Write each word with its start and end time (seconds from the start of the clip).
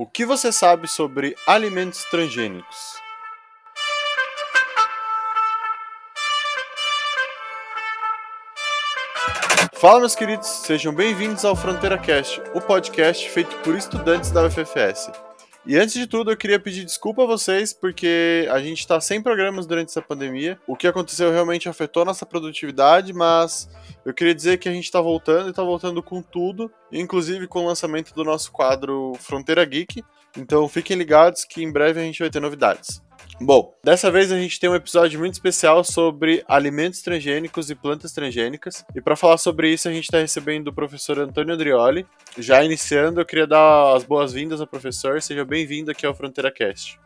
O 0.00 0.06
que 0.06 0.24
você 0.24 0.52
sabe 0.52 0.86
sobre 0.86 1.34
alimentos 1.44 2.04
transgênicos? 2.04 2.76
Fala, 9.72 9.98
meus 9.98 10.14
queridos, 10.14 10.46
sejam 10.46 10.94
bem-vindos 10.94 11.44
ao 11.44 11.56
Fronteira 11.56 11.98
Cast, 11.98 12.40
o 12.54 12.60
podcast 12.60 13.28
feito 13.28 13.56
por 13.64 13.74
estudantes 13.74 14.30
da 14.30 14.44
UFFS. 14.44 15.10
E 15.68 15.76
antes 15.76 15.92
de 15.92 16.06
tudo, 16.06 16.30
eu 16.30 16.36
queria 16.36 16.58
pedir 16.58 16.82
desculpa 16.82 17.24
a 17.24 17.26
vocês, 17.26 17.74
porque 17.74 18.48
a 18.50 18.58
gente 18.58 18.78
está 18.78 18.98
sem 19.02 19.20
programas 19.20 19.66
durante 19.66 19.90
essa 19.90 20.00
pandemia. 20.00 20.58
O 20.66 20.74
que 20.74 20.86
aconteceu 20.86 21.30
realmente 21.30 21.68
afetou 21.68 22.00
a 22.00 22.06
nossa 22.06 22.24
produtividade, 22.24 23.12
mas 23.12 23.68
eu 24.02 24.14
queria 24.14 24.34
dizer 24.34 24.56
que 24.56 24.66
a 24.66 24.72
gente 24.72 24.84
está 24.84 24.98
voltando 24.98 25.48
e 25.48 25.50
está 25.50 25.62
voltando 25.62 26.02
com 26.02 26.22
tudo, 26.22 26.72
inclusive 26.90 27.46
com 27.46 27.64
o 27.64 27.66
lançamento 27.66 28.14
do 28.14 28.24
nosso 28.24 28.50
quadro 28.50 29.12
Fronteira 29.20 29.62
Geek. 29.62 30.02
Então 30.38 30.66
fiquem 30.70 30.96
ligados 30.96 31.44
que 31.44 31.62
em 31.62 31.70
breve 31.70 32.00
a 32.00 32.02
gente 32.02 32.20
vai 32.20 32.30
ter 32.30 32.40
novidades. 32.40 33.02
Bom, 33.40 33.72
dessa 33.84 34.10
vez 34.10 34.32
a 34.32 34.36
gente 34.36 34.58
tem 34.58 34.68
um 34.68 34.74
episódio 34.74 35.20
muito 35.20 35.34
especial 35.34 35.84
sobre 35.84 36.42
alimentos 36.48 37.02
transgênicos 37.02 37.70
e 37.70 37.74
plantas 37.74 38.12
transgênicas. 38.12 38.84
E 38.96 39.00
para 39.00 39.14
falar 39.14 39.38
sobre 39.38 39.72
isso, 39.72 39.88
a 39.88 39.92
gente 39.92 40.04
está 40.04 40.18
recebendo 40.18 40.68
o 40.68 40.72
professor 40.72 41.20
Antônio 41.20 41.54
Andrioli. 41.54 42.04
Já 42.36 42.64
iniciando, 42.64 43.20
eu 43.20 43.24
queria 43.24 43.46
dar 43.46 43.96
as 43.96 44.02
boas-vindas 44.02 44.60
ao 44.60 44.66
professor. 44.66 45.22
Seja 45.22 45.44
bem-vindo 45.44 45.90
aqui 45.90 46.04
ao 46.04 46.14
Fronteira 46.14 46.50
Cast. 46.50 46.98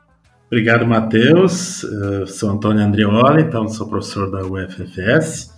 Obrigado, 0.46 0.86
Matheus. 0.86 1.82
Eu 1.82 2.26
sou 2.26 2.50
Antônio 2.50 2.82
Andrioli, 2.82 3.42
então 3.42 3.68
sou 3.68 3.86
professor 3.86 4.30
da 4.30 4.42
UFFS. 4.42 5.52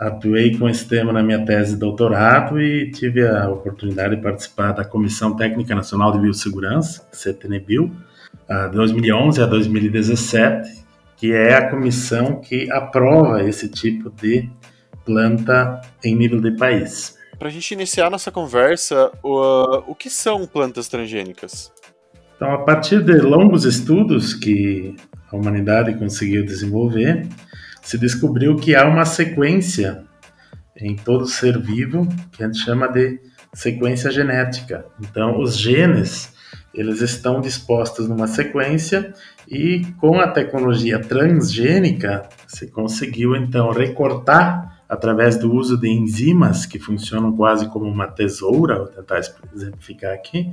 Atuei 0.00 0.58
com 0.58 0.68
esse 0.68 0.88
tema 0.88 1.12
na 1.12 1.22
minha 1.22 1.44
tese 1.44 1.74
de 1.74 1.78
doutorado 1.78 2.60
e 2.60 2.90
tive 2.90 3.24
a 3.24 3.48
oportunidade 3.48 4.16
de 4.16 4.22
participar 4.22 4.72
da 4.72 4.84
Comissão 4.84 5.36
Técnica 5.36 5.76
Nacional 5.76 6.10
de 6.10 6.18
Biossegurança, 6.18 7.08
CTNBio, 7.12 7.94
2011 8.72 9.42
a 9.42 9.46
2017, 9.46 10.84
que 11.16 11.32
é 11.32 11.54
a 11.54 11.70
comissão 11.70 12.40
que 12.40 12.70
aprova 12.70 13.42
esse 13.42 13.68
tipo 13.68 14.10
de 14.10 14.48
planta 15.04 15.80
em 16.04 16.14
nível 16.14 16.40
de 16.40 16.52
país. 16.56 17.16
Para 17.38 17.48
a 17.48 17.50
gente 17.50 17.72
iniciar 17.72 18.10
nossa 18.10 18.30
conversa, 18.30 19.10
o, 19.22 19.90
o 19.92 19.94
que 19.94 20.10
são 20.10 20.46
plantas 20.46 20.88
transgênicas? 20.88 21.72
Então, 22.36 22.52
a 22.52 22.58
partir 22.58 23.02
de 23.02 23.14
longos 23.18 23.64
estudos 23.64 24.34
que 24.34 24.96
a 25.30 25.36
humanidade 25.36 25.94
conseguiu 25.94 26.44
desenvolver, 26.44 27.26
se 27.80 27.98
descobriu 27.98 28.56
que 28.56 28.74
há 28.74 28.86
uma 28.86 29.04
sequência 29.04 30.04
em 30.76 30.96
todo 30.96 31.26
ser 31.26 31.58
vivo 31.58 32.08
que 32.32 32.42
a 32.42 32.46
gente 32.46 32.58
chama 32.58 32.88
de 32.88 33.20
sequência 33.52 34.10
genética. 34.10 34.84
Então, 35.00 35.40
os 35.40 35.56
genes 35.56 36.32
eles 36.74 37.00
estão 37.00 37.40
dispostos 37.40 38.08
numa 38.08 38.26
sequência 38.26 39.12
e 39.46 39.84
com 39.98 40.18
a 40.18 40.28
tecnologia 40.28 40.98
transgênica 40.98 42.28
se 42.46 42.68
conseguiu 42.68 43.36
então 43.36 43.70
recortar 43.70 44.82
através 44.88 45.36
do 45.36 45.52
uso 45.52 45.78
de 45.78 45.88
enzimas 45.88 46.66
que 46.66 46.78
funcionam 46.78 47.34
quase 47.34 47.66
como 47.68 47.86
uma 47.86 48.06
tesoura, 48.06 48.78
vou 48.78 48.88
tentar 48.88 49.20
exemplificar 49.54 50.12
aqui. 50.12 50.50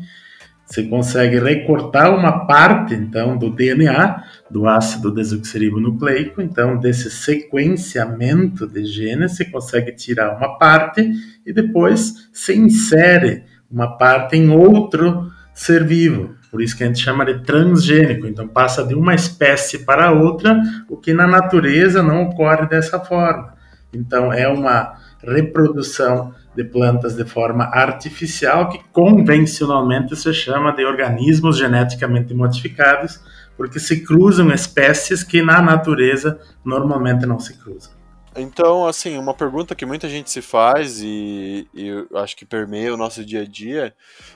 Você 0.65 0.83
consegue 0.83 1.39
recortar 1.39 2.13
uma 2.15 2.45
parte 2.45 2.93
então 2.93 3.37
do 3.37 3.49
DNA 3.49 4.23
do 4.51 4.67
ácido 4.67 5.11
desoxirribonucleico, 5.11 6.41
então 6.41 6.79
desse 6.79 7.09
sequenciamento 7.09 8.67
de 8.67 8.85
genes 8.85 9.35
você 9.35 9.45
consegue 9.45 9.93
tirar 9.93 10.37
uma 10.37 10.57
parte 10.57 11.11
e 11.45 11.51
depois 11.51 12.29
se 12.31 12.55
insere 12.55 13.43
uma 13.69 13.97
parte 13.97 14.37
em 14.37 14.49
outro 14.49 15.31
ser 15.59 15.83
vivo. 15.83 16.35
Por 16.49 16.61
isso 16.61 16.75
que 16.75 16.83
a 16.85 16.87
gente 16.87 16.99
chama 16.99 17.25
de 17.25 17.43
transgênico. 17.43 18.25
Então 18.25 18.47
passa 18.47 18.81
de 18.81 18.95
uma 18.95 19.13
espécie 19.13 19.79
para 19.79 20.09
outra, 20.09 20.57
o 20.89 20.95
que 20.95 21.13
na 21.13 21.27
natureza 21.27 22.01
não 22.01 22.23
ocorre 22.23 22.65
dessa 22.65 22.97
forma. 22.97 23.53
Então 23.93 24.31
é 24.31 24.47
uma 24.47 24.93
reprodução 25.21 26.33
de 26.55 26.63
plantas 26.63 27.13
de 27.15 27.25
forma 27.25 27.65
artificial 27.65 28.69
que 28.69 28.79
convencionalmente 28.93 30.15
se 30.15 30.33
chama 30.33 30.71
de 30.71 30.85
organismos 30.85 31.57
geneticamente 31.57 32.33
modificados, 32.33 33.19
porque 33.57 33.81
se 33.81 34.05
cruzam 34.05 34.51
espécies 34.53 35.23
que 35.23 35.41
na 35.41 35.61
natureza 35.61 36.39
normalmente 36.63 37.25
não 37.25 37.37
se 37.37 37.57
cruzam. 37.57 37.98
Então, 38.37 38.85
assim, 38.85 39.17
uma 39.17 39.33
pergunta 39.33 39.73
que 39.73 39.85
muita 39.85 40.07
gente 40.07 40.29
se 40.29 40.41
faz 40.41 41.01
e, 41.01 41.67
e 41.73 41.89
acho 42.15 42.37
que 42.37 42.45
permeia 42.45 42.93
o 42.93 42.97
nosso 42.97 43.25
dia 43.25 43.41
a 43.41 43.45
dia, 43.45 43.93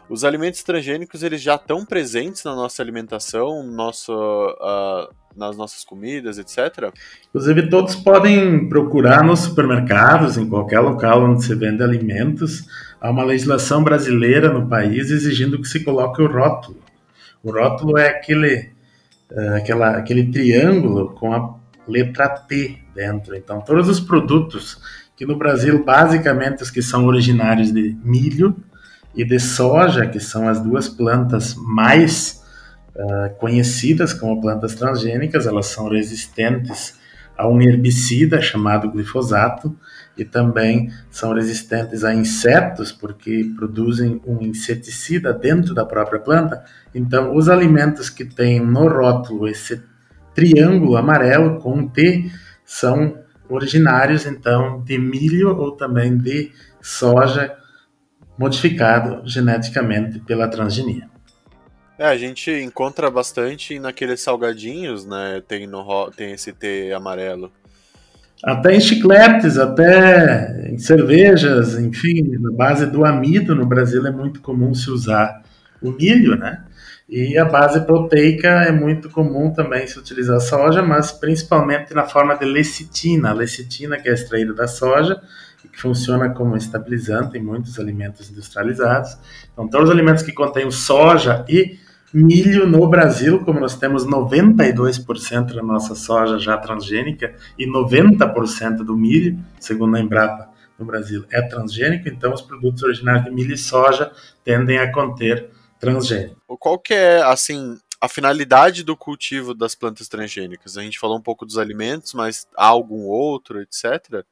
os 0.10 0.24
alimentos 0.24 0.64
transgênicos 0.64 1.22
eles 1.22 1.42
já 1.42 1.56
estão 1.56 1.86
presentes 1.86 2.44
na 2.44 2.56
nossa 2.56 2.82
alimentação, 2.82 3.62
nosso, 3.64 4.12
uh, 4.12 5.14
nas 5.38 5.56
nossas 5.56 5.84
comidas, 5.84 6.40
etc. 6.40 6.92
Inclusive, 7.30 7.70
todos 7.70 7.96
podem 7.96 8.68
procurar 8.68 9.24
nos 9.24 9.42
supermercados, 9.42 10.38
em 10.38 10.50
qualquer 10.50 10.80
local 10.80 11.24
onde 11.24 11.46
se 11.46 11.54
vende 11.54 11.84
alimentos. 11.84 12.66
Há 13.00 13.12
uma 13.12 13.24
legislação 13.24 13.84
brasileira 13.84 14.52
no 14.52 14.68
país 14.68 15.12
exigindo 15.12 15.62
que 15.62 15.68
se 15.68 15.84
coloque 15.84 16.22
o 16.22 16.28
rótulo. 16.28 16.80
O 17.44 17.52
rótulo 17.52 17.98
é 18.00 18.08
aquele, 18.08 18.72
uh, 19.32 19.56
aquela, 19.56 19.98
aquele 19.98 20.32
triângulo 20.32 21.14
com 21.14 21.32
a 21.32 21.63
letra 21.88 22.30
T 22.30 22.78
dentro. 22.94 23.36
Então, 23.36 23.62
todos 23.62 23.90
os 23.90 24.00
produtos 24.00 24.80
que 25.16 25.26
no 25.26 25.38
Brasil, 25.38 25.84
basicamente, 25.84 26.64
os 26.64 26.72
que 26.72 26.82
são 26.82 27.06
originários 27.06 27.72
de 27.72 27.96
milho 28.04 28.56
e 29.16 29.24
de 29.24 29.40
soja, 29.40 30.08
que 30.08 30.20
são 30.20 30.48
as 30.48 30.60
duas 30.60 30.90
plantas 30.90 31.56
mais 31.56 32.44
uh, 32.96 33.34
conhecidas 33.38 34.14
como 34.14 34.42
plantas 34.42 34.74
transgênicas, 34.74 35.46
elas 35.46 35.68
são 35.68 35.88
resistentes 35.90 37.00
a 37.38 37.48
um 37.48 37.62
herbicida 37.62 38.42
chamado 38.42 38.92
glifosato 38.92 39.76
e 40.18 40.24
também 40.24 40.92
são 41.10 41.34
resistentes 41.34 42.04
a 42.04 42.14
insetos 42.14 42.92
porque 42.92 43.52
produzem 43.56 44.22
um 44.26 44.42
inseticida 44.42 45.34
dentro 45.34 45.74
da 45.74 45.86
própria 45.86 46.20
planta. 46.20 46.64
Então, 46.94 47.36
os 47.36 47.50
alimentos 47.50 48.10
que 48.10 48.24
têm 48.24 48.60
no 48.60 48.88
rótulo 48.88 49.48
esse 49.48 49.82
triângulo 50.34 50.98
amarelo 50.98 51.60
com 51.60 51.88
T 51.88 52.32
são 52.66 53.18
originários 53.50 54.26
então 54.26 54.82
de 54.84 54.98
milho 54.98 55.56
ou 55.58 55.72
também 55.72 56.18
de 56.18 56.52
soja 56.82 57.56
modificado 58.38 59.22
geneticamente 59.26 60.20
pela 60.20 60.48
transgenia. 60.48 61.08
É, 61.98 62.08
a 62.08 62.18
gente 62.18 62.52
encontra 62.52 63.10
bastante 63.12 63.78
naqueles 63.78 64.22
salgadinhos, 64.22 65.06
né? 65.06 65.42
Tem, 65.48 65.68
no, 65.68 66.10
tem 66.12 66.32
esse 66.32 66.52
T 66.52 66.92
amarelo. 66.92 67.52
Até 68.44 68.76
em 68.76 68.80
chicletes, 68.80 69.58
até 69.58 70.70
em 70.70 70.78
cervejas, 70.78 71.78
enfim, 71.80 72.24
na 72.40 72.52
base 72.52 72.86
do 72.88 73.06
amido 73.06 73.56
no 73.56 73.66
Brasil 73.66 74.06
é 74.06 74.12
muito 74.12 74.42
comum 74.42 74.74
se 74.74 74.90
usar 74.90 75.44
o 75.82 75.92
milho, 75.92 76.36
né? 76.36 76.66
E 77.08 77.38
a 77.38 77.46
base 77.46 77.82
proteica 77.82 78.48
é 78.48 78.72
muito 78.72 79.10
comum 79.10 79.52
também 79.52 79.86
se 79.86 80.00
utilizar 80.00 80.40
soja, 80.40 80.82
mas 80.82 81.12
principalmente 81.12 81.94
na 81.94 82.06
forma 82.06 82.36
de 82.36 82.46
lecitina. 82.46 83.32
A 83.32 83.34
lecitina 83.34 83.98
que 83.98 84.10
é 84.10 84.14
extraída 84.14 84.54
da 84.54 84.68
soja 84.68 85.22
e 85.64 85.68
que 85.68 85.80
funciona 85.80 86.30
como 86.30 86.56
estabilizante 86.56 87.38
em 87.38 87.44
muitos 87.44 87.78
alimentos 87.78 88.30
industrializados. 88.32 89.18
Então, 89.52 89.68
todos 89.68 89.90
os 89.90 89.94
alimentos 89.94 90.24
que 90.24 90.32
contêm 90.32 90.72
soja 90.72 91.46
e 91.50 91.78
milho 92.14 92.68
no 92.68 92.88
Brasil, 92.88 93.40
como 93.40 93.60
nós 93.60 93.76
temos 93.76 94.06
92% 94.06 95.54
da 95.54 95.64
nossa 95.64 95.96
soja 95.96 96.38
já 96.38 96.56
transgênica 96.58 97.34
e 97.58 97.68
90% 97.68 98.78
do 98.78 98.96
milho, 98.96 99.38
segundo 99.60 99.98
a 99.98 100.00
Embrapa 100.00 100.50
no 100.78 100.86
Brasil, 100.86 101.26
é 101.32 101.42
transgênico, 101.42 102.08
então 102.08 102.34
os 102.34 102.42
produtos 102.42 102.84
originários 102.84 103.26
de 103.26 103.32
milho 103.32 103.54
e 103.54 103.58
soja 103.58 104.12
tendem 104.44 104.78
a 104.78 104.92
conter 104.92 105.50
transgênico. 105.84 106.58
Qual 106.58 106.80
que 106.80 106.94
é, 106.94 107.22
assim, 107.24 107.78
a 108.00 108.08
finalidade 108.08 108.84
do 108.84 108.96
cultivo 108.96 109.54
das 109.54 109.76
plantas 109.76 110.08
transgênicas? 110.08 110.78
A 110.78 110.82
gente 110.82 111.00
falou 111.00 111.18
um 111.18 111.22
pouco 111.22 111.46
dos 111.46 111.58
alimentos, 111.58 112.14
mas 112.14 112.48
há 112.58 112.68
algum 112.68 113.04
outro, 113.04 113.62
etc? 113.62 114.24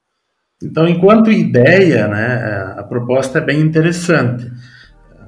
Então, 0.63 0.87
enquanto 0.87 1.31
ideia, 1.31 2.07
né, 2.07 2.75
a 2.77 2.83
proposta 2.83 3.39
é 3.39 3.41
bem 3.41 3.59
interessante. 3.59 4.49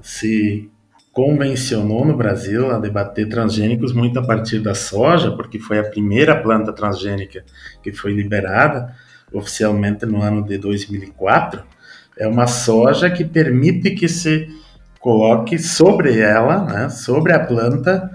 Se 0.01 0.69
convencionou 1.11 2.05
no 2.05 2.15
Brasil 2.15 2.71
a 2.71 2.79
debater 2.79 3.27
transgênicos 3.27 3.93
muito 3.93 4.17
a 4.19 4.25
partir 4.25 4.59
da 4.59 4.73
soja, 4.73 5.31
porque 5.31 5.59
foi 5.59 5.79
a 5.79 5.83
primeira 5.83 6.41
planta 6.41 6.73
transgênica 6.73 7.43
que 7.83 7.91
foi 7.91 8.13
liberada 8.13 8.95
oficialmente 9.31 10.05
no 10.05 10.21
ano 10.21 10.43
de 10.43 10.57
2004. 10.57 11.63
É 12.17 12.27
uma 12.27 12.47
soja 12.47 13.09
que 13.09 13.23
permite 13.23 13.91
que 13.91 14.07
se 14.07 14.47
coloque 15.03 15.59
sobre 15.59 16.17
ela, 16.17 16.63
né, 16.63 16.87
sobre 16.87 17.33
a 17.33 17.39
planta, 17.45 18.09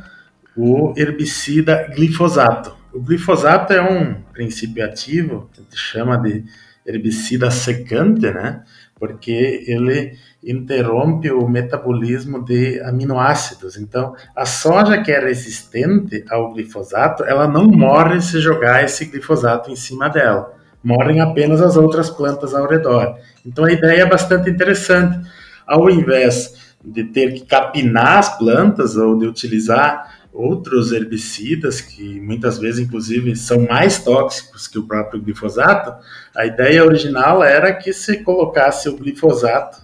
o 0.57 0.95
herbicida 0.97 1.87
glifosato. 1.95 2.75
O 2.95 3.01
glifosato 3.01 3.75
é 3.75 3.83
um 3.83 4.15
princípio 4.33 4.83
ativo, 4.83 5.51
a 5.53 5.61
gente 5.61 5.77
chama 5.77 6.17
de 6.17 6.47
herbicida 6.87 7.51
secante, 7.51 8.31
né? 8.33 8.63
porque 8.99 9.65
ele 9.69 10.17
interrompe 10.43 11.31
o 11.31 11.47
metabolismo 11.47 12.43
de 12.43 12.81
aminoácidos. 12.81 13.77
Então, 13.77 14.15
a 14.35 14.47
soja 14.47 15.03
que 15.03 15.13
é 15.13 15.21
resistente 15.21 16.25
ao 16.31 16.55
glifosato, 16.55 17.23
ela 17.23 17.47
não 17.47 17.67
morre 17.67 18.23
se 18.23 18.41
jogar 18.41 18.83
esse 18.83 19.05
glifosato 19.05 19.71
em 19.71 19.77
cima 19.77 20.09
dela. 20.09 20.55
Morrem 20.83 21.21
apenas 21.21 21.61
as 21.61 21.77
outras 21.77 22.09
plantas 22.09 22.55
ao 22.55 22.67
redor. 22.67 23.15
Então, 23.45 23.67
a 23.67 23.73
ideia 23.73 24.03
é 24.03 24.07
bastante 24.07 24.49
interessante. 24.49 25.21
Ao 25.67 25.91
invés 25.91 26.58
de 26.85 27.05
ter 27.05 27.35
que 27.35 27.41
capinar 27.41 28.19
as 28.19 28.39
plantas 28.39 28.97
ou 28.97 29.19
de 29.19 29.27
utilizar 29.27 30.19
outros 30.33 30.93
herbicidas 30.93 31.81
que 31.81 32.21
muitas 32.21 32.59
vezes, 32.59 32.87
inclusive, 32.87 33.35
são 33.35 33.67
mais 33.67 33.99
tóxicos 33.99 34.69
que 34.69 34.79
o 34.79 34.87
próprio 34.87 35.21
glifosato, 35.21 35.95
a 36.37 36.47
ideia 36.47 36.85
original 36.85 37.43
era 37.43 37.73
que 37.73 37.93
se 37.93 38.19
colocasse 38.23 38.89
o 38.89 38.97
glifosato 38.97 39.79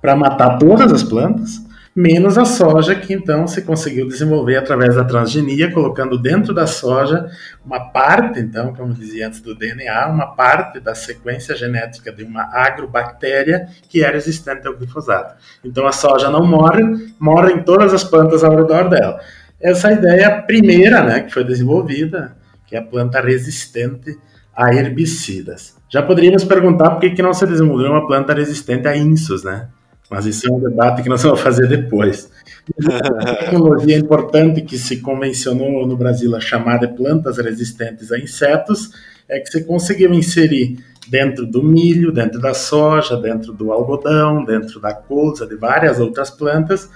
para 0.00 0.16
matar 0.16 0.58
todas 0.58 0.92
as 0.92 1.04
plantas, 1.04 1.64
menos 1.94 2.38
a 2.38 2.44
soja, 2.44 2.94
que 2.94 3.12
então 3.12 3.46
se 3.46 3.62
conseguiu 3.62 4.08
desenvolver 4.08 4.56
através 4.56 4.94
da 4.96 5.04
transgenia, 5.04 5.70
colocando 5.70 6.18
dentro 6.18 6.54
da 6.54 6.66
soja 6.66 7.26
uma 7.64 7.90
parte, 7.90 8.40
então, 8.40 8.74
como 8.74 8.94
dizia 8.94 9.26
antes 9.26 9.40
do 9.40 9.54
DNA, 9.54 10.08
uma 10.08 10.34
parte 10.34 10.80
da 10.80 10.94
sequência 10.94 11.54
genética 11.54 12.10
de 12.10 12.24
uma 12.24 12.44
agrobactéria 12.44 13.68
que 13.88 14.02
é 14.02 14.10
resistente 14.10 14.66
ao 14.66 14.76
glifosato. 14.76 15.34
Então 15.64 15.86
a 15.86 15.92
soja 15.92 16.30
não 16.30 16.46
morre, 16.46 16.82
morrem 17.18 17.62
todas 17.62 17.92
as 17.92 18.04
plantas 18.04 18.42
ao 18.42 18.56
redor 18.56 18.88
dela 18.88 19.20
essa 19.62 19.92
ideia 19.92 20.42
primeira, 20.42 21.02
né, 21.02 21.20
que 21.20 21.32
foi 21.32 21.44
desenvolvida, 21.44 22.36
que 22.66 22.74
é 22.74 22.80
a 22.80 22.82
planta 22.82 23.20
resistente 23.20 24.18
a 24.54 24.74
herbicidas. 24.74 25.76
Já 25.88 26.02
poderíamos 26.02 26.44
perguntar 26.44 26.90
por 26.90 27.00
que, 27.00 27.10
que 27.10 27.22
não 27.22 27.32
se 27.32 27.46
desenvolveu 27.46 27.92
uma 27.92 28.06
planta 28.06 28.34
resistente 28.34 28.88
a 28.88 28.96
insos, 28.96 29.44
né? 29.44 29.68
Mas 30.10 30.26
isso 30.26 30.46
é 30.46 30.52
um 30.52 30.60
debate 30.60 31.02
que 31.02 31.08
nós 31.08 31.22
vamos 31.22 31.40
fazer 31.40 31.66
depois. 31.66 32.30
Uma 32.78 33.34
tecnologia 33.36 33.96
importante 33.96 34.62
que 34.62 34.78
se 34.78 35.00
convencionou 35.00 35.86
no 35.86 35.96
Brasil 35.96 36.34
a 36.36 36.40
chamar 36.40 36.78
de 36.78 36.88
plantas 36.88 37.38
resistentes 37.38 38.12
a 38.12 38.18
insetos 38.18 38.90
é 39.28 39.40
que 39.40 39.50
se 39.50 39.64
conseguiu 39.64 40.12
inserir 40.12 40.78
dentro 41.08 41.46
do 41.46 41.62
milho, 41.62 42.12
dentro 42.12 42.40
da 42.40 42.54
soja, 42.54 43.16
dentro 43.16 43.52
do 43.52 43.72
algodão, 43.72 44.44
dentro 44.44 44.80
da 44.80 44.94
colza, 44.94 45.46
de 45.46 45.56
várias 45.56 45.98
outras 45.98 46.30
plantas, 46.30 46.88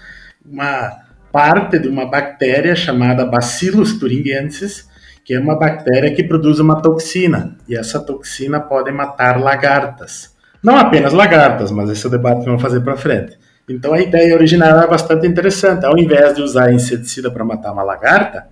uma 0.45 1.07
parte 1.33 1.79
de 1.79 1.89
uma 1.89 2.09
bactéria 2.09 2.77
chamada 2.77 3.25
Bacillus 3.25 3.99
thuringiensis, 3.99 4.89
que 5.25 5.35
é 5.35 5.41
uma 5.41 5.59
bactéria 5.59 6.15
que 6.15 6.23
produz 6.23 6.61
uma 6.61 6.81
toxina, 6.81 7.57
e 7.69 7.77
essa 7.77 7.99
toxina 7.99 8.61
pode 8.61 8.93
matar 8.93 9.41
lagartas. 9.41 10.36
Não 10.67 10.77
apenas 10.77 11.13
lagartas, 11.13 11.71
mas 11.71 11.89
esse 11.91 12.05
é 12.05 12.09
o 12.09 12.11
debate 12.11 12.41
que 12.41 12.47
vamos 12.47 12.61
fazer 12.61 12.81
para 12.81 12.97
frente. 12.97 13.39
Então 13.69 13.95
a 13.95 14.01
ideia 14.01 14.35
original 14.35 14.81
é 14.81 14.87
bastante 14.89 15.25
interessante. 15.25 15.87
Ao 15.87 15.97
invés 15.97 16.35
de 16.35 16.43
usar 16.43 16.73
inseticida 16.73 17.31
para 17.31 17.45
matar 17.45 17.71
uma 17.71 17.85
lagarta, 17.85 18.49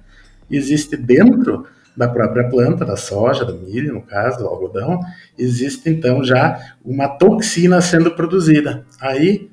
existe 0.49 0.97
dentro 0.97 1.67
da 1.97 2.07
própria 2.07 2.49
planta, 2.49 2.85
da 2.85 2.97
soja, 2.97 3.45
do 3.45 3.57
milho, 3.57 3.95
no 3.95 4.01
caso, 4.01 4.39
do 4.39 4.47
algodão, 4.47 5.01
existe 5.37 5.91
então 5.91 6.23
já 6.23 6.57
uma 6.85 7.09
toxina 7.09 7.81
sendo 7.81 8.13
produzida. 8.13 8.85
Aí 9.01 9.51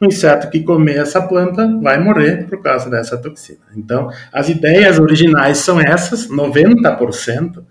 o 0.00 0.04
inseto 0.04 0.50
que 0.50 0.58
comer 0.64 0.96
essa 0.96 1.22
planta 1.22 1.68
vai 1.80 2.00
morrer 2.00 2.48
por 2.48 2.60
causa 2.60 2.90
dessa 2.90 3.16
toxina. 3.16 3.60
Então, 3.76 4.10
as 4.32 4.48
ideias 4.48 4.98
originais 4.98 5.58
são 5.58 5.80
essas, 5.80 6.28
90%, 6.28 7.62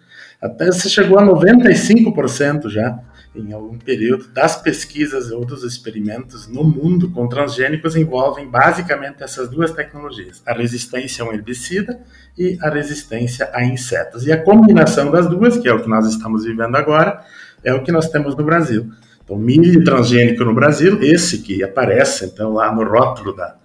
até 0.41 0.71
se 0.71 0.89
chegou 0.89 1.19
a 1.19 1.23
95% 1.23 2.69
já 2.69 2.97
em 3.33 3.53
algum 3.53 3.77
período 3.77 4.27
das 4.27 4.61
pesquisas 4.61 5.31
ou 5.31 5.45
dos 5.45 5.63
experimentos 5.63 6.47
no 6.47 6.63
mundo 6.63 7.09
com 7.11 7.27
transgênicos 7.27 7.95
envolvem 7.95 8.49
basicamente 8.49 9.23
essas 9.23 9.49
duas 9.49 9.71
tecnologias, 9.71 10.41
a 10.45 10.53
resistência 10.53 11.23
a 11.23 11.29
um 11.29 11.33
herbicida 11.33 12.01
e 12.37 12.57
a 12.61 12.69
resistência 12.69 13.49
a 13.53 13.63
insetos. 13.63 14.27
E 14.27 14.31
a 14.31 14.43
combinação 14.43 15.09
das 15.09 15.29
duas, 15.29 15.57
que 15.57 15.69
é 15.69 15.73
o 15.73 15.81
que 15.81 15.89
nós 15.89 16.05
estamos 16.07 16.43
vivendo 16.43 16.75
agora, 16.75 17.23
é 17.63 17.73
o 17.73 17.83
que 17.83 17.91
nós 17.91 18.09
temos 18.09 18.35
no 18.35 18.43
Brasil. 18.43 18.91
Então, 19.23 19.37
milho 19.37 19.83
transgênico 19.83 20.43
no 20.43 20.53
Brasil, 20.53 21.01
esse 21.01 21.39
que 21.39 21.63
aparece 21.63 22.25
então 22.25 22.51
lá 22.51 22.73
no 22.73 22.83
rótulo 22.83 23.33
da, 23.33 23.55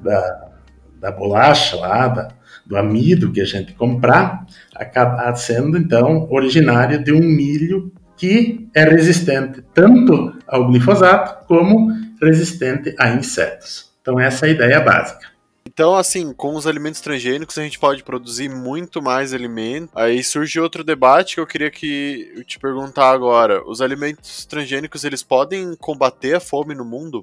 da, 0.00 0.48
da 1.00 1.10
bolacha, 1.10 1.74
lá, 1.76 2.06
da, 2.06 2.28
do 2.64 2.76
amido 2.76 3.32
que 3.32 3.40
a 3.40 3.44
gente 3.44 3.74
comprar, 3.74 4.46
acaba 4.72 5.34
sendo 5.34 5.76
então 5.76 6.28
originário 6.30 7.02
de 7.02 7.12
um 7.12 7.20
milho 7.20 7.92
que 8.20 8.68
é 8.74 8.84
resistente 8.84 9.64
tanto 9.72 10.36
ao 10.46 10.66
glifosato 10.66 11.46
como 11.46 11.90
resistente 12.20 12.94
a 12.98 13.08
insetos. 13.08 13.90
Então, 14.02 14.20
essa 14.20 14.44
é 14.46 14.50
a 14.50 14.52
ideia 14.52 14.78
básica. 14.78 15.26
Então, 15.66 15.96
assim, 15.96 16.34
com 16.34 16.54
os 16.54 16.66
alimentos 16.66 17.00
transgênicos 17.00 17.56
a 17.56 17.62
gente 17.62 17.78
pode 17.78 18.02
produzir 18.04 18.50
muito 18.50 19.00
mais 19.00 19.32
alimento. 19.32 19.88
Aí 19.94 20.22
surge 20.22 20.60
outro 20.60 20.84
debate 20.84 21.36
que 21.36 21.40
eu 21.40 21.46
queria 21.46 21.70
que 21.70 22.30
eu 22.36 22.44
te 22.44 22.58
perguntar 22.58 23.10
agora. 23.10 23.66
Os 23.66 23.80
alimentos 23.80 24.44
transgênicos, 24.44 25.02
eles 25.02 25.22
podem 25.22 25.74
combater 25.76 26.34
a 26.34 26.40
fome 26.40 26.74
no 26.74 26.84
mundo? 26.84 27.22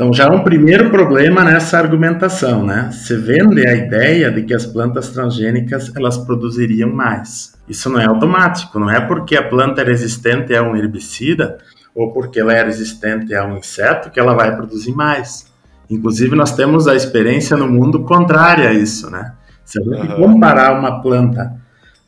Então, 0.00 0.14
já 0.14 0.24
é 0.24 0.30
um 0.30 0.42
primeiro 0.42 0.88
problema 0.88 1.44
nessa 1.44 1.76
argumentação, 1.76 2.64
né? 2.64 2.88
Você 2.90 3.18
vende 3.18 3.68
a 3.68 3.74
ideia 3.74 4.32
de 4.32 4.44
que 4.44 4.54
as 4.54 4.64
plantas 4.64 5.10
transgênicas 5.10 5.92
elas 5.94 6.16
produziriam 6.16 6.90
mais. 6.90 7.52
Isso 7.68 7.90
não 7.90 8.00
é 8.00 8.06
automático, 8.06 8.80
não 8.80 8.88
é 8.88 8.98
porque 8.98 9.36
a 9.36 9.46
planta 9.46 9.82
é 9.82 9.84
resistente 9.84 10.56
a 10.56 10.62
um 10.62 10.74
herbicida 10.74 11.58
ou 11.94 12.14
porque 12.14 12.40
ela 12.40 12.54
é 12.54 12.64
resistente 12.64 13.34
a 13.34 13.44
um 13.44 13.58
inseto 13.58 14.08
que 14.08 14.18
ela 14.18 14.32
vai 14.32 14.56
produzir 14.56 14.92
mais. 14.92 15.52
Inclusive, 15.90 16.34
nós 16.34 16.56
temos 16.56 16.88
a 16.88 16.96
experiência 16.96 17.54
no 17.54 17.68
mundo 17.68 18.02
contrária 18.04 18.70
a 18.70 18.72
isso, 18.72 19.10
né? 19.10 19.34
Se 19.66 19.78
a 19.78 19.84
gente 19.84 20.16
comparar 20.16 20.78
uma 20.78 21.02
planta, 21.02 21.60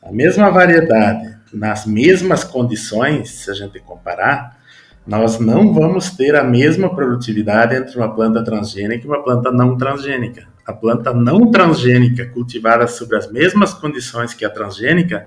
a 0.02 0.10
mesma 0.10 0.50
variedade, 0.50 1.36
nas 1.52 1.84
mesmas 1.84 2.42
condições, 2.42 3.28
se 3.28 3.50
a 3.50 3.54
gente 3.54 3.78
comparar, 3.80 4.61
nós 5.06 5.38
não 5.40 5.72
vamos 5.72 6.10
ter 6.10 6.36
a 6.36 6.44
mesma 6.44 6.94
produtividade 6.94 7.74
entre 7.74 7.96
uma 7.96 8.14
planta 8.14 8.42
transgênica 8.44 9.04
e 9.04 9.08
uma 9.08 9.22
planta 9.22 9.50
não 9.50 9.76
transgênica. 9.76 10.46
A 10.64 10.72
planta 10.72 11.12
não 11.12 11.50
transgênica, 11.50 12.26
cultivada 12.26 12.86
sob 12.86 13.16
as 13.16 13.30
mesmas 13.30 13.74
condições 13.74 14.32
que 14.32 14.44
a 14.44 14.50
transgênica, 14.50 15.26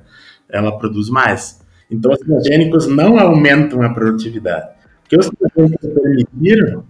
ela 0.49 0.77
produz 0.77 1.09
mais. 1.09 1.59
Então, 1.91 2.11
os 2.13 2.19
transgênicos 2.19 2.87
não 2.87 3.19
aumentam 3.19 3.81
a 3.81 3.89
produtividade. 3.93 4.69
O 5.05 5.09
que 5.09 5.17
os 5.17 5.29
transgênicos 5.29 5.89
permitiram 5.89 6.85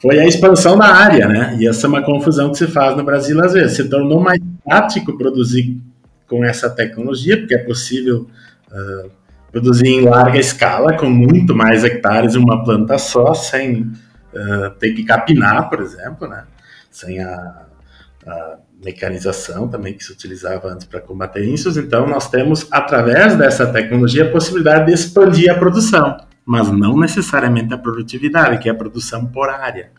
foi 0.00 0.18
a 0.18 0.26
expansão 0.26 0.78
da 0.78 0.86
área, 0.86 1.28
né? 1.28 1.56
E 1.60 1.66
essa 1.66 1.86
é 1.86 1.88
uma 1.88 2.02
confusão 2.02 2.50
que 2.50 2.58
se 2.58 2.66
faz 2.66 2.96
no 2.96 3.04
Brasil 3.04 3.42
às 3.44 3.52
vezes. 3.52 3.76
Se 3.76 3.88
tornou 3.88 4.20
mais 4.20 4.40
prático 4.64 5.16
produzir 5.18 5.80
com 6.28 6.44
essa 6.44 6.70
tecnologia, 6.70 7.38
porque 7.38 7.54
é 7.54 7.58
possível 7.58 8.26
uh, 8.70 9.10
produzir 9.52 9.88
em 9.88 10.00
larga 10.00 10.38
escala, 10.38 10.96
com 10.96 11.08
muito 11.08 11.54
mais 11.54 11.84
hectares 11.84 12.34
uma 12.34 12.64
planta 12.64 12.98
só, 12.98 13.34
sem 13.34 13.82
uh, 14.34 14.70
ter 14.78 14.92
que 14.92 15.04
capinar, 15.04 15.68
por 15.68 15.80
exemplo, 15.80 16.26
né? 16.26 16.44
Sem 16.90 17.22
a, 17.22 17.66
a 18.26 18.56
mecanização 18.84 19.68
também 19.68 19.94
que 19.94 20.02
se 20.02 20.10
utilizava 20.10 20.68
antes 20.68 20.86
para 20.86 21.00
combater 21.00 21.44
isso. 21.44 21.68
Então, 21.78 22.08
nós 22.08 22.28
temos, 22.28 22.66
através 22.70 23.36
dessa 23.36 23.66
tecnologia, 23.66 24.24
a 24.24 24.30
possibilidade 24.30 24.86
de 24.86 24.92
expandir 24.92 25.52
a 25.52 25.54
produção 25.54 26.16
mas 26.44 26.70
não 26.70 26.98
necessariamente 26.98 27.72
a 27.72 27.78
produtividade, 27.78 28.58
que 28.58 28.68
é 28.68 28.72
a 28.72 28.74
produção 28.74 29.26
por 29.26 29.48
área. 29.48 29.90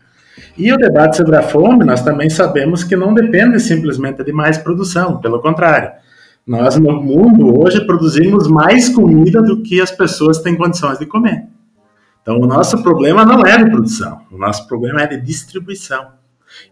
E 0.56 0.72
o 0.72 0.76
debate 0.76 1.16
sobre 1.16 1.36
a 1.36 1.42
fome, 1.42 1.84
nós 1.84 2.02
também 2.02 2.28
sabemos 2.28 2.84
que 2.84 2.96
não 2.96 3.14
depende 3.14 3.58
simplesmente 3.60 4.22
de 4.22 4.32
mais 4.32 4.58
produção, 4.58 5.20
pelo 5.20 5.40
contrário. 5.40 5.92
Nós, 6.46 6.76
no 6.76 7.00
mundo, 7.00 7.58
hoje 7.58 7.86
produzimos 7.86 8.46
mais 8.46 8.90
comida 8.90 9.40
do 9.40 9.62
que 9.62 9.80
as 9.80 9.90
pessoas 9.90 10.40
têm 10.40 10.54
condições 10.54 10.98
de 10.98 11.06
comer. 11.06 11.46
Então, 12.20 12.38
o 12.38 12.46
nosso 12.46 12.82
problema 12.82 13.24
não 13.24 13.46
é 13.46 13.56
de 13.56 13.70
produção, 13.70 14.20
o 14.30 14.36
nosso 14.36 14.68
problema 14.68 15.00
é 15.00 15.06
de 15.06 15.20
distribuição. 15.22 16.08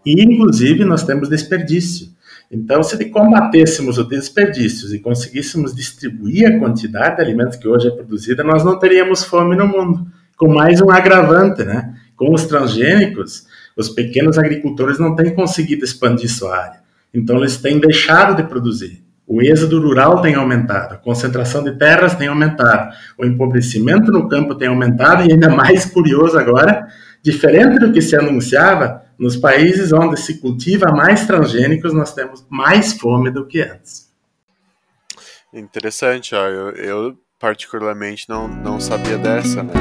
E, 0.04 0.22
inclusive, 0.22 0.84
nós 0.84 1.04
temos 1.04 1.30
desperdício. 1.30 2.08
Então, 2.50 2.82
se 2.82 3.02
combatêssemos 3.06 3.96
o 3.96 4.04
desperdício 4.04 4.94
e 4.94 4.98
conseguíssemos 4.98 5.74
distribuir 5.74 6.48
a 6.48 6.58
quantidade 6.58 7.16
de 7.16 7.22
alimentos 7.22 7.56
que 7.56 7.66
hoje 7.66 7.88
é 7.88 7.90
produzida, 7.90 8.44
nós 8.44 8.62
não 8.62 8.78
teríamos 8.78 9.24
fome 9.24 9.56
no 9.56 9.66
mundo. 9.66 10.06
Com 10.36 10.52
mais 10.52 10.82
um 10.82 10.90
agravante, 10.90 11.64
né? 11.64 11.94
Com 12.14 12.34
os 12.34 12.44
transgênicos, 12.44 13.46
os 13.74 13.88
pequenos 13.88 14.36
agricultores 14.36 14.98
não 14.98 15.16
têm 15.16 15.34
conseguido 15.34 15.82
expandir 15.82 16.30
sua 16.30 16.54
área. 16.54 16.80
Então, 17.14 17.38
eles 17.38 17.56
têm 17.56 17.78
deixado 17.80 18.36
de 18.36 18.42
produzir. 18.42 19.02
O 19.32 19.40
êxodo 19.40 19.80
rural 19.80 20.20
tem 20.20 20.34
aumentado, 20.34 20.92
a 20.92 20.98
concentração 20.98 21.64
de 21.64 21.72
terras 21.78 22.14
tem 22.14 22.28
aumentado, 22.28 22.94
o 23.18 23.24
empobrecimento 23.24 24.12
no 24.12 24.28
campo 24.28 24.54
tem 24.54 24.68
aumentado 24.68 25.22
e 25.22 25.32
ainda 25.32 25.48
mais 25.48 25.86
curioso 25.86 26.38
agora, 26.38 26.86
diferente 27.22 27.78
do 27.78 27.90
que 27.90 28.02
se 28.02 28.14
anunciava, 28.14 29.00
nos 29.18 29.34
países 29.34 29.90
onde 29.90 30.20
se 30.20 30.38
cultiva 30.38 30.92
mais 30.92 31.26
transgênicos, 31.26 31.94
nós 31.94 32.12
temos 32.12 32.44
mais 32.50 32.92
fome 32.92 33.30
do 33.30 33.46
que 33.46 33.62
antes. 33.62 34.12
Interessante, 35.50 36.34
ó. 36.34 36.46
Eu, 36.48 36.68
eu 36.72 37.18
particularmente 37.40 38.28
não, 38.28 38.46
não 38.46 38.78
sabia 38.78 39.16
dessa, 39.16 39.62
né? 39.62 39.72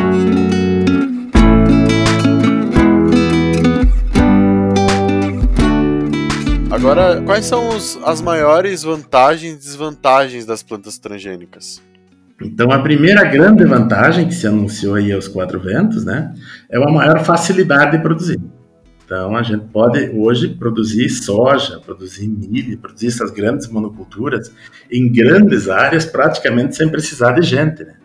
Agora, 6.72 7.22
quais 7.24 7.46
são 7.46 7.68
os, 7.68 8.00
as 8.02 8.22
maiores 8.22 8.84
vantagens 8.84 9.54
e 9.54 9.58
desvantagens 9.58 10.46
das 10.46 10.64
plantas 10.64 10.98
transgênicas? 10.98 11.82
Então, 12.42 12.72
a 12.72 12.80
primeira 12.80 13.26
grande 13.26 13.66
vantagem 13.66 14.26
que 14.26 14.34
se 14.34 14.48
anunciou 14.48 14.96
aí 14.96 15.12
aos 15.12 15.28
quatro 15.28 15.60
ventos, 15.60 16.06
né, 16.06 16.34
é 16.70 16.78
a 16.78 16.90
maior 16.90 17.26
facilidade 17.26 17.98
de 17.98 18.02
produzir. 18.02 18.40
Então, 19.04 19.36
a 19.36 19.44
gente 19.44 19.66
pode 19.66 20.12
hoje 20.16 20.48
produzir 20.48 21.10
soja, 21.10 21.82
produzir 21.86 22.30
milho, 22.30 22.78
produzir 22.78 23.08
essas 23.08 23.32
grandes 23.32 23.68
monoculturas 23.68 24.50
em 24.90 25.12
grandes 25.12 25.68
áreas 25.68 26.06
praticamente 26.06 26.78
sem 26.78 26.88
precisar 26.88 27.34
de 27.34 27.42
gente. 27.42 27.84
Né? 27.84 27.96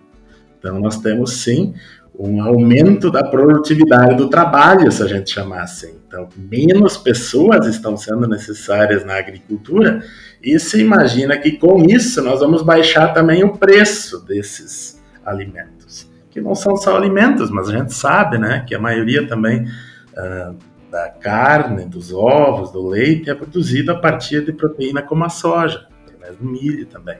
Então, 0.58 0.80
nós 0.80 0.98
temos 0.98 1.34
sim 1.34 1.72
um 2.18 2.42
aumento 2.42 3.10
da 3.10 3.22
produtividade 3.22 4.16
do 4.16 4.28
trabalho, 4.28 4.90
se 4.90 5.02
a 5.02 5.06
gente 5.06 5.30
chamar 5.30 5.62
assim. 5.62 5.94
Então, 6.06 6.28
menos 6.36 6.96
pessoas 6.96 7.66
estão 7.66 7.96
sendo 7.96 8.26
necessárias 8.26 9.04
na 9.04 9.16
agricultura 9.16 10.02
e 10.42 10.58
se 10.58 10.80
imagina 10.80 11.36
que 11.36 11.52
com 11.52 11.84
isso 11.84 12.22
nós 12.22 12.40
vamos 12.40 12.62
baixar 12.62 13.12
também 13.12 13.44
o 13.44 13.56
preço 13.56 14.24
desses 14.24 15.02
alimentos, 15.24 16.10
que 16.30 16.40
não 16.40 16.54
são 16.54 16.76
só 16.76 16.96
alimentos, 16.96 17.50
mas 17.50 17.68
a 17.68 17.72
gente 17.72 17.92
sabe, 17.92 18.38
né, 18.38 18.64
que 18.66 18.74
a 18.74 18.78
maioria 18.78 19.26
também 19.26 19.64
uh, 19.64 20.56
da 20.90 21.10
carne, 21.10 21.84
dos 21.84 22.12
ovos, 22.12 22.70
do 22.70 22.86
leite 22.86 23.28
é 23.28 23.34
produzido 23.34 23.92
a 23.92 23.98
partir 23.98 24.44
de 24.44 24.52
proteína 24.52 25.02
como 25.02 25.24
a 25.24 25.28
soja, 25.28 25.86
através 26.06 26.36
do 26.36 26.46
milho 26.46 26.86
também. 26.86 27.18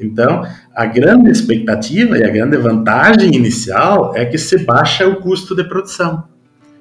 Então, 0.00 0.44
a 0.74 0.86
grande 0.86 1.30
expectativa 1.30 2.18
e 2.18 2.24
a 2.24 2.30
grande 2.30 2.56
vantagem 2.56 3.34
inicial 3.34 4.16
é 4.16 4.24
que 4.24 4.38
se 4.38 4.58
baixa 4.64 5.06
o 5.06 5.16
custo 5.16 5.54
de 5.54 5.64
produção. 5.64 6.24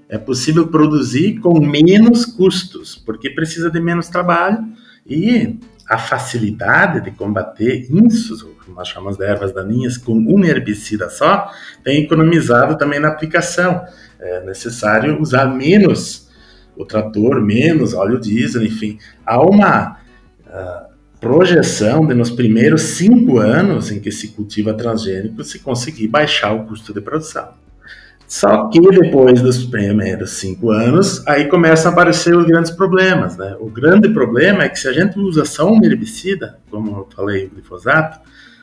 É 0.08 0.18
possível 0.18 0.68
produzir 0.68 1.40
com 1.40 1.60
menos 1.60 2.26
custos, 2.26 2.96
porque 2.96 3.30
precisa 3.30 3.70
de 3.70 3.80
menos 3.80 4.08
trabalho 4.08 4.66
e 5.06 5.60
a 5.88 5.98
facilidade 5.98 7.02
de 7.02 7.12
combater 7.12 7.88
insos, 7.92 8.46
nós 8.68 8.88
chamamos 8.88 9.18
de 9.18 9.26
ervas 9.26 9.52
daninhas, 9.52 9.98
com 9.98 10.14
um 10.14 10.46
herbicida 10.46 11.10
só, 11.10 11.50
tem 11.84 12.04
economizado 12.04 12.78
também 12.78 13.00
na 13.00 13.08
aplicação. 13.08 13.84
É 14.20 14.44
necessário 14.46 15.20
usar 15.20 15.46
menos 15.48 16.30
o 16.78 16.86
trator, 16.86 17.42
menos 17.42 17.94
óleo 17.94 18.20
diesel, 18.20 18.64
enfim. 18.64 19.00
Há 19.26 19.42
uma 19.42 19.98
uh, 20.46 20.89
projeção 21.20 22.06
de 22.06 22.14
nos 22.14 22.30
primeiros 22.30 22.82
cinco 22.82 23.40
anos 23.40 23.92
em 23.92 24.00
que 24.00 24.12
se 24.12 24.30
cultiva 24.30 24.74
transgênico 24.74 25.44
se 25.44 25.60
conseguir 25.60 26.08
baixar 26.08 26.54
o 26.54 26.66
custo 26.66 26.94
de 26.94 27.02
produção. 27.02 27.50
Só 28.26 28.70
que 28.70 28.80
depois 28.80 29.42
dos 29.42 29.66
primeiros 29.66 30.34
cinco 30.34 30.70
anos, 30.70 31.26
aí 31.28 31.48
começam 31.48 31.90
a 31.90 31.94
aparecer 31.94 32.36
os 32.36 32.46
grandes 32.46 32.70
problemas. 32.70 33.36
Né? 33.36 33.58
O 33.60 33.72
grande 33.72 34.08
problema 34.10 34.64
é 34.64 34.70
que 34.70 34.80
se 34.80 34.88
a 34.88 34.94
gente 34.94 35.18
usa 35.18 35.44
só 35.46 35.68
um 35.68 35.84
herbicida, 35.84 36.60
como 36.70 36.92
eu 36.92 37.08
falei, 37.14 37.48
o 37.48 37.50
glifosato, 37.50 38.20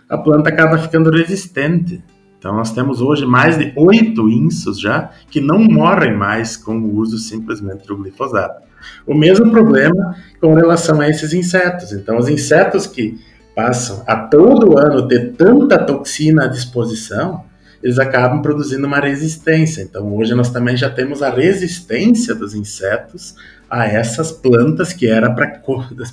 a 0.08 0.16
planta 0.16 0.50
acaba 0.50 0.78
ficando 0.78 1.10
resistente. 1.10 2.00
Então 2.38 2.54
nós 2.54 2.72
temos 2.72 3.00
hoje 3.00 3.24
mais 3.26 3.58
de 3.58 3.72
oito 3.76 4.28
insos 4.28 4.78
já 4.78 5.10
que 5.30 5.40
não 5.40 5.58
morrem 5.58 6.14
mais 6.14 6.56
com 6.56 6.78
o 6.78 6.96
uso 6.96 7.18
simplesmente 7.18 7.86
do 7.86 7.96
glifosato. 7.96 8.66
O 9.06 9.14
mesmo 9.14 9.50
problema 9.50 10.16
com 10.40 10.54
relação 10.54 11.00
a 11.00 11.08
esses 11.08 11.32
insetos. 11.32 11.92
Então, 11.92 12.18
os 12.18 12.28
insetos 12.28 12.86
que 12.86 13.18
passam 13.54 14.02
a 14.06 14.16
todo 14.16 14.78
ano 14.78 15.08
ter 15.08 15.32
tanta 15.32 15.78
toxina 15.78 16.44
à 16.44 16.46
disposição, 16.46 17.44
eles 17.82 17.98
acabam 17.98 18.42
produzindo 18.42 18.86
uma 18.86 18.98
resistência. 18.98 19.82
Então, 19.82 20.14
hoje 20.16 20.34
nós 20.34 20.50
também 20.50 20.76
já 20.76 20.90
temos 20.90 21.22
a 21.22 21.30
resistência 21.30 22.34
dos 22.34 22.54
insetos 22.54 23.34
a 23.68 23.86
essas 23.86 24.30
plantas 24.30 24.92
que 24.92 25.06
era 25.06 25.30
para 25.30 25.60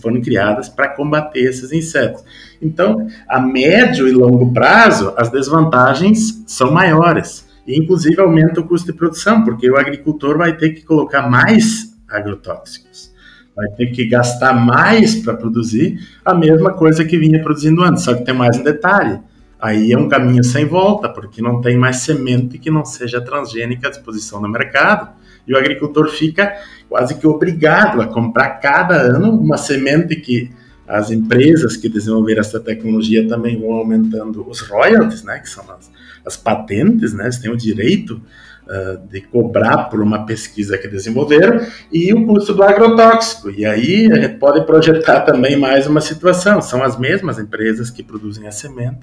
foram 0.02 0.22
criadas 0.22 0.70
para 0.70 0.90
combater 0.90 1.42
esses 1.42 1.72
insetos. 1.72 2.24
Então, 2.62 3.08
a 3.28 3.40
médio 3.40 4.08
e 4.08 4.12
longo 4.12 4.52
prazo, 4.52 5.14
as 5.18 5.30
desvantagens 5.30 6.44
são 6.48 6.72
maiores. 6.72 7.48
E, 7.66 7.78
inclusive, 7.78 8.20
aumenta 8.20 8.60
o 8.60 8.68
custo 8.68 8.92
de 8.92 8.98
produção, 8.98 9.44
porque 9.44 9.70
o 9.70 9.78
agricultor 9.78 10.38
vai 10.38 10.58
ter 10.58 10.72
que 10.72 10.84
colocar 10.84 11.30
mais 11.30 11.96
agrotóxicos. 12.10 13.14
Vai 13.56 13.68
ter 13.70 13.88
que 13.88 14.06
gastar 14.06 14.54
mais 14.54 15.16
para 15.16 15.36
produzir 15.36 16.00
a 16.26 16.34
mesma 16.34 16.74
coisa 16.74 17.06
que 17.06 17.18
vinha 17.18 17.42
produzindo 17.42 17.84
antes, 17.84 18.04
só 18.04 18.16
que 18.16 18.26
tem 18.26 18.34
mais 18.34 18.58
um 18.58 18.64
detalhe. 18.64 19.20
Aí 19.64 19.94
é 19.94 19.98
um 19.98 20.10
caminho 20.10 20.44
sem 20.44 20.66
volta, 20.66 21.08
porque 21.08 21.42
não 21.42 21.62
tem 21.62 21.78
mais 21.78 22.00
semente 22.00 22.58
que 22.58 22.70
não 22.70 22.84
seja 22.84 23.22
transgênica 23.22 23.88
à 23.88 23.90
disposição 23.90 24.42
no 24.42 24.50
mercado. 24.50 25.12
E 25.48 25.54
o 25.54 25.58
agricultor 25.58 26.10
fica 26.10 26.54
quase 26.90 27.16
que 27.16 27.26
obrigado 27.26 28.02
a 28.02 28.08
comprar 28.08 28.60
cada 28.60 28.96
ano 28.96 29.32
uma 29.32 29.58
semente 29.58 30.18
que 30.18 30.52
as 30.86 31.12
empresas 31.12 31.78
que 31.78 31.88
desenvolveram 31.88 32.42
essa 32.42 32.60
tecnologia 32.60 33.26
também 33.26 33.58
vão 33.58 33.72
aumentando 33.72 34.46
os 34.50 34.60
royalties, 34.60 35.24
né, 35.24 35.40
que 35.40 35.50
são 35.50 35.64
as, 35.72 35.90
as 36.26 36.36
patentes, 36.36 37.14
né, 37.14 37.24
eles 37.24 37.38
têm 37.38 37.50
o 37.50 37.56
direito 37.56 38.22
uh, 38.68 39.08
de 39.08 39.22
cobrar 39.22 39.86
por 39.86 40.02
uma 40.02 40.26
pesquisa 40.26 40.78
que 40.78 40.90
desenvolveram, 40.90 41.66
e 41.90 42.14
o 42.14 42.26
custo 42.26 42.54
do 42.54 42.64
agrotóxico. 42.64 43.50
E 43.50 43.66
aí 43.66 44.12
a 44.12 44.16
gente 44.16 44.40
pode 44.40 44.66
projetar 44.66 45.22
também 45.22 45.56
mais 45.56 45.88
uma 45.88 46.02
situação: 46.02 46.62
são 46.62 46.84
as 46.84 47.00
mesmas 47.00 47.40
empresas 47.40 47.90
que 47.90 48.04
produzem 48.04 48.46
a 48.46 48.52
semente, 48.52 49.00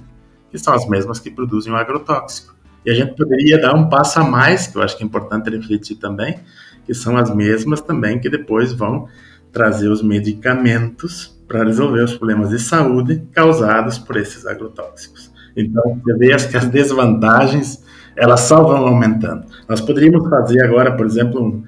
que 0.51 0.59
são 0.59 0.75
as 0.75 0.89
mesmas 0.89 1.19
que 1.19 1.31
produzem 1.31 1.73
o 1.73 1.77
agrotóxico. 1.77 2.55
E 2.85 2.91
a 2.91 2.95
gente 2.95 3.15
poderia 3.15 3.59
dar 3.59 3.75
um 3.75 3.89
passo 3.89 4.21
a 4.21 4.25
mais, 4.25 4.67
que 4.67 4.77
eu 4.77 4.83
acho 4.83 4.97
que 4.97 5.03
é 5.03 5.07
importante 5.07 5.51
refletir 5.51 5.97
também, 5.97 6.39
que 6.87 6.95
são 6.95 7.17
as 7.17 7.35
mesmas 7.35 7.81
também 7.81 8.19
que 8.19 8.29
depois 8.29 8.73
vão 8.73 9.07
trazer 9.53 9.89
os 9.89 10.03
medicamentos 10.03 11.39
para 11.47 11.65
resolver 11.65 12.05
os 12.05 12.15
problemas 12.15 12.51
de 12.51 12.59
saúde 12.59 13.23
causados 13.33 13.99
por 13.99 14.17
esses 14.17 14.47
agrotóxicos. 14.47 15.31
Então, 15.57 16.01
você 16.03 16.15
vê 16.15 16.37
que 16.37 16.57
as 16.57 16.67
desvantagens 16.67 17.83
elas 18.17 18.41
só 18.41 18.63
vão 18.63 18.87
aumentando. 18.87 19.45
Nós 19.69 19.81
poderíamos 19.81 20.29
fazer 20.29 20.63
agora, 20.63 20.97
por 20.97 21.07
exemplo, 21.07 21.43
um, 21.43 21.65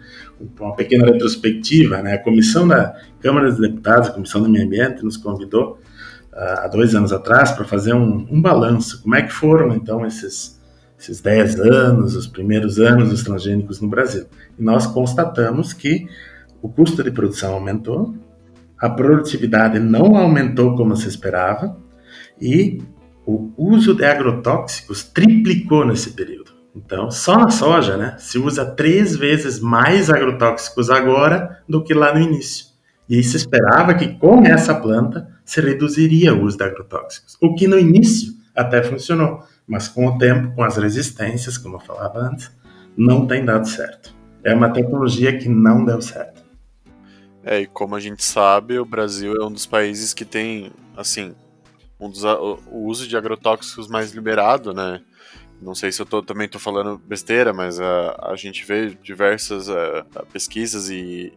uma 0.61 0.75
pequena 0.75 1.07
retrospectiva. 1.07 2.03
Né? 2.03 2.15
A 2.15 2.19
comissão 2.19 2.67
da 2.67 2.95
Câmara 3.21 3.49
dos 3.49 3.59
Deputados, 3.59 4.09
a 4.09 4.13
Comissão 4.13 4.43
do 4.43 4.49
Meio 4.49 4.67
Ambiente, 4.67 5.05
nos 5.05 5.17
convidou 5.17 5.79
há 6.33 6.69
dois 6.69 6.95
anos 6.95 7.13
atrás 7.13 7.53
para 7.53 7.65
fazer 7.65 7.95
um, 7.95 8.27
um 8.31 8.41
balanço. 8.41 9.03
Como 9.03 9.15
é 9.15 9.23
que 9.23 9.33
foram, 9.33 9.75
então, 9.75 10.05
esses, 10.07 10.61
esses 10.99 11.21
10 11.21 11.61
anos, 11.61 12.17
os 12.17 12.27
primeiros 12.27 12.79
anos 12.79 13.11
dos 13.11 13.23
transgênicos 13.23 13.81
no 13.81 13.89
Brasil? 13.89 14.27
E 14.59 14.63
nós 14.63 14.87
constatamos 14.87 15.73
que 15.73 16.07
o 16.61 16.69
custo 16.69 17.03
de 17.03 17.11
produção 17.11 17.55
aumentou, 17.55 18.15
a 18.79 18.89
produtividade 18.89 19.79
não 19.79 20.17
aumentou 20.17 20.77
como 20.77 20.97
se 20.97 21.09
esperava, 21.09 21.77
e 22.41 22.83
o 23.27 23.53
uso 23.57 23.95
de 23.95 24.05
agrotóxicos 24.05 25.05
triplicou 25.05 25.87
nesse 25.87 26.11
período. 26.13 26.53
Então, 26.75 27.11
só 27.11 27.37
na 27.37 27.51
soja, 27.51 27.97
né, 27.97 28.17
se 28.19 28.39
usa 28.39 28.65
três 28.65 29.15
vezes 29.15 29.61
mais 29.61 30.09
agrotóxicos 30.09 30.91
agora 30.91 31.63
do 31.69 31.85
que 31.85 31.93
lá 31.93 32.15
no 32.15 32.21
início. 32.21 32.72
E 33.13 33.23
se 33.23 33.37
esperava 33.37 33.93
que 33.93 34.15
com 34.15 34.43
essa 34.43 34.75
planta 34.75 35.29
se 35.45 35.61
reduziria 35.61 36.33
o 36.33 36.45
uso 36.45 36.57
de 36.57 36.65
agrotóxicos, 36.65 37.37
o 37.43 37.55
que 37.55 37.69
no 37.69 37.79
início 37.79 38.33
até 38.57 38.83
funcionou, 38.83 39.45
mas 39.67 39.87
com 39.87 40.07
o 40.07 40.17
tempo, 40.17 40.55
com 40.55 40.65
as 40.65 40.79
resistências, 40.79 41.59
como 41.59 41.77
eu 41.77 41.81
falava 41.81 42.21
antes, 42.21 42.51
não 42.97 43.27
tem 43.27 43.45
dado 43.45 43.69
certo. 43.69 44.17
É 44.43 44.55
uma 44.55 44.71
tecnologia 44.71 45.37
que 45.37 45.47
não 45.47 45.85
deu 45.85 46.01
certo. 46.01 46.43
É, 47.45 47.61
e 47.61 47.67
como 47.67 47.95
a 47.95 48.01
gente 48.01 48.25
sabe, 48.25 48.79
o 48.79 48.87
Brasil 48.87 49.35
é 49.35 49.45
um 49.45 49.53
dos 49.53 49.67
países 49.67 50.15
que 50.15 50.25
tem, 50.25 50.73
assim, 50.97 51.35
um 52.01 52.09
dos, 52.09 52.25
o 52.25 52.79
uso 52.87 53.07
de 53.07 53.15
agrotóxicos 53.15 53.89
mais 53.89 54.13
liberado, 54.13 54.73
né? 54.73 55.03
Não 55.61 55.75
sei 55.75 55.93
se 55.93 56.01
eu 56.01 56.07
tô, 56.07 56.23
também 56.23 56.47
estou 56.47 56.59
falando 56.59 56.97
besteira, 56.97 57.53
mas 57.53 57.79
a, 57.79 58.31
a 58.31 58.37
gente 58.37 58.65
vê 58.65 58.97
diversas 59.03 59.69
uh, 59.69 60.03
pesquisas 60.33 60.89
e, 60.89 61.31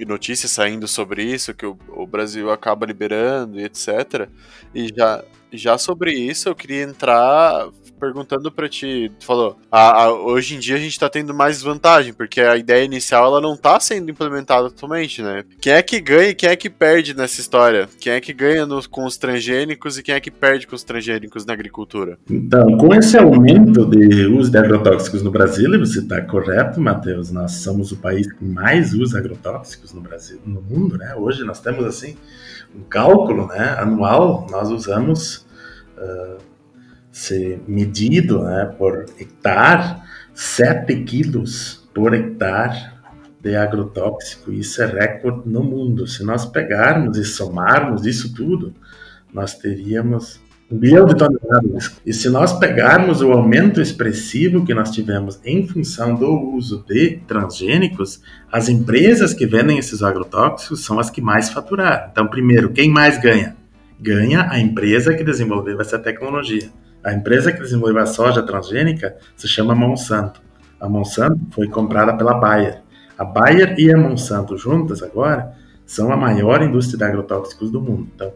e, 0.00 0.04
notícias 0.04 0.50
saindo 0.52 0.88
sobre 0.88 1.22
isso, 1.22 1.54
que 1.54 1.66
o, 1.66 1.78
o, 1.88 2.06
Brasil 2.06 2.50
acaba 2.50 2.86
liberando 2.86 3.60
e 3.60 3.64
etc. 3.64 4.28
E 4.74 4.88
já, 4.88 5.24
já 5.52 5.78
sobre 5.78 6.12
isso 6.12 6.48
eu 6.48 6.54
queria 6.54 6.82
entrar 6.82 7.68
perguntando 8.00 8.50
para 8.50 8.68
ti, 8.68 9.12
tu 9.20 9.26
falou, 9.26 9.58
a, 9.70 10.04
a, 10.04 10.12
hoje 10.12 10.56
em 10.56 10.58
dia 10.58 10.76
a 10.76 10.78
gente 10.78 10.98
tá 10.98 11.08
tendo 11.08 11.34
mais 11.34 11.62
vantagem, 11.62 12.12
porque 12.12 12.40
a 12.40 12.56
ideia 12.56 12.84
inicial 12.84 13.26
ela 13.26 13.40
não 13.40 13.56
tá 13.56 13.78
sendo 13.78 14.10
implementada 14.10 14.70
totalmente, 14.70 15.22
né? 15.22 15.44
Quem 15.60 15.74
é 15.74 15.82
que 15.82 16.00
ganha 16.00 16.30
e 16.30 16.34
quem 16.34 16.48
é 16.48 16.56
que 16.56 16.70
perde 16.70 17.14
nessa 17.14 17.40
história? 17.40 17.88
Quem 18.00 18.14
é 18.14 18.20
que 18.20 18.32
ganha 18.32 18.64
no, 18.64 18.88
com 18.88 19.04
os 19.04 19.18
transgênicos 19.18 19.98
e 19.98 20.02
quem 20.02 20.14
é 20.14 20.20
que 20.20 20.30
perde 20.30 20.66
com 20.66 20.74
os 20.74 20.82
transgênicos 20.82 21.44
na 21.44 21.52
agricultura? 21.52 22.18
Então, 22.28 22.78
com 22.78 22.94
esse 22.94 23.18
aumento 23.18 23.84
de 23.84 24.26
uso 24.26 24.50
de 24.50 24.58
agrotóxicos 24.58 25.22
no 25.22 25.30
Brasil, 25.30 25.70
você 25.78 26.00
está 26.00 26.22
correto, 26.22 26.80
Matheus, 26.80 27.30
nós 27.30 27.52
somos 27.52 27.92
o 27.92 27.96
país 27.96 28.32
que 28.32 28.44
mais 28.44 28.94
usa 28.94 29.18
agrotóxicos 29.18 29.92
no 29.92 30.00
Brasil, 30.00 30.40
no 30.46 30.62
mundo, 30.62 30.96
né? 30.96 31.14
Hoje 31.14 31.44
nós 31.44 31.60
temos 31.60 31.84
assim 31.84 32.16
um 32.74 32.82
cálculo, 32.82 33.46
né, 33.48 33.74
anual, 33.78 34.46
nós 34.50 34.70
usamos 34.70 35.46
uh, 35.98 36.49
ser 37.10 37.60
medido 37.66 38.42
né, 38.42 38.74
por 38.78 39.06
hectare, 39.18 39.96
7 40.34 41.04
quilos 41.04 41.88
por 41.92 42.14
hectare 42.14 42.90
de 43.40 43.56
agrotóxico. 43.56 44.52
Isso 44.52 44.82
é 44.82 44.86
recorde 44.86 45.48
no 45.48 45.62
mundo. 45.62 46.06
Se 46.06 46.22
nós 46.22 46.46
pegarmos 46.46 47.16
e 47.16 47.24
somarmos 47.24 48.06
isso 48.06 48.34
tudo, 48.34 48.74
nós 49.32 49.54
teríamos 49.54 50.40
um 50.70 50.78
bilhão 50.78 51.04
de 51.04 51.16
toneladas. 51.16 52.00
E 52.06 52.12
se 52.12 52.28
nós 52.30 52.52
pegarmos 52.52 53.20
o 53.20 53.32
aumento 53.32 53.80
expressivo 53.80 54.64
que 54.64 54.72
nós 54.72 54.90
tivemos 54.90 55.40
em 55.44 55.66
função 55.66 56.14
do 56.14 56.30
uso 56.54 56.84
de 56.86 57.18
transgênicos, 57.26 58.22
as 58.52 58.68
empresas 58.68 59.34
que 59.34 59.46
vendem 59.46 59.78
esses 59.78 60.02
agrotóxicos 60.02 60.84
são 60.84 61.00
as 61.00 61.10
que 61.10 61.20
mais 61.20 61.50
faturaram. 61.50 62.08
Então, 62.12 62.28
primeiro, 62.28 62.70
quem 62.70 62.88
mais 62.88 63.20
ganha? 63.20 63.56
Ganha 63.98 64.46
a 64.48 64.60
empresa 64.60 65.12
que 65.12 65.24
desenvolveu 65.24 65.80
essa 65.80 65.98
tecnologia. 65.98 66.70
A 67.02 67.12
empresa 67.12 67.52
que 67.52 67.60
desenvolveu 67.60 68.02
a 68.02 68.06
soja 68.06 68.42
transgênica 68.42 69.16
se 69.36 69.48
chama 69.48 69.74
Monsanto. 69.74 70.40
A 70.80 70.88
Monsanto 70.88 71.40
foi 71.50 71.68
comprada 71.68 72.16
pela 72.16 72.34
Bayer. 72.34 72.82
A 73.18 73.24
Bayer 73.24 73.74
e 73.78 73.92
a 73.92 73.96
Monsanto 73.96 74.56
juntas 74.56 75.02
agora 75.02 75.52
são 75.86 76.12
a 76.12 76.16
maior 76.16 76.62
indústria 76.62 76.98
de 76.98 77.04
agrotóxicos 77.04 77.70
do 77.70 77.80
mundo. 77.80 78.08
Então, 78.14 78.32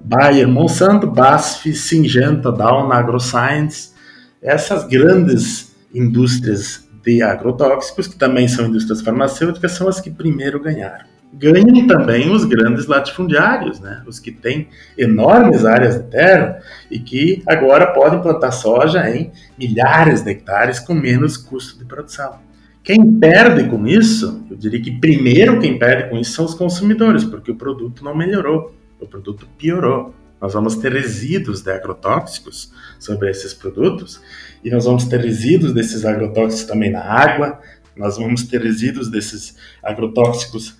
Bayer, 0.00 0.48
Monsanto, 0.48 1.06
BASF, 1.06 1.74
Syngenta, 1.74 2.52
Dow, 2.52 2.90
AgroScience, 2.92 3.92
essas 4.40 4.84
grandes 4.84 5.74
indústrias 5.92 6.88
de 7.02 7.22
agrotóxicos, 7.22 8.06
que 8.06 8.16
também 8.16 8.46
são 8.46 8.66
indústrias 8.66 9.00
farmacêuticas, 9.00 9.72
são 9.72 9.88
as 9.88 10.00
que 10.00 10.10
primeiro 10.10 10.60
ganharam. 10.60 11.17
Ganham 11.32 11.86
também 11.86 12.30
os 12.30 12.44
grandes 12.44 12.86
latifundiários, 12.86 13.80
né? 13.80 14.02
os 14.06 14.18
que 14.18 14.32
têm 14.32 14.68
enormes 14.96 15.64
áreas 15.64 15.96
de 15.96 16.04
terra 16.04 16.60
e 16.90 16.98
que 16.98 17.42
agora 17.46 17.88
podem 17.88 18.20
plantar 18.20 18.50
soja 18.50 19.08
em 19.10 19.30
milhares 19.58 20.22
de 20.22 20.30
hectares 20.30 20.80
com 20.80 20.94
menos 20.94 21.36
custo 21.36 21.78
de 21.78 21.84
produção. 21.84 22.38
Quem 22.82 23.18
perde 23.18 23.68
com 23.68 23.86
isso, 23.86 24.42
eu 24.50 24.56
diria 24.56 24.80
que 24.80 24.98
primeiro 24.98 25.60
quem 25.60 25.78
perde 25.78 26.08
com 26.08 26.16
isso 26.16 26.32
são 26.32 26.46
os 26.46 26.54
consumidores, 26.54 27.24
porque 27.24 27.50
o 27.50 27.56
produto 27.56 28.02
não 28.02 28.14
melhorou 28.14 28.74
o 29.00 29.06
produto 29.06 29.46
piorou. 29.56 30.14
Nós 30.40 30.54
vamos 30.54 30.76
ter 30.76 30.92
resíduos 30.92 31.62
de 31.62 31.70
agrotóxicos 31.70 32.72
sobre 32.98 33.30
esses 33.30 33.52
produtos 33.52 34.20
e 34.62 34.70
nós 34.70 34.84
vamos 34.84 35.04
ter 35.04 35.20
resíduos 35.20 35.72
desses 35.72 36.04
agrotóxicos 36.04 36.64
também 36.64 36.90
na 36.90 37.02
água, 37.02 37.60
nós 37.96 38.16
vamos 38.16 38.44
ter 38.44 38.62
resíduos 38.62 39.10
desses 39.10 39.56
agrotóxicos 39.82 40.76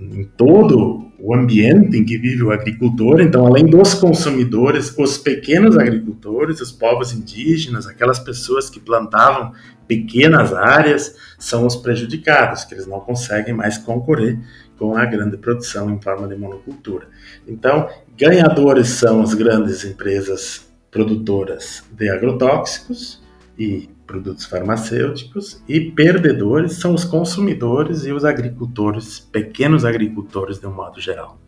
em 0.00 0.24
todo 0.24 1.10
o 1.18 1.34
ambiente 1.34 1.96
em 1.96 2.04
que 2.04 2.18
vive 2.18 2.42
o 2.42 2.50
agricultor. 2.50 3.20
Então, 3.20 3.46
além 3.46 3.64
dos 3.64 3.94
consumidores, 3.94 4.92
os 4.98 5.16
pequenos 5.16 5.78
agricultores, 5.78 6.60
os 6.60 6.72
povos 6.72 7.12
indígenas, 7.12 7.86
aquelas 7.86 8.18
pessoas 8.18 8.68
que 8.68 8.80
plantavam 8.80 9.52
pequenas 9.86 10.52
áreas, 10.52 11.14
são 11.38 11.66
os 11.66 11.76
prejudicados, 11.76 12.64
que 12.64 12.74
eles 12.74 12.86
não 12.86 12.98
conseguem 13.00 13.54
mais 13.54 13.78
concorrer 13.78 14.38
com 14.76 14.96
a 14.96 15.04
grande 15.04 15.36
produção 15.36 15.90
em 15.90 16.00
forma 16.00 16.26
de 16.26 16.34
monocultura. 16.34 17.06
Então, 17.46 17.88
ganhadores 18.18 18.88
são 18.88 19.22
as 19.22 19.32
grandes 19.32 19.84
empresas 19.84 20.68
produtoras 20.90 21.84
de 21.92 22.08
agrotóxicos 22.10 23.22
e 23.56 23.88
produtos 24.06 24.44
farmacêuticos 24.44 25.62
e 25.68 25.80
perdedores 25.80 26.74
são 26.74 26.94
os 26.94 27.04
consumidores 27.04 28.04
e 28.04 28.12
os 28.12 28.24
agricultores, 28.24 29.20
pequenos 29.20 29.84
agricultores 29.84 30.58
de 30.58 30.66
um 30.66 30.72
modo 30.72 31.00
geral. 31.00 31.38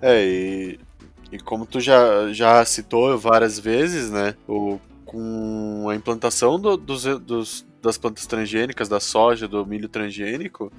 É, 0.00 0.24
e, 0.24 0.80
e 1.30 1.38
como 1.38 1.66
tu 1.66 1.80
já, 1.80 2.32
já 2.32 2.64
citou 2.64 3.16
várias 3.18 3.58
vezes, 3.58 4.10
né, 4.10 4.34
o, 4.48 4.78
com 5.04 5.88
a 5.88 5.94
implantação 5.94 6.58
do, 6.58 6.76
dos, 6.76 7.04
dos, 7.20 7.66
das 7.82 7.98
plantas 7.98 8.26
transgênicas, 8.26 8.88
da 8.88 9.00
soja, 9.00 9.46
do 9.46 9.66
milho 9.66 9.88
transgênico, 9.88 10.72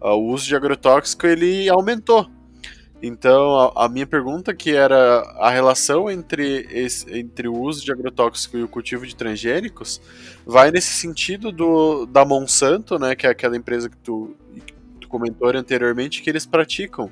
o 0.00 0.32
uso 0.32 0.46
de 0.46 0.56
agrotóxico 0.56 1.26
ele 1.26 1.68
aumentou. 1.68 2.28
Então, 3.02 3.58
a, 3.58 3.86
a, 3.86 3.88
minha 3.88 4.06
pergunta 4.06 4.54
que 4.54 4.76
era 4.76 5.22
a 5.40 5.50
relação 5.50 6.08
entre, 6.08 6.68
esse, 6.70 7.18
entre 7.18 7.48
o 7.48 7.60
uso 7.60 7.84
de 7.84 7.90
agrotóxico 7.90 8.56
e 8.56 8.62
o 8.62 8.68
cultivo 8.68 9.04
de 9.04 9.16
transgênicos 9.16 10.00
vai 10.46 10.70
nesse 10.70 10.92
sentido 10.92 11.50
do, 11.50 12.06
da 12.06 12.24
Monsanto, 12.24 13.00
né, 13.00 13.16
que 13.16 13.26
é 13.26 13.30
aquela 13.30 13.56
empresa 13.56 13.90
que 13.90 13.96
tu, 13.96 14.36
que 14.64 14.72
tu 15.00 15.08
comentou 15.08 15.48
anteriormente, 15.48 16.22
que 16.22 16.30
eles 16.30 16.46
praticam 16.46 17.10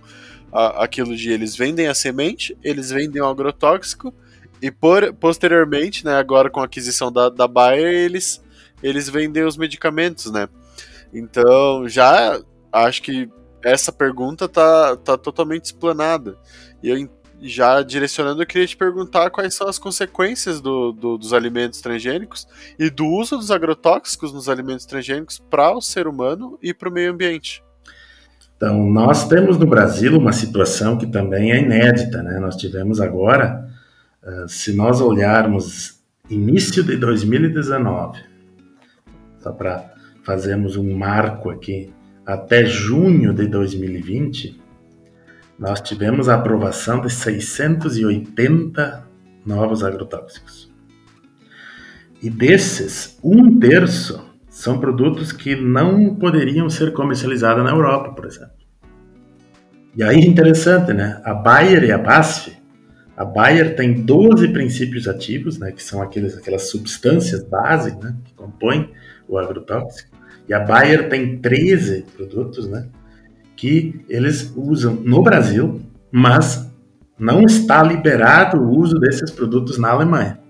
a, 0.53 0.85
aquilo 0.85 1.17
de 1.17 1.33
eles 1.33 1.57
vendem 1.57 1.89
a 1.89 1.95
semente, 1.95 2.57
eles 2.63 2.91
vendem 2.91 3.21
o 3.21 3.27
agrotóxico 3.27 4.15
e 4.63 4.71
por, 4.71 5.13
posteriormente, 5.15 6.05
né, 6.05 6.15
agora 6.15 6.49
com 6.49 6.61
a 6.61 6.67
aquisição 6.67 7.11
da, 7.11 7.29
da 7.29 7.49
Bayer, 7.49 7.93
eles, 7.93 8.41
eles 8.81 9.09
vendem 9.09 9.43
os 9.43 9.57
medicamentos, 9.57 10.31
né. 10.31 10.49
Então, 11.13 11.89
já 11.89 12.41
acho 12.73 13.03
que 13.03 13.29
essa 13.65 13.93
pergunta 13.93 14.49
tá, 14.49 14.97
tá 14.97 15.17
totalmente 15.17 15.67
explanada. 15.67 16.37
E 16.83 16.89
eu 16.89 17.09
já 17.43 17.83
direcionando, 17.83 18.43
eu 18.43 18.47
queria 18.47 18.67
te 18.67 18.77
perguntar 18.77 19.31
quais 19.31 19.55
são 19.55 19.67
as 19.67 19.79
consequências 19.79 20.61
do, 20.61 20.93
do, 20.93 21.17
dos 21.17 21.33
alimentos 21.33 21.81
transgênicos 21.81 22.47
e 22.79 22.91
do 22.91 23.07
uso 23.07 23.37
dos 23.37 23.51
agrotóxicos 23.51 24.33
nos 24.33 24.49
alimentos 24.49 24.85
transgênicos 24.85 25.39
para 25.39 25.73
o 25.73 25.81
ser 25.81 26.07
humano 26.07 26.59
e 26.63 26.75
para 26.75 26.89
o 26.89 26.93
meio 26.93 27.13
ambiente. 27.13 27.63
Então, 28.57 28.85
nós 28.91 29.27
temos 29.27 29.59
no 29.59 29.67
Brasil 29.67 30.19
uma 30.19 30.33
situação 30.33 30.99
que 30.99 31.07
também 31.07 31.51
é 31.51 31.63
inédita, 31.63 32.23
né? 32.23 32.39
Nós 32.39 32.57
tivemos 32.57 33.01
agora, 33.01 33.67
uh, 34.23 34.47
se 34.47 34.75
nós 34.75 35.01
olharmos 35.01 35.99
início 36.29 36.85
de 36.85 36.97
2019, 36.97 38.23
só 39.39 39.51
para 39.51 39.91
fazermos 40.23 40.77
um 40.77 40.95
marco 40.95 41.49
aqui, 41.49 41.91
até 42.31 42.65
junho 42.65 43.35
de 43.35 43.47
2020, 43.47 44.61
nós 45.59 45.81
tivemos 45.81 46.29
a 46.29 46.37
aprovação 46.37 47.01
de 47.01 47.11
680 47.11 49.05
novos 49.45 49.83
agrotóxicos. 49.83 50.73
E 52.23 52.31
desses, 52.31 53.19
um 53.23 53.59
terço 53.59 54.25
são 54.49 54.79
produtos 54.79 55.33
que 55.33 55.57
não 55.57 56.15
poderiam 56.15 56.69
ser 56.71 56.93
comercializados 56.93 57.65
na 57.65 57.71
Europa, 57.71 58.13
por 58.13 58.27
exemplo. 58.27 58.53
E 59.97 60.03
aí, 60.03 60.21
interessante, 60.21 60.93
né? 60.93 61.21
A 61.25 61.35
Bayer 61.35 61.83
e 61.85 61.93
a 61.93 61.99
BASF, 61.99 62.57
a 63.17 63.25
Bayer 63.25 63.75
tem 63.75 64.03
12 64.03 64.49
princípios 64.49 65.09
ativos, 65.09 65.59
né, 65.59 65.73
que 65.73 65.83
são 65.83 66.01
aqueles, 66.01 66.39
aquelas 66.39 66.71
substâncias 66.71 67.43
base 67.43 67.95
né, 67.97 68.17
que 68.25 68.33
compõem 68.35 68.91
o 69.29 69.37
agrotóxico. 69.37 70.10
E 70.51 70.53
a 70.53 70.59
Bayer 70.59 71.09
tem 71.09 71.39
13 71.39 72.07
produtos, 72.17 72.67
né? 72.67 72.89
Que 73.55 74.05
eles 74.09 74.53
usam 74.57 74.95
no 74.95 75.23
Brasil, 75.23 75.81
mas 76.11 76.69
não 77.17 77.45
está 77.45 77.81
liberado 77.85 78.59
o 78.59 78.77
uso 78.77 78.99
desses 78.99 79.31
produtos 79.31 79.79
na 79.79 79.91
Alemanha. 79.91 80.41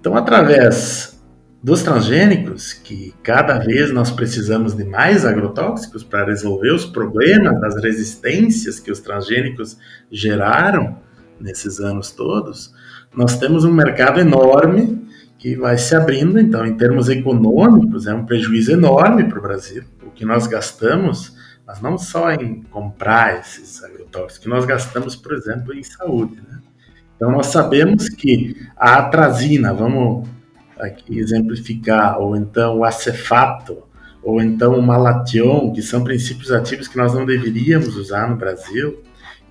Então, 0.00 0.16
através 0.16 1.22
dos 1.62 1.84
transgênicos, 1.84 2.72
que 2.72 3.14
cada 3.22 3.60
vez 3.60 3.92
nós 3.92 4.10
precisamos 4.10 4.74
de 4.74 4.82
mais 4.82 5.24
agrotóxicos 5.24 6.02
para 6.02 6.26
resolver 6.26 6.72
os 6.72 6.84
problemas 6.84 7.60
das 7.60 7.80
resistências 7.80 8.80
que 8.80 8.90
os 8.90 8.98
transgênicos 8.98 9.78
geraram 10.10 10.98
nesses 11.40 11.78
anos 11.78 12.10
todos, 12.10 12.74
nós 13.14 13.38
temos 13.38 13.64
um 13.64 13.72
mercado 13.72 14.18
enorme 14.18 15.06
que 15.44 15.54
vai 15.56 15.76
se 15.76 15.94
abrindo, 15.94 16.40
então, 16.40 16.64
em 16.64 16.74
termos 16.74 17.10
econômicos, 17.10 18.06
é 18.06 18.14
um 18.14 18.24
prejuízo 18.24 18.72
enorme 18.72 19.24
para 19.24 19.38
o 19.38 19.42
Brasil. 19.42 19.84
O 20.02 20.10
que 20.10 20.24
nós 20.24 20.46
gastamos, 20.46 21.36
mas 21.66 21.82
não 21.82 21.98
só 21.98 22.32
em 22.32 22.62
comprar 22.62 23.40
esses 23.40 23.84
agrotóxicos, 23.84 24.38
que 24.38 24.48
nós 24.48 24.64
gastamos, 24.64 25.14
por 25.14 25.34
exemplo, 25.34 25.74
em 25.74 25.82
saúde. 25.82 26.36
Né? 26.36 26.60
Então, 27.14 27.30
nós 27.30 27.48
sabemos 27.48 28.08
que 28.08 28.56
a 28.74 28.94
atrazina, 29.00 29.74
vamos 29.74 30.26
aqui 30.80 31.18
exemplificar, 31.18 32.18
ou 32.18 32.34
então 32.34 32.78
o 32.78 32.84
acefato, 32.84 33.82
ou 34.22 34.40
então 34.40 34.78
o 34.78 34.82
malation, 34.82 35.72
que 35.74 35.82
são 35.82 36.02
princípios 36.02 36.50
ativos 36.52 36.88
que 36.88 36.96
nós 36.96 37.12
não 37.12 37.26
deveríamos 37.26 37.94
usar 37.98 38.30
no 38.30 38.36
Brasil, 38.36 39.02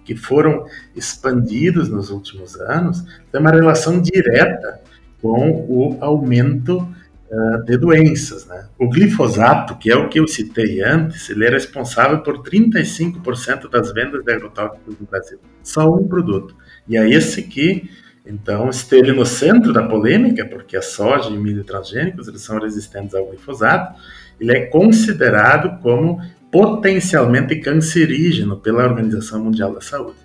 que 0.04 0.16
foram 0.16 0.66
expandidos 0.96 1.88
nos 1.88 2.10
últimos 2.10 2.60
anos, 2.60 3.06
tem 3.32 3.40
uma 3.40 3.52
relação 3.52 4.02
direta 4.02 4.82
com 5.24 5.66
o 5.70 5.98
aumento 6.02 6.80
uh, 6.80 7.64
de 7.64 7.78
doenças. 7.78 8.46
Né? 8.46 8.68
O 8.78 8.90
glifosato, 8.90 9.78
que 9.78 9.90
é 9.90 9.96
o 9.96 10.10
que 10.10 10.20
eu 10.20 10.28
citei 10.28 10.84
antes, 10.84 11.30
ele 11.30 11.46
é 11.46 11.50
responsável 11.50 12.20
por 12.20 12.44
35% 12.44 13.70
das 13.70 13.94
vendas 13.94 14.22
de 14.22 14.34
agrotóxicos 14.34 15.00
no 15.00 15.08
Brasil. 15.08 15.40
Só 15.64 15.90
um 15.90 16.06
produto. 16.06 16.54
E 16.90 16.98
é 16.98 17.10
esse 17.10 17.44
que, 17.44 17.90
então, 18.26 18.70
esteve 18.70 19.14
no 19.14 19.26
centro 19.26 19.72
da 19.72 19.88
polêmica, 19.88 20.46
porque 20.46 20.76
a 20.76 20.82
soja 20.82 21.30
e 21.30 21.38
milho 21.38 21.64
transgênicos 21.64 22.28
eles 22.28 22.42
são 22.42 22.60
resistentes 22.60 23.16
ao 23.16 23.26
glifosato, 23.26 23.98
ele 24.42 24.52
é 24.52 24.66
considerado 24.66 25.80
como 25.82 26.20
potencialmente 26.52 27.56
cancerígeno 27.62 28.58
pela 28.58 28.84
Organização 28.84 29.42
Mundial 29.42 29.74
da 29.74 29.80
Saúde. 29.80 30.18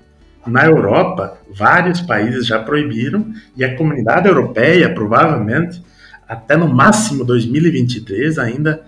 Na 0.46 0.64
Europa, 0.66 1.38
vários 1.52 2.00
países 2.00 2.46
já 2.46 2.58
proibiram 2.58 3.32
e 3.56 3.64
a 3.64 3.76
comunidade 3.76 4.28
europeia, 4.28 4.92
provavelmente, 4.92 5.82
até 6.26 6.56
no 6.56 6.68
máximo 6.68 7.24
2023, 7.24 8.38
ainda 8.38 8.82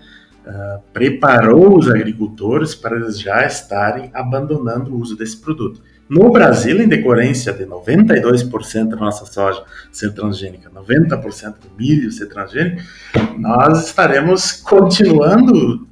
uh, 0.45 0.81
preparou 0.93 1.77
os 1.77 1.89
agricultores 1.89 2.75
para 2.75 2.95
eles 2.95 3.19
já 3.19 3.45
estarem 3.45 4.09
abandonando 4.13 4.93
o 4.93 4.99
uso 4.99 5.15
desse 5.15 5.37
produto. 5.37 5.81
No 6.09 6.29
Brasil, 6.29 6.81
em 6.81 6.89
decorrência 6.89 7.53
de 7.53 7.65
92% 7.65 8.89
da 8.89 8.97
nossa 8.97 9.25
soja 9.25 9.63
ser 9.91 10.13
transgênica, 10.13 10.69
90% 10.69 11.53
do 11.53 11.77
milho 11.77 12.11
ser 12.11 12.25
transgênico, 12.27 12.81
nós 13.37 13.85
estaremos 13.87 14.51
continuando 14.51 15.87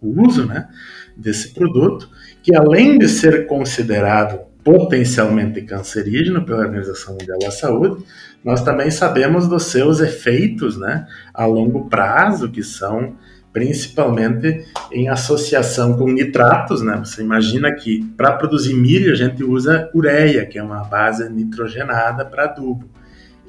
o 0.00 0.26
uso 0.26 0.46
né, 0.46 0.68
desse 1.16 1.52
produto, 1.54 2.08
que 2.42 2.54
além 2.54 2.98
de 2.98 3.08
ser 3.08 3.46
considerado 3.46 4.40
potencialmente 4.62 5.60
cancerígeno 5.62 6.44
pela 6.44 6.60
Organização 6.60 7.12
Mundial 7.12 7.38
da 7.38 7.50
Saúde, 7.50 8.04
nós 8.42 8.62
também 8.62 8.90
sabemos 8.90 9.46
dos 9.46 9.64
seus 9.64 10.00
efeitos 10.00 10.76
né, 10.78 11.06
a 11.32 11.44
longo 11.44 11.88
prazo, 11.88 12.50
que 12.50 12.62
são 12.62 13.16
principalmente 13.52 14.64
em 14.90 15.08
associação 15.08 15.96
com 15.96 16.10
nitratos, 16.10 16.82
né? 16.82 16.96
Você 16.96 17.22
imagina 17.22 17.72
que 17.72 18.04
para 18.16 18.32
produzir 18.32 18.74
milho 18.74 19.12
a 19.12 19.14
gente 19.14 19.44
usa 19.44 19.88
ureia, 19.94 20.44
que 20.44 20.58
é 20.58 20.62
uma 20.62 20.82
base 20.82 21.28
nitrogenada 21.30 22.24
para 22.24 22.44
adubo. 22.44 22.90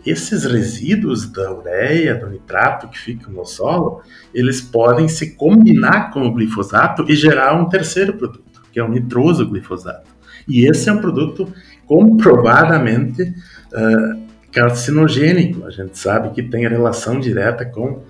Esses 0.06 0.44
resíduos 0.44 1.26
da 1.32 1.52
ureia, 1.52 2.16
do 2.16 2.30
nitrato 2.30 2.88
que 2.88 2.98
ficam 2.98 3.34
no 3.34 3.46
solo, 3.46 4.02
eles 4.34 4.62
podem 4.62 5.08
se 5.08 5.32
combinar 5.32 6.12
com 6.12 6.28
o 6.28 6.34
glifosato 6.34 7.06
e 7.10 7.16
gerar 7.16 7.56
um 7.56 7.68
terceiro 7.68 8.14
produto, 8.14 8.62
que 8.72 8.80
é 8.80 8.84
o 8.84 8.90
nitroso 8.90 9.50
glifosato. 9.50 10.10
E 10.48 10.70
esse 10.70 10.90
é 10.90 10.94
um 10.94 11.00
produto 11.00 11.52
comprovadamente 11.88 13.24
uh, 13.24 14.26
carcinogênico. 14.52 15.66
A 15.66 15.72
gente 15.72 15.98
sabe 15.98 16.30
que 16.30 16.44
tem 16.44 16.68
relação 16.68 17.20
direta 17.20 17.66
com 17.66 18.04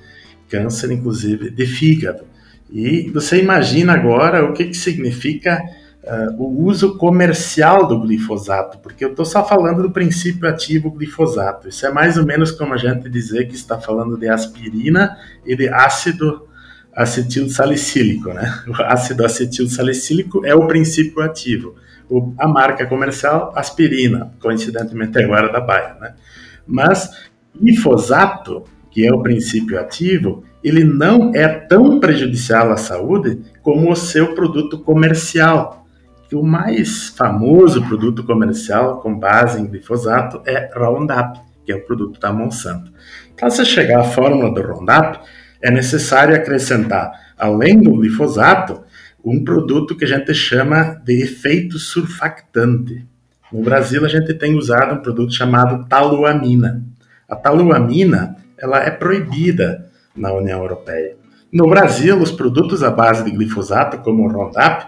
câncer, 0.49 0.91
inclusive, 0.91 1.49
de 1.49 1.65
fígado. 1.65 2.23
E 2.69 3.09
você 3.11 3.41
imagina 3.41 3.93
agora 3.93 4.43
o 4.43 4.53
que, 4.53 4.65
que 4.65 4.77
significa 4.77 5.61
uh, 6.05 6.41
o 6.41 6.65
uso 6.65 6.97
comercial 6.97 7.87
do 7.87 7.99
glifosato, 7.99 8.79
porque 8.79 9.03
eu 9.03 9.09
estou 9.09 9.25
só 9.25 9.45
falando 9.45 9.81
do 9.81 9.91
princípio 9.91 10.47
ativo 10.47 10.91
glifosato. 10.91 11.67
Isso 11.69 11.85
é 11.85 11.91
mais 11.91 12.17
ou 12.17 12.25
menos 12.25 12.51
como 12.51 12.73
a 12.73 12.77
gente 12.77 13.09
dizer 13.09 13.47
que 13.47 13.55
está 13.55 13.79
falando 13.79 14.17
de 14.17 14.29
aspirina 14.29 15.17
e 15.45 15.55
de 15.55 15.67
ácido 15.69 16.47
acetil 16.93 17.49
salicílico, 17.49 18.33
né? 18.33 18.63
O 18.67 18.81
ácido 18.81 19.25
acetil 19.25 19.67
salicílico 19.67 20.45
é 20.45 20.55
o 20.55 20.67
princípio 20.67 21.21
ativo. 21.21 21.75
O, 22.09 22.33
a 22.37 22.47
marca 22.47 22.85
comercial, 22.85 23.51
aspirina, 23.55 24.31
coincidentemente 24.39 25.17
agora 25.17 25.51
da 25.51 25.59
Baia, 25.59 25.95
né? 25.99 26.13
Mas 26.67 27.09
glifosato 27.59 28.63
que 28.95 29.05
é 29.05 29.13
o 29.13 29.21
princípio 29.21 29.77
ativo, 29.77 30.45
ele 30.63 30.85
não 30.85 31.35
é 31.35 31.49
tão 31.49 31.99
prejudicial 31.99 32.71
à 32.71 32.77
saúde 32.77 33.41
como 33.61 33.91
o 33.91 33.95
seu 33.95 34.33
produto 34.33 34.79
comercial. 34.79 35.84
O 36.33 36.41
mais 36.41 37.09
famoso 37.09 37.85
produto 37.87 38.23
comercial 38.23 38.99
com 39.01 39.17
base 39.17 39.61
em 39.61 39.67
glifosato 39.67 40.41
é 40.45 40.71
Roundup, 40.75 41.39
que 41.65 41.71
é 41.71 41.75
o 41.75 41.85
produto 41.85 42.19
da 42.19 42.31
Monsanto. 42.33 42.91
Para 43.35 43.49
você 43.49 43.65
chegar 43.65 43.99
à 43.99 44.03
fórmula 44.03 44.53
do 44.53 44.61
Roundup, 44.61 45.19
é 45.61 45.69
necessário 45.69 46.35
acrescentar, 46.35 47.11
além 47.37 47.79
do 47.79 47.91
glifosato, 47.91 48.83
um 49.23 49.43
produto 49.43 49.95
que 49.95 50.05
a 50.05 50.07
gente 50.07 50.33
chama 50.33 51.01
de 51.03 51.21
efeito 51.21 51.79
surfactante. 51.79 53.05
No 53.51 53.63
Brasil, 53.63 54.03
a 54.05 54.07
gente 54.07 54.33
tem 54.33 54.55
usado 54.55 54.95
um 54.95 55.01
produto 55.01 55.33
chamado 55.33 55.87
taloamina. 55.87 56.83
A 57.27 57.35
taloamina 57.35 58.35
ela 58.57 58.83
é 58.83 58.91
proibida 58.91 59.89
na 60.15 60.31
União 60.33 60.59
Europeia. 60.61 61.15
No 61.51 61.69
Brasil, 61.69 62.17
os 62.17 62.31
produtos 62.31 62.83
à 62.83 62.91
base 62.91 63.23
de 63.23 63.31
glifosato, 63.31 63.99
como 63.99 64.23
o 64.23 64.31
Roundup, 64.31 64.87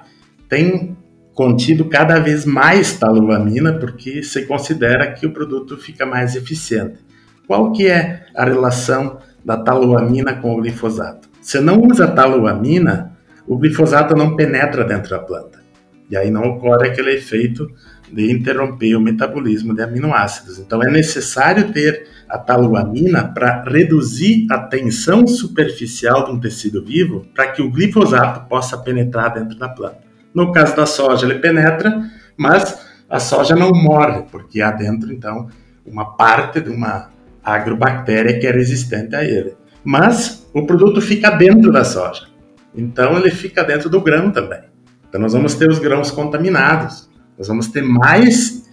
têm 0.49 0.96
contido 1.37 1.85
cada 1.85 2.17
vez 2.19 2.45
mais 2.45 2.97
taloamina 2.97 3.73
porque 3.73 4.23
se 4.23 4.47
considera 4.47 5.11
que 5.11 5.27
o 5.27 5.31
produto 5.31 5.77
fica 5.77 6.03
mais 6.03 6.35
eficiente. 6.35 6.97
Qual 7.45 7.71
que 7.71 7.87
é 7.87 8.25
a 8.35 8.43
relação 8.43 9.19
da 9.45 9.55
taloamina 9.55 10.33
com 10.33 10.55
o 10.55 10.61
glifosato? 10.61 11.29
Se 11.39 11.59
não 11.59 11.79
usa 11.79 12.07
taloamina, 12.07 13.15
o 13.45 13.55
glifosato 13.55 14.15
não 14.15 14.35
penetra 14.35 14.83
dentro 14.83 15.11
da 15.11 15.19
planta. 15.19 15.61
E 16.09 16.17
aí 16.17 16.31
não 16.31 16.41
ocorre 16.41 16.87
aquele 16.87 17.13
efeito 17.13 17.69
de 18.11 18.31
interromper 18.31 18.95
o 18.95 19.01
metabolismo 19.01 19.75
de 19.75 19.83
aminoácidos. 19.83 20.57
Então 20.57 20.81
é 20.81 20.89
necessário 20.89 21.71
ter 21.71 22.07
a 22.27 22.39
taloamina 22.39 23.31
para 23.31 23.63
reduzir 23.63 24.47
a 24.49 24.57
tensão 24.57 25.27
superficial 25.27 26.25
de 26.25 26.31
um 26.31 26.39
tecido 26.39 26.83
vivo 26.83 27.27
para 27.35 27.51
que 27.51 27.61
o 27.61 27.69
glifosato 27.69 28.49
possa 28.49 28.75
penetrar 28.75 29.35
dentro 29.35 29.55
da 29.55 29.69
planta. 29.69 30.06
No 30.37 30.51
caso 30.51 30.75
da 30.75 30.85
soja, 30.85 31.25
ele 31.25 31.39
penetra, 31.39 31.99
mas 32.37 32.85
a 33.09 33.19
soja 33.19 33.55
não 33.55 33.71
morre, 33.71 34.21
porque 34.31 34.61
há 34.61 34.69
dentro, 34.69 35.11
então, 35.11 35.47
uma 35.83 36.15
parte 36.15 36.61
de 36.61 36.69
uma 36.69 37.09
agrobactéria 37.43 38.37
que 38.39 38.45
é 38.45 38.51
resistente 38.51 39.15
a 39.15 39.23
ele. 39.23 39.55
Mas 39.83 40.47
o 40.53 40.63
produto 40.63 41.01
fica 41.01 41.31
dentro 41.31 41.71
da 41.71 41.83
soja. 41.83 42.27
Então 42.75 43.17
ele 43.17 43.31
fica 43.31 43.63
dentro 43.63 43.89
do 43.89 43.99
grão 43.99 44.29
também. 44.29 44.61
Então 45.09 45.19
nós 45.19 45.33
vamos 45.33 45.55
ter 45.55 45.71
os 45.71 45.79
grãos 45.79 46.11
contaminados. 46.11 47.09
Nós 47.35 47.47
vamos 47.47 47.69
ter 47.69 47.81
mais 47.81 48.69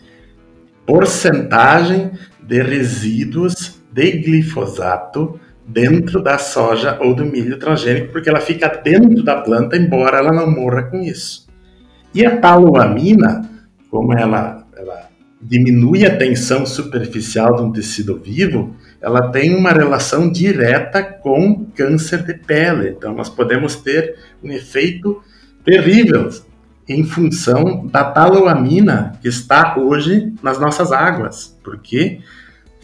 porcentagem 0.85 2.11
de 2.47 2.61
resíduos 2.61 3.81
de 3.91 4.11
glifosato 4.19 5.41
dentro 5.67 6.23
da 6.23 6.37
soja 6.37 6.99
ou 7.01 7.15
do 7.15 7.25
milho 7.25 7.59
transgênico, 7.59 8.13
porque 8.13 8.29
ela 8.29 8.41
fica 8.41 8.69
dentro 8.69 9.25
da 9.25 9.41
planta, 9.41 9.79
embora 9.79 10.19
ela 10.19 10.31
não 10.31 10.51
morra 10.51 10.83
com 10.83 11.01
isso. 11.01 11.45
E 12.15 12.25
a 12.25 12.37
taloamina, 12.39 13.51
como 13.91 14.13
ela, 14.13 14.65
ela 14.77 15.09
diminui 15.43 16.07
a 16.07 16.17
tensão 16.17 16.65
superficial 16.65 17.57
de 17.57 17.63
um 17.63 17.73
tecido 17.73 18.17
vivo, 18.17 18.75
ela 19.01 19.31
tem 19.31 19.55
uma 19.55 19.71
relação 19.71 20.31
direta 20.31 21.03
com 21.03 21.67
câncer 21.75 22.23
de 22.23 22.35
pele. 22.35 22.91
Então, 22.97 23.15
nós 23.15 23.29
podemos 23.29 23.77
ter 23.77 24.17
um 24.43 24.51
efeito 24.51 25.21
terrível 25.65 26.31
em 26.89 27.03
função 27.03 27.87
da 27.87 28.05
taloamina 28.05 29.13
que 29.21 29.29
está 29.29 29.77
hoje 29.77 30.33
nas 30.43 30.59
nossas 30.59 30.93
águas, 30.93 31.59
porque 31.65 32.21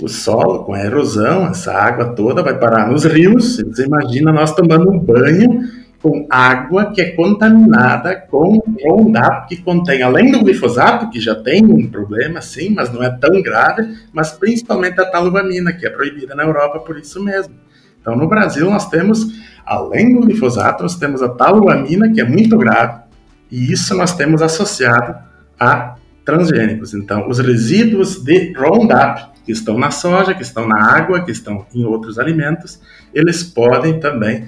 o 0.00 0.08
solo, 0.08 0.64
com 0.64 0.72
a 0.72 0.80
erosão, 0.80 1.46
essa 1.46 1.72
água 1.72 2.14
toda 2.14 2.42
vai 2.42 2.58
parar 2.58 2.88
nos 2.88 3.04
rios. 3.04 3.58
Você 3.58 3.84
imagina 3.84 4.32
nós 4.32 4.54
tomando 4.54 4.90
um 4.90 4.98
banho 4.98 5.68
com 6.02 6.26
água 6.30 6.92
que 6.92 7.00
é 7.00 7.10
contaminada 7.10 8.16
com 8.16 8.62
Roundup, 8.82 9.48
que 9.48 9.58
contém, 9.58 10.02
além 10.02 10.32
do 10.32 10.42
glifosato, 10.42 11.10
que 11.10 11.20
já 11.20 11.34
tem 11.34 11.64
um 11.64 11.88
problema, 11.90 12.40
sim, 12.40 12.70
mas 12.70 12.90
não 12.90 13.02
é 13.02 13.10
tão 13.10 13.42
grave, 13.42 13.96
mas 14.12 14.32
principalmente 14.32 14.98
a 15.00 15.04
taloamina, 15.04 15.72
que 15.72 15.86
é 15.86 15.90
proibida 15.90 16.34
na 16.34 16.42
Europa 16.42 16.78
por 16.80 16.98
isso 16.98 17.22
mesmo. 17.22 17.54
Então, 18.00 18.16
no 18.16 18.26
Brasil, 18.26 18.70
nós 18.70 18.88
temos, 18.88 19.26
além 19.64 20.14
do 20.14 20.20
glifosato, 20.20 20.82
nós 20.82 20.96
temos 20.96 21.22
a 21.22 21.28
taloamina, 21.28 22.10
que 22.10 22.20
é 22.20 22.24
muito 22.24 22.56
grave, 22.56 23.02
e 23.50 23.70
isso 23.70 23.94
nós 23.94 24.16
temos 24.16 24.40
associado 24.40 25.16
a 25.58 25.96
transgênicos. 26.24 26.94
Então, 26.94 27.28
os 27.28 27.38
resíduos 27.38 28.22
de 28.22 28.54
Roundup 28.54 29.30
que 29.44 29.52
estão 29.52 29.78
na 29.78 29.90
soja, 29.90 30.34
que 30.34 30.42
estão 30.42 30.66
na 30.66 30.80
água, 30.80 31.24
que 31.24 31.30
estão 31.30 31.66
em 31.74 31.84
outros 31.84 32.18
alimentos, 32.18 32.80
eles 33.12 33.42
podem 33.42 33.98
também 33.98 34.46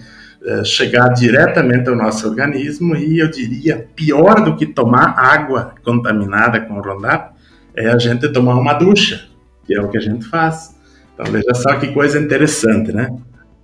chegar 0.64 1.08
diretamente 1.08 1.88
ao 1.88 1.96
nosso 1.96 2.28
organismo 2.28 2.96
e 2.96 3.18
eu 3.18 3.30
diria 3.30 3.88
pior 3.94 4.44
do 4.44 4.56
que 4.56 4.66
tomar 4.66 5.18
água 5.18 5.74
contaminada 5.84 6.60
com 6.60 6.80
Roundup 6.80 7.32
é 7.74 7.88
a 7.88 7.98
gente 7.98 8.28
tomar 8.28 8.54
uma 8.54 8.74
ducha, 8.74 9.28
que 9.64 9.74
é 9.74 9.80
o 9.80 9.88
que 9.88 9.98
a 9.98 10.00
gente 10.00 10.26
faz. 10.26 10.76
Então 11.14 11.30
veja 11.30 11.54
só 11.54 11.78
que 11.78 11.92
coisa 11.92 12.18
interessante, 12.18 12.92
né? 12.92 13.08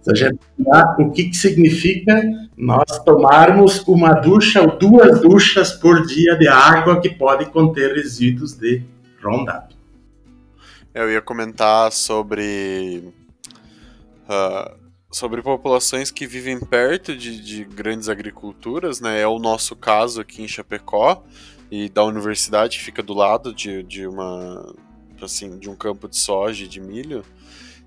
Se 0.03 0.13
a 0.13 0.15
gente 0.15 0.39
o 0.99 1.11
que, 1.11 1.25
que 1.25 1.37
significa 1.37 2.23
nós 2.57 3.03
tomarmos 3.05 3.87
uma 3.87 4.13
ducha 4.13 4.63
ou 4.63 4.79
duas 4.79 5.21
duchas 5.21 5.73
por 5.73 6.07
dia 6.07 6.37
de 6.37 6.47
água 6.47 7.01
que 7.01 7.11
pode 7.11 7.47
conter 7.47 7.95
resíduos 7.95 8.55
de 8.55 8.83
Roundup. 9.23 9.77
Eu 10.95 11.11
ia 11.11 11.21
comentar 11.21 11.93
sobre 11.93 13.03
uh, 14.29 14.88
sobre 15.19 15.43
populações 15.43 16.13
que 16.13 16.27
vivem 16.27 16.61
perto 16.61 17.17
de, 17.17 17.41
de, 17.41 17.65
grandes 17.65 18.09
agriculturas, 18.09 19.01
né? 19.01 19.21
É 19.21 19.27
o 19.27 19.41
nosso 19.41 19.75
caso 19.75 20.21
aqui 20.21 20.43
em 20.43 20.49
Chapecó 20.49 21.25
e 21.71 21.89
da 21.89 22.05
universidade 22.05 22.79
fica 22.79 23.03
do 23.03 23.13
lado 23.13 23.53
de, 23.53 23.83
de 23.83 24.07
uma 24.07 24.75
assim 25.21 25.59
de 25.59 25.69
um 25.69 25.75
campo 25.75 26.09
de 26.09 26.17
soja 26.17 26.65
e 26.65 26.69
de 26.69 26.81
milho 26.81 27.25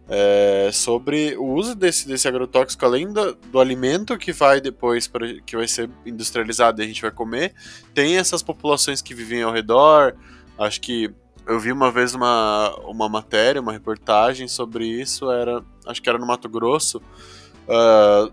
é, 0.10 0.70
sobre 0.74 1.38
o 1.38 1.46
uso 1.46 1.74
desse, 1.74 2.06
desse 2.06 2.28
agrotóxico, 2.28 2.86
além 2.86 3.12
do, 3.14 3.34
do 3.34 3.62
alimento 3.62 4.18
que 4.18 4.34
vai 4.34 4.60
depois, 4.60 5.08
pra, 5.08 5.26
que 5.46 5.56
vai 5.56 5.70
ser 5.70 5.90
industrializado 6.06 6.82
e 6.82 6.84
a 6.84 6.88
gente 6.88 7.02
vai 7.02 7.12
comer, 7.12 7.54
tem 7.94 8.18
essas 8.18 8.44
populações 8.44 9.02
que 9.02 9.16
vivem 9.16 9.42
ao 9.42 9.54
redor. 9.54 10.18
Acho 10.58 10.82
que 10.82 11.10
eu 11.48 11.60
vi 11.60 11.72
uma 11.72 11.92
vez 11.92 12.14
uma, 12.14 12.76
uma 12.86 13.10
matéria, 13.10 13.62
uma 13.62 13.72
reportagem 13.72 14.48
sobre 14.48 14.86
isso, 14.86 15.30
era 15.32 15.64
acho 15.86 16.02
que 16.02 16.10
era 16.10 16.18
no 16.18 16.26
Mato 16.26 16.48
Grosso. 16.48 17.02
Uh, 17.68 18.32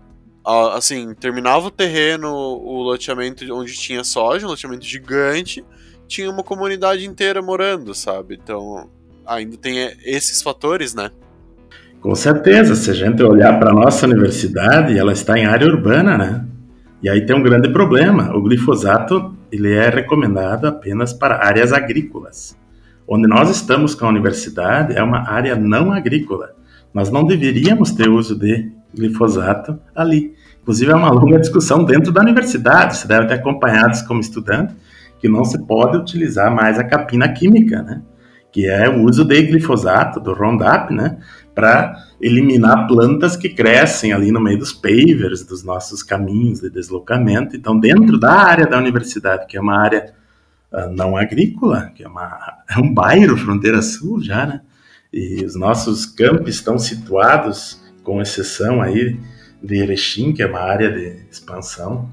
assim, 0.73 1.13
terminava 1.13 1.67
o 1.67 1.71
terreno, 1.71 2.29
o 2.29 2.81
loteamento 2.81 3.45
onde 3.53 3.73
tinha 3.73 4.03
soja, 4.03 4.45
um 4.45 4.49
loteamento 4.49 4.85
gigante, 4.85 5.63
tinha 6.07 6.29
uma 6.29 6.43
comunidade 6.43 7.05
inteira 7.05 7.41
morando, 7.41 7.93
sabe? 7.93 8.39
Então, 8.41 8.89
ainda 9.25 9.57
tem 9.57 9.93
esses 10.03 10.41
fatores, 10.41 10.93
né? 10.93 11.11
Com 12.01 12.15
certeza, 12.15 12.75
se 12.75 12.89
a 12.89 12.93
gente 12.93 13.21
olhar 13.21 13.59
para 13.59 13.71
a 13.71 13.73
nossa 13.73 14.07
universidade, 14.07 14.97
ela 14.97 15.11
está 15.11 15.37
em 15.37 15.45
área 15.45 15.67
urbana, 15.67 16.17
né? 16.17 16.45
E 17.03 17.09
aí 17.09 17.25
tem 17.25 17.35
um 17.35 17.43
grande 17.43 17.69
problema. 17.69 18.35
O 18.35 18.41
glifosato 18.41 19.35
ele 19.51 19.73
é 19.73 19.89
recomendado 19.89 20.65
apenas 20.65 21.13
para 21.13 21.45
áreas 21.45 21.73
agrícolas. 21.73 22.57
Onde 23.11 23.27
nós 23.27 23.49
estamos 23.49 23.95
com 23.95 24.05
a 24.05 24.09
universidade 24.09 24.95
é 24.95 25.01
uma 25.01 25.27
área 25.27 25.55
não 25.55 25.91
agrícola. 25.91 26.51
Nós 26.93 27.09
não 27.09 27.25
deveríamos 27.25 27.91
ter 27.91 28.07
uso 28.07 28.37
de 28.37 28.71
glifosato 28.93 29.79
ali. 29.95 30.35
Inclusive, 30.61 30.91
é 30.91 30.95
uma 30.95 31.09
longa 31.09 31.39
discussão 31.39 31.83
dentro 31.83 32.11
da 32.11 32.21
universidade. 32.21 32.97
Você 32.97 33.07
deve 33.07 33.25
ter 33.25 33.33
acompanhado 33.33 33.97
como 34.07 34.19
estudante 34.19 34.75
que 35.19 35.27
não 35.27 35.43
se 35.43 35.57
pode 35.65 35.97
utilizar 35.97 36.53
mais 36.53 36.77
a 36.77 36.83
capina 36.83 37.27
química, 37.29 37.81
né? 37.81 38.03
Que 38.51 38.67
é 38.67 38.87
o 38.87 39.03
uso 39.03 39.25
de 39.25 39.41
glifosato, 39.41 40.19
do 40.19 40.33
Roundup, 40.33 40.93
né? 40.93 41.17
Para 41.55 41.95
eliminar 42.21 42.87
plantas 42.87 43.35
que 43.35 43.49
crescem 43.49 44.13
ali 44.13 44.31
no 44.31 44.39
meio 44.39 44.59
dos 44.59 44.71
pavers, 44.71 45.43
dos 45.43 45.63
nossos 45.63 46.03
caminhos 46.03 46.61
de 46.61 46.69
deslocamento. 46.69 47.55
Então, 47.55 47.79
dentro 47.79 48.19
da 48.19 48.33
área 48.33 48.67
da 48.67 48.77
universidade, 48.77 49.47
que 49.47 49.57
é 49.57 49.61
uma 49.61 49.79
área 49.79 50.13
não 50.91 51.17
agrícola, 51.17 51.91
que 51.95 52.03
é, 52.03 52.07
uma, 52.07 52.63
é 52.69 52.79
um 52.79 52.93
bairro 52.93 53.37
fronteira 53.37 53.81
sul 53.81 54.21
já, 54.21 54.45
né? 54.45 54.61
E 55.11 55.43
os 55.43 55.55
nossos 55.55 56.05
campos 56.05 56.49
estão 56.49 56.77
situados, 56.77 57.81
com 58.03 58.21
exceção 58.21 58.81
aí 58.81 59.19
de 59.61 59.75
Erechim, 59.75 60.31
que 60.31 60.41
é 60.41 60.45
uma 60.45 60.59
área 60.59 60.91
de 60.91 61.25
expansão, 61.29 62.09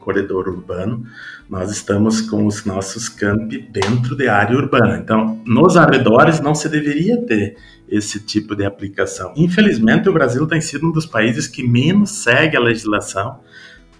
corredor 0.00 0.48
urbano, 0.48 1.04
nós 1.48 1.70
estamos 1.70 2.20
com 2.20 2.46
os 2.46 2.64
nossos 2.64 3.08
campi 3.08 3.58
dentro 3.58 4.14
de 4.16 4.28
área 4.28 4.56
urbana. 4.56 4.98
Então, 4.98 5.40
nos 5.46 5.76
arredores 5.76 6.40
não 6.40 6.54
se 6.54 6.68
deveria 6.68 7.20
ter 7.22 7.56
esse 7.88 8.20
tipo 8.20 8.54
de 8.54 8.64
aplicação. 8.64 9.32
Infelizmente, 9.36 10.08
o 10.08 10.12
Brasil 10.12 10.46
tem 10.46 10.60
sido 10.60 10.88
um 10.88 10.92
dos 10.92 11.06
países 11.06 11.46
que 11.46 11.66
menos 11.66 12.10
segue 12.10 12.56
a 12.56 12.60
legislação, 12.60 13.40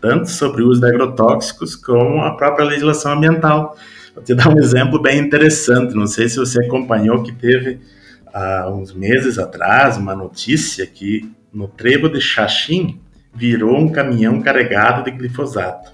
tanto 0.04 0.28
sobre 0.28 0.62
o 0.62 0.68
uso 0.68 0.82
de 0.82 0.86
agrotóxicos 0.86 1.74
como 1.74 2.20
a 2.20 2.36
própria 2.36 2.66
legislação 2.66 3.12
ambiental. 3.12 3.74
Vou 4.14 4.22
te 4.22 4.34
dar 4.34 4.54
um 4.54 4.58
exemplo 4.58 5.00
bem 5.00 5.18
interessante. 5.18 5.94
Não 5.94 6.06
sei 6.06 6.28
se 6.28 6.36
você 6.36 6.62
acompanhou 6.62 7.22
que 7.22 7.32
teve 7.32 7.80
há 8.30 8.70
uns 8.70 8.92
meses 8.92 9.38
atrás 9.38 9.96
uma 9.96 10.14
notícia 10.14 10.86
que 10.86 11.32
no 11.50 11.66
trevo 11.66 12.10
de 12.10 12.20
Xaxim 12.20 13.00
virou 13.34 13.78
um 13.78 13.88
caminhão 13.88 14.42
carregado 14.42 15.04
de 15.04 15.10
glifosato. 15.10 15.90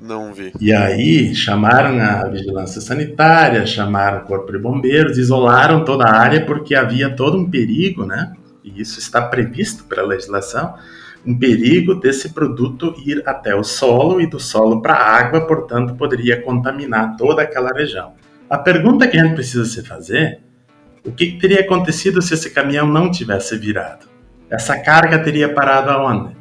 Não 0.00 0.32
vi. 0.32 0.54
E 0.58 0.72
aí 0.72 1.34
chamaram 1.34 2.00
a 2.00 2.26
vigilância 2.26 2.80
sanitária, 2.80 3.66
chamaram 3.66 4.20
o 4.20 4.24
corpo 4.24 4.50
de 4.50 4.58
bombeiros, 4.58 5.18
isolaram 5.18 5.84
toda 5.84 6.04
a 6.04 6.16
área 6.16 6.46
porque 6.46 6.74
havia 6.74 7.14
todo 7.14 7.36
um 7.36 7.50
perigo, 7.50 8.06
né? 8.06 8.32
E 8.64 8.80
isso 8.80 8.98
está 8.98 9.20
previsto 9.20 9.84
pela 9.84 10.06
legislação, 10.06 10.74
um 11.26 11.36
perigo 11.38 11.94
desse 11.94 12.34
produto 12.34 12.94
ir 13.04 13.22
até 13.24 13.54
o 13.54 13.62
solo 13.62 14.20
e 14.20 14.26
do 14.26 14.38
solo 14.38 14.82
para 14.82 14.94
a 14.94 15.16
água, 15.18 15.46
portanto 15.46 15.94
poderia 15.94 16.40
contaminar 16.42 17.16
toda 17.16 17.42
aquela 17.42 17.70
região. 17.70 18.12
A 18.48 18.58
pergunta 18.58 19.08
que 19.08 19.16
a 19.16 19.24
gente 19.24 19.34
precisa 19.34 19.64
se 19.64 19.82
fazer 19.82 20.40
o 21.06 21.12
que 21.12 21.32
teria 21.32 21.60
acontecido 21.60 22.22
se 22.22 22.34
esse 22.34 22.50
caminhão 22.50 22.86
não 22.86 23.10
tivesse 23.10 23.56
virado? 23.58 24.06
Essa 24.50 24.78
carga 24.78 25.18
teria 25.18 25.52
parado 25.52 25.90
aonde? 25.90 26.34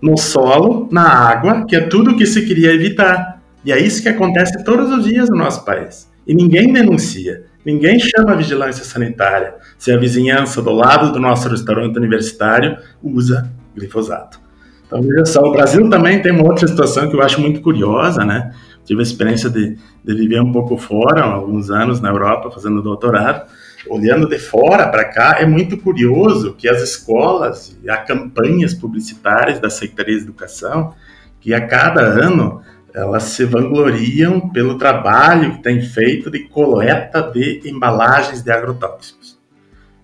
No 0.00 0.16
solo, 0.16 0.88
na 0.90 1.06
água, 1.06 1.66
que 1.66 1.76
é 1.76 1.80
tudo 1.80 2.16
que 2.16 2.26
se 2.26 2.46
queria 2.46 2.72
evitar. 2.72 3.42
E 3.64 3.72
é 3.72 3.78
isso 3.78 4.02
que 4.02 4.08
acontece 4.08 4.62
todos 4.64 4.90
os 4.90 5.04
dias 5.04 5.28
no 5.28 5.36
nosso 5.36 5.64
país. 5.64 6.10
E 6.26 6.34
ninguém 6.34 6.72
denuncia, 6.72 7.44
ninguém 7.64 7.98
chama 7.98 8.32
a 8.32 8.36
vigilância 8.36 8.84
sanitária 8.84 9.54
se 9.78 9.92
a 9.92 9.98
vizinhança 9.98 10.62
do 10.62 10.72
lado 10.72 11.12
do 11.12 11.20
nosso 11.20 11.48
restaurante 11.48 11.96
universitário 11.98 12.78
usa 13.02 13.50
glifosato. 13.74 14.40
Então, 14.86 15.02
veja 15.02 15.24
só, 15.24 15.42
o 15.42 15.52
Brasil 15.52 15.88
também 15.88 16.20
tem 16.20 16.32
uma 16.32 16.44
outra 16.44 16.68
situação 16.68 17.08
que 17.08 17.16
eu 17.16 17.22
acho 17.22 17.40
muito 17.40 17.60
curiosa, 17.60 18.24
né? 18.24 18.52
Tive 18.84 19.00
a 19.00 19.02
experiência 19.02 19.48
de, 19.48 19.78
de 20.04 20.14
viver 20.14 20.40
um 20.40 20.52
pouco 20.52 20.76
fora, 20.76 21.22
alguns 21.22 21.70
anos 21.70 22.00
na 22.00 22.10
Europa, 22.10 22.50
fazendo 22.50 22.82
doutorado, 22.82 23.48
olhando 23.88 24.28
de 24.28 24.38
fora 24.38 24.88
para 24.88 25.04
cá, 25.04 25.36
é 25.38 25.46
muito 25.46 25.76
curioso 25.78 26.54
que 26.54 26.68
as 26.68 26.82
escolas 26.82 27.76
e 27.82 27.90
as 27.90 28.06
campanhas 28.06 28.74
publicitárias 28.74 29.58
da 29.58 29.70
Secretaria 29.70 30.16
de 30.16 30.22
Educação, 30.24 30.94
que 31.40 31.52
a 31.52 31.66
cada 31.66 32.00
ano 32.00 32.62
elas 32.94 33.24
se 33.24 33.44
vangloriam 33.44 34.48
pelo 34.50 34.78
trabalho 34.78 35.56
que 35.56 35.62
tem 35.62 35.82
feito 35.82 36.30
de 36.30 36.44
coleta 36.48 37.20
de 37.22 37.62
embalagens 37.64 38.40
de 38.40 38.52
agrotóxicos. 38.52 39.36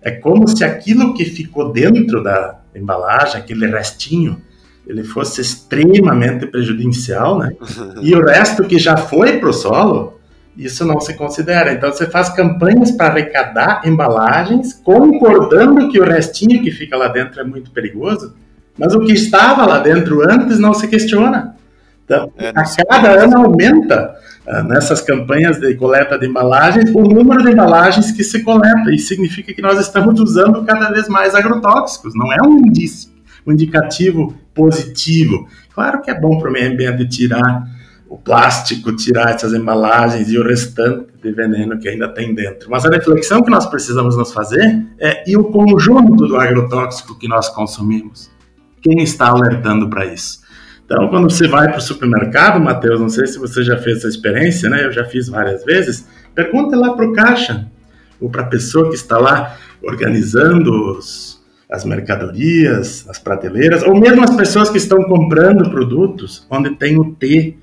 É 0.01 0.11
como 0.11 0.47
se 0.47 0.63
aquilo 0.63 1.13
que 1.13 1.23
ficou 1.23 1.71
dentro 1.71 2.21
da 2.21 2.60
embalagem, 2.75 3.37
aquele 3.39 3.67
restinho, 3.67 4.41
ele 4.87 5.03
fosse 5.03 5.41
extremamente 5.41 6.45
prejudicial, 6.47 7.37
né? 7.37 7.51
E 8.01 8.15
o 8.15 8.25
resto 8.25 8.63
que 8.63 8.79
já 8.79 8.97
foi 8.97 9.37
para 9.37 9.49
o 9.49 9.53
solo, 9.53 10.19
isso 10.57 10.85
não 10.85 10.99
se 10.99 11.13
considera. 11.13 11.71
Então 11.71 11.91
você 11.91 12.09
faz 12.09 12.29
campanhas 12.29 12.91
para 12.91 13.07
arrecadar 13.07 13.81
embalagens, 13.85 14.73
concordando 14.73 15.89
que 15.89 15.99
o 15.99 16.03
restinho 16.03 16.61
que 16.61 16.71
fica 16.71 16.97
lá 16.97 17.07
dentro 17.07 17.39
é 17.39 17.43
muito 17.43 17.71
perigoso, 17.71 18.35
mas 18.77 18.93
o 18.93 18.99
que 19.01 19.13
estava 19.13 19.65
lá 19.65 19.79
dentro 19.79 20.21
antes 20.27 20.59
não 20.59 20.73
se 20.73 20.87
questiona. 20.87 21.55
Então, 22.11 22.29
é, 22.37 22.49
a 22.49 22.85
cada 22.85 23.23
ano 23.23 23.37
aumenta 23.37 24.13
uh, 24.45 24.63
nessas 24.63 24.99
campanhas 25.01 25.57
de 25.61 25.73
coleta 25.75 26.19
de 26.19 26.27
embalagens 26.27 26.89
o 26.93 27.03
número 27.03 27.41
de 27.41 27.51
embalagens 27.51 28.11
que 28.11 28.21
se 28.21 28.43
coleta, 28.43 28.91
e 28.93 28.99
significa 28.99 29.53
que 29.53 29.61
nós 29.61 29.79
estamos 29.79 30.19
usando 30.19 30.61
cada 30.65 30.91
vez 30.91 31.07
mais 31.07 31.33
agrotóxicos, 31.33 32.13
não 32.13 32.33
é 32.33 32.37
um 32.43 32.67
indício, 32.67 33.09
um 33.47 33.53
indicativo 33.53 34.35
positivo. 34.53 35.47
Claro 35.73 36.01
que 36.01 36.11
é 36.11 36.19
bom 36.19 36.37
para 36.37 36.49
o 36.49 36.51
meio 36.51 36.73
ambiente 36.73 37.07
tirar 37.07 37.63
o 38.09 38.17
plástico, 38.17 38.93
tirar 38.93 39.29
essas 39.29 39.53
embalagens 39.53 40.29
e 40.29 40.37
o 40.37 40.43
restante 40.43 41.07
de 41.23 41.31
veneno 41.31 41.79
que 41.79 41.87
ainda 41.87 42.09
tem 42.09 42.35
dentro. 42.35 42.69
Mas 42.69 42.85
a 42.85 42.89
reflexão 42.89 43.41
que 43.41 43.49
nós 43.49 43.65
precisamos 43.67 44.17
nos 44.17 44.33
fazer 44.33 44.85
é 44.99 45.23
e 45.25 45.37
o 45.37 45.45
conjunto 45.45 46.27
do 46.27 46.35
agrotóxico 46.35 47.17
que 47.17 47.29
nós 47.29 47.47
consumimos? 47.47 48.29
Quem 48.81 49.01
está 49.01 49.27
alertando 49.29 49.89
para 49.89 50.05
isso? 50.05 50.40
Então, 50.91 51.07
quando 51.07 51.31
você 51.31 51.47
vai 51.47 51.69
para 51.69 51.77
o 51.77 51.81
supermercado, 51.81 52.59
Matheus, 52.59 52.99
não 52.99 53.07
sei 53.07 53.25
se 53.25 53.39
você 53.39 53.63
já 53.63 53.77
fez 53.77 53.99
essa 53.99 54.09
experiência, 54.09 54.69
né? 54.69 54.83
Eu 54.83 54.91
já 54.91 55.05
fiz 55.05 55.29
várias 55.29 55.63
vezes. 55.63 56.05
Pergunta 56.35 56.75
lá 56.75 56.91
para 56.91 57.07
o 57.07 57.13
caixa 57.13 57.65
ou 58.19 58.29
para 58.29 58.41
a 58.41 58.47
pessoa 58.47 58.89
que 58.89 58.95
está 58.95 59.17
lá 59.17 59.55
organizando 59.81 60.97
os, 60.97 61.41
as 61.71 61.85
mercadorias, 61.85 63.05
as 63.07 63.17
prateleiras, 63.17 63.83
ou 63.83 63.97
mesmo 63.97 64.21
as 64.21 64.35
pessoas 64.35 64.69
que 64.69 64.77
estão 64.77 65.01
comprando 65.03 65.69
produtos 65.69 66.45
onde 66.49 66.75
tem 66.75 66.99
o 66.99 67.15
T 67.15 67.55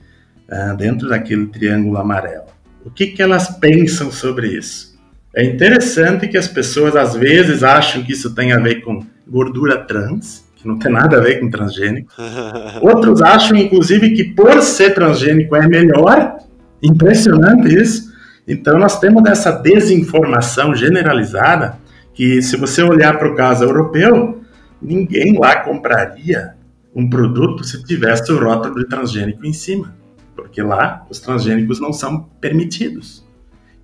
uh, 0.51 0.75
dentro 0.79 1.07
daquele 1.07 1.49
triângulo 1.49 1.99
amarelo. 1.99 2.47
O 2.83 2.91
que, 2.91 3.09
que 3.09 3.23
elas 3.23 3.59
pensam 3.59 4.11
sobre 4.11 4.57
isso? 4.57 4.99
É 5.37 5.45
interessante 5.45 6.29
que 6.29 6.39
as 6.39 6.49
pessoas 6.49 6.97
às 6.97 7.15
vezes 7.15 7.63
acham 7.63 8.03
que 8.03 8.13
isso 8.15 8.35
tem 8.35 8.53
a 8.53 8.59
ver 8.59 8.77
com 8.77 9.05
gordura 9.29 9.77
trans, 9.77 10.48
que 10.59 10.69
não 10.69 10.79
tem 10.79 10.93
nada 10.93 11.17
a 11.17 11.21
ver 11.21 11.41
com 11.41 11.49
transgênico. 11.49 12.13
Outros 12.83 13.23
acham, 13.23 13.57
inclusive, 13.57 14.11
que 14.11 14.25
por 14.25 14.61
ser 14.61 14.95
transgênico 14.95 15.57
é 15.57 15.67
melhor. 15.67 16.37
Impressionante 16.83 17.75
isso. 17.75 18.13
Então, 18.47 18.79
nós 18.79 18.99
temos 18.99 19.29
essa 19.29 19.53
desinformação 19.53 20.75
generalizada 20.75 21.79
que, 22.13 22.43
se 22.43 22.57
você 22.57 22.83
olhar 22.83 23.19
para 23.19 23.33
o 23.33 23.35
caso 23.35 23.65
europeu, 23.65 24.43
ninguém 24.83 25.39
lá 25.39 25.57
compraria 25.57 26.55
um 26.95 27.09
produto 27.09 27.65
se 27.65 27.83
tivesse 27.85 28.31
o 28.33 28.39
rótulo 28.39 28.77
de 28.77 28.89
transgênico 28.89 29.47
em 29.47 29.53
cima 29.53 29.97
porque 30.39 30.63
lá 30.63 31.05
os 31.11 31.19
transgênicos 31.19 31.81
não 31.81 31.93
são 31.93 32.23
permitidos. 32.41 33.27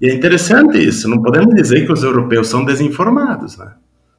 E 0.01 0.09
é 0.09 0.15
interessante 0.15 0.79
isso, 0.79 1.09
não 1.09 1.21
podemos 1.21 1.53
dizer 1.55 1.85
que 1.85 1.93
os 1.93 2.05
europeus 2.05 2.47
são 2.47 2.65
desinformados 2.65 3.59
né, 3.59 3.73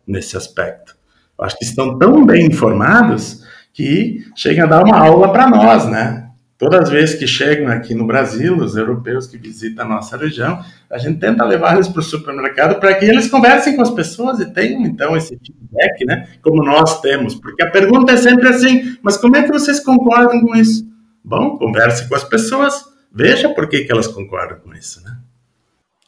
nesse 0.05 0.35
aspecto. 0.35 0.97
Eu 1.37 1.45
acho 1.45 1.57
que 1.57 1.65
estão 1.65 1.97
tão 1.97 2.25
bem 2.25 2.45
informados 2.47 3.43
que 3.73 4.25
chegam 4.35 4.65
a 4.65 4.69
dar 4.69 4.83
uma 4.83 4.97
aula 4.97 5.31
para 5.31 5.49
nós, 5.49 5.85
né? 5.85 6.25
Todas 6.57 6.83
as 6.83 6.89
vezes 6.89 7.19
que 7.19 7.27
chegam 7.27 7.67
aqui 7.67 7.93
no 7.93 8.07
Brasil, 8.07 8.55
os 8.55 8.77
europeus 8.77 9.27
que 9.27 9.37
visitam 9.37 9.85
a 9.85 9.89
nossa 9.89 10.15
região, 10.15 10.63
a 10.89 10.97
gente 10.97 11.19
tenta 11.19 11.43
levar 11.43 11.73
eles 11.73 11.89
para 11.89 11.99
o 11.99 12.03
supermercado 12.03 12.79
para 12.79 12.95
que 12.95 13.03
eles 13.03 13.29
conversem 13.29 13.75
com 13.75 13.81
as 13.81 13.89
pessoas 13.89 14.39
e 14.39 14.45
tenham, 14.53 14.81
então, 14.83 15.17
esse 15.17 15.37
feedback, 15.37 16.05
né? 16.05 16.29
Como 16.41 16.63
nós 16.63 17.01
temos. 17.01 17.35
Porque 17.35 17.61
a 17.61 17.69
pergunta 17.69 18.13
é 18.13 18.17
sempre 18.17 18.47
assim, 18.47 18.97
mas 19.01 19.17
como 19.17 19.35
é 19.35 19.43
que 19.43 19.51
vocês 19.51 19.81
concordam 19.81 20.39
com 20.39 20.55
isso? 20.55 20.87
Bom, 21.21 21.57
converse 21.57 22.07
com 22.07 22.15
as 22.15 22.23
pessoas, 22.23 22.85
veja 23.11 23.49
por 23.49 23.67
que, 23.67 23.83
que 23.83 23.91
elas 23.91 24.07
concordam 24.07 24.59
com 24.59 24.73
isso, 24.73 25.03
né? 25.03 25.17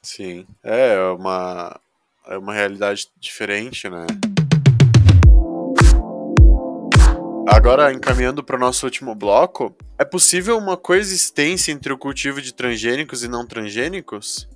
Sim, 0.02 0.46
é 0.64 0.98
uma, 1.10 1.78
é 2.26 2.38
uma 2.38 2.54
realidade 2.54 3.08
diferente, 3.20 3.90
né? 3.90 4.06
Agora 7.48 7.94
encaminhando 7.94 8.44
para 8.44 8.58
o 8.58 8.60
nosso 8.60 8.86
último 8.86 9.16
bloco, 9.16 9.74
é 9.98 10.04
possível 10.04 10.58
uma 10.58 10.76
coexistência 10.76 11.72
entre 11.72 11.94
o 11.94 11.98
cultivo 11.98 12.42
de 12.42 12.54
transgênicos 12.54 13.24
e 13.24 13.28
não 13.28 13.46
transgênicos? 13.46 14.48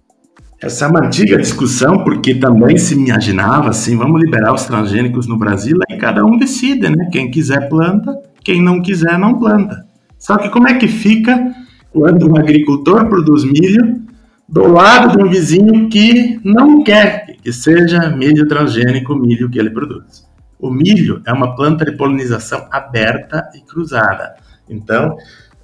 Essa 0.61 0.85
é 0.85 0.87
uma 0.89 1.05
antiga 1.05 1.37
discussão, 1.37 2.03
porque 2.03 2.35
também 2.35 2.77
se 2.77 2.93
imaginava 2.93 3.69
assim, 3.69 3.97
vamos 3.97 4.21
liberar 4.21 4.53
os 4.53 4.65
transgênicos 4.65 5.25
no 5.25 5.37
Brasil, 5.37 5.77
aí 5.89 5.97
cada 5.97 6.23
um 6.23 6.37
decide, 6.37 6.89
né? 6.89 7.09
Quem 7.11 7.31
quiser 7.31 7.67
planta, 7.67 8.15
quem 8.43 8.61
não 8.61 8.81
quiser 8.81 9.17
não 9.17 9.39
planta. 9.39 9.85
Só 10.19 10.37
que 10.37 10.49
como 10.49 10.67
é 10.67 10.75
que 10.75 10.87
fica 10.87 11.51
quando 11.91 12.29
um 12.29 12.37
agricultor 12.37 13.07
produz 13.07 13.43
milho 13.43 14.01
do 14.47 14.67
lado 14.67 15.17
de 15.17 15.23
um 15.23 15.29
vizinho 15.29 15.89
que 15.89 16.39
não 16.43 16.83
quer 16.83 17.37
que 17.41 17.51
seja 17.51 18.09
milho 18.09 18.47
transgênico 18.47 19.13
o 19.13 19.17
milho 19.17 19.49
que 19.49 19.57
ele 19.57 19.71
produz? 19.71 20.29
O 20.61 20.69
milho 20.69 21.23
é 21.25 21.33
uma 21.33 21.55
planta 21.55 21.83
de 21.83 21.97
polinização 21.97 22.67
aberta 22.69 23.49
e 23.55 23.61
cruzada. 23.61 24.35
Então, 24.69 25.17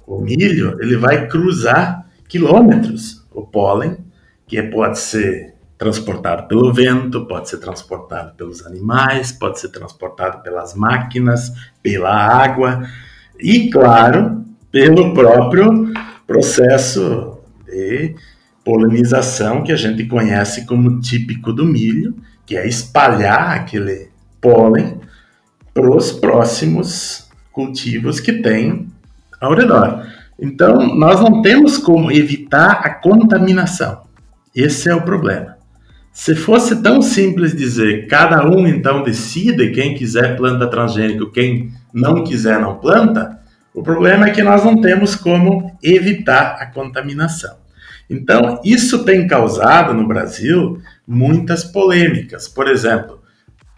o 0.04 0.20
milho 0.20 0.76
ele 0.82 0.96
vai 0.96 1.28
cruzar 1.28 2.04
quilômetros 2.28 3.24
o 3.32 3.42
pólen 3.42 3.96
que 4.44 4.60
pode 4.60 4.98
ser 4.98 5.54
transportado 5.78 6.48
pelo 6.48 6.72
vento, 6.72 7.26
pode 7.26 7.48
ser 7.48 7.58
transportado 7.58 8.34
pelos 8.34 8.66
animais, 8.66 9.30
pode 9.30 9.60
ser 9.60 9.68
transportado 9.68 10.42
pelas 10.42 10.74
máquinas, 10.74 11.52
pela 11.80 12.10
água 12.12 12.82
e, 13.38 13.70
claro, 13.70 14.44
pelo 14.72 15.14
próprio 15.14 15.92
processo 16.26 17.38
de 17.64 18.16
polinização 18.64 19.62
que 19.62 19.70
a 19.70 19.76
gente 19.76 20.04
conhece 20.06 20.66
como 20.66 21.00
típico 21.00 21.52
do 21.52 21.64
milho, 21.64 22.16
que 22.44 22.56
é 22.56 22.66
espalhar 22.66 23.52
aquele 23.52 24.10
pólen 24.40 25.00
para 25.72 25.90
os 25.90 26.12
próximos 26.12 27.28
cultivos 27.52 28.20
que 28.20 28.34
tem 28.34 28.88
ao 29.40 29.54
redor. 29.54 30.06
Então, 30.40 30.96
nós 30.96 31.20
não 31.20 31.42
temos 31.42 31.78
como 31.78 32.12
evitar 32.12 32.80
a 32.84 32.90
contaminação. 32.90 34.02
Esse 34.54 34.88
é 34.88 34.94
o 34.94 35.02
problema. 35.02 35.56
Se 36.12 36.34
fosse 36.34 36.82
tão 36.82 37.00
simples 37.00 37.54
dizer, 37.54 38.08
cada 38.08 38.44
um 38.44 38.66
então 38.66 39.02
decide, 39.02 39.70
quem 39.70 39.94
quiser 39.94 40.36
planta 40.36 40.66
transgênico, 40.66 41.30
quem 41.30 41.72
não 41.92 42.24
quiser 42.24 42.60
não 42.60 42.76
planta, 42.76 43.38
o 43.72 43.82
problema 43.82 44.26
é 44.26 44.30
que 44.30 44.42
nós 44.42 44.64
não 44.64 44.80
temos 44.80 45.14
como 45.14 45.76
evitar 45.82 46.56
a 46.60 46.66
contaminação. 46.66 47.56
Então, 48.10 48.60
isso 48.64 49.04
tem 49.04 49.28
causado 49.28 49.94
no 49.94 50.08
Brasil 50.08 50.80
muitas 51.06 51.62
polêmicas. 51.62 52.48
Por 52.48 52.66
exemplo, 52.66 53.20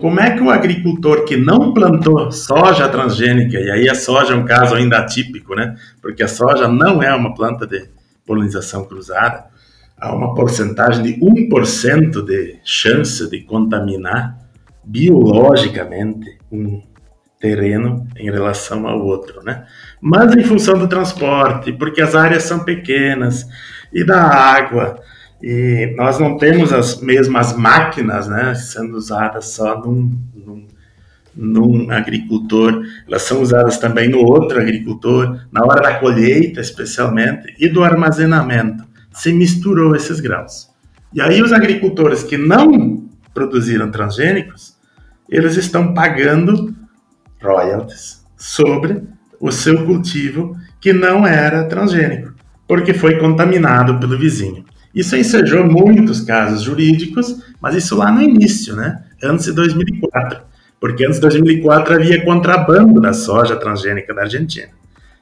como 0.00 0.18
é 0.18 0.34
que 0.34 0.42
o 0.42 0.50
agricultor 0.50 1.24
que 1.24 1.36
não 1.36 1.74
plantou 1.74 2.32
soja 2.32 2.88
transgênica, 2.88 3.58
e 3.58 3.70
aí 3.70 3.88
a 3.88 3.94
soja 3.94 4.32
é 4.32 4.36
um 4.36 4.44
caso 4.44 4.74
ainda 4.74 4.98
atípico, 4.98 5.54
né? 5.54 5.76
Porque 6.00 6.22
a 6.22 6.28
soja 6.28 6.66
não 6.66 7.02
é 7.02 7.14
uma 7.14 7.34
planta 7.34 7.66
de 7.66 7.88
polinização 8.26 8.84
cruzada, 8.84 9.44
há 9.96 10.14
uma 10.14 10.34
porcentagem 10.34 11.02
de 11.02 11.20
1% 11.20 12.24
de 12.24 12.58
chance 12.64 13.28
de 13.28 13.40
contaminar 13.42 14.38
biologicamente 14.82 16.38
um 16.50 16.82
terreno 17.38 18.06
em 18.16 18.30
relação 18.30 18.86
ao 18.86 19.00
outro, 19.00 19.42
né? 19.42 19.66
Mas 20.00 20.34
em 20.34 20.42
função 20.42 20.78
do 20.78 20.88
transporte, 20.88 21.72
porque 21.72 22.00
as 22.00 22.14
áreas 22.14 22.44
são 22.44 22.64
pequenas 22.64 23.46
e 23.92 24.04
da 24.04 24.22
água, 24.22 24.98
e 25.42 25.94
nós 25.96 26.18
não 26.18 26.36
temos 26.36 26.72
as 26.72 27.00
mesmas 27.00 27.56
máquinas, 27.56 28.28
né, 28.28 28.54
sendo 28.54 28.96
usadas 28.96 29.46
só 29.52 29.80
num, 29.80 30.10
num, 30.34 30.66
num 31.34 31.90
agricultor, 31.90 32.82
elas 33.08 33.22
são 33.22 33.40
usadas 33.40 33.78
também 33.78 34.08
no 34.08 34.18
outro 34.18 34.60
agricultor, 34.60 35.40
na 35.50 35.64
hora 35.64 35.80
da 35.80 35.98
colheita 35.98 36.60
especialmente, 36.60 37.54
e 37.58 37.68
do 37.68 37.82
armazenamento 37.82 38.84
se 39.12 39.32
misturou 39.32 39.96
esses 39.96 40.20
grãos. 40.20 40.68
E 41.12 41.20
aí 41.20 41.42
os 41.42 41.52
agricultores 41.52 42.22
que 42.22 42.36
não 42.36 43.08
produziram 43.32 43.90
transgênicos, 43.90 44.76
eles 45.28 45.56
estão 45.56 45.94
pagando 45.94 46.74
royalties 47.42 48.24
sobre 48.36 49.02
o 49.40 49.50
seu 49.50 49.86
cultivo 49.86 50.54
que 50.80 50.92
não 50.92 51.26
era 51.26 51.64
transgênico, 51.64 52.34
porque 52.68 52.92
foi 52.92 53.18
contaminado 53.18 53.98
pelo 53.98 54.18
vizinho. 54.18 54.64
Isso 54.94 55.16
ensejou 55.16 55.64
muitos 55.64 56.20
casos 56.20 56.62
jurídicos, 56.62 57.42
mas 57.60 57.74
isso 57.74 57.96
lá 57.96 58.10
no 58.10 58.22
início, 58.22 58.74
né? 58.74 59.02
Antes 59.22 59.46
de 59.46 59.52
2004. 59.52 60.40
Porque 60.80 61.04
antes 61.04 61.16
de 61.16 61.22
2004 61.22 61.94
havia 61.94 62.24
contrabando 62.24 63.00
da 63.00 63.12
soja 63.12 63.54
transgênica 63.56 64.14
da 64.14 64.22
Argentina. 64.22 64.68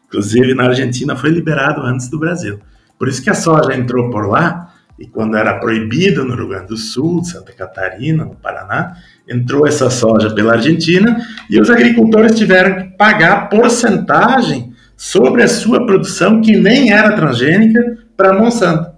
Inclusive, 0.06 0.54
na 0.54 0.64
Argentina 0.64 1.16
foi 1.16 1.30
liberado 1.30 1.82
antes 1.82 2.08
do 2.08 2.18
Brasil. 2.18 2.60
Por 2.98 3.08
isso 3.08 3.22
que 3.22 3.28
a 3.28 3.34
soja 3.34 3.74
entrou 3.74 4.10
por 4.10 4.26
lá, 4.26 4.72
e 4.98 5.06
quando 5.06 5.36
era 5.36 5.58
proibido 5.58 6.24
no 6.24 6.34
Rio 6.34 6.48
Grande 6.48 6.68
do 6.68 6.76
Sul, 6.76 7.22
Santa 7.22 7.52
Catarina, 7.52 8.24
no 8.24 8.34
Paraná, 8.34 8.96
entrou 9.28 9.66
essa 9.66 9.88
soja 9.90 10.34
pela 10.34 10.54
Argentina 10.54 11.24
e 11.48 11.60
os 11.60 11.70
agricultores 11.70 12.36
tiveram 12.36 12.74
que 12.74 12.96
pagar 12.96 13.48
porcentagem 13.48 14.72
sobre 14.96 15.44
a 15.44 15.48
sua 15.48 15.86
produção 15.86 16.40
que 16.40 16.56
nem 16.56 16.90
era 16.90 17.14
transgênica 17.14 17.98
para 18.16 18.32
Monsanto. 18.32 18.97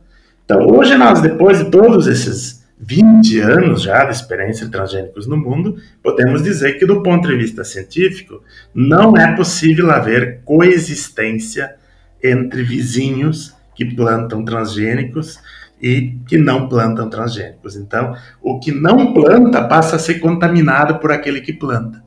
Então, 0.51 0.67
hoje 0.67 0.97
nós, 0.97 1.21
depois 1.21 1.59
de 1.59 1.71
todos 1.71 2.09
esses 2.09 2.67
20 2.81 3.39
anos 3.39 3.83
já 3.83 4.05
de 4.05 4.11
experiência 4.11 4.67
de 4.67 4.73
transgênicos 4.73 5.29
no 5.29 5.37
mundo, 5.37 5.77
podemos 6.03 6.43
dizer 6.43 6.77
que, 6.77 6.85
do 6.85 7.05
ponto 7.05 7.29
de 7.29 7.37
vista 7.37 7.63
científico, 7.63 8.43
não 8.75 9.17
é 9.17 9.37
possível 9.37 9.93
haver 9.93 10.41
coexistência 10.45 11.77
entre 12.21 12.65
vizinhos 12.65 13.55
que 13.77 13.85
plantam 13.95 14.45
transgênicos 14.45 15.39
e 15.81 16.17
que 16.27 16.37
não 16.37 16.69
plantam 16.69 17.09
transgênicos. 17.09 17.77
Então, 17.77 18.17
o 18.43 18.59
que 18.59 18.73
não 18.73 19.15
planta 19.15 19.63
passa 19.63 19.95
a 19.95 20.01
ser 20.01 20.15
contaminado 20.15 20.99
por 20.99 21.13
aquele 21.13 21.43
que 21.43 21.53
planta. 21.53 22.03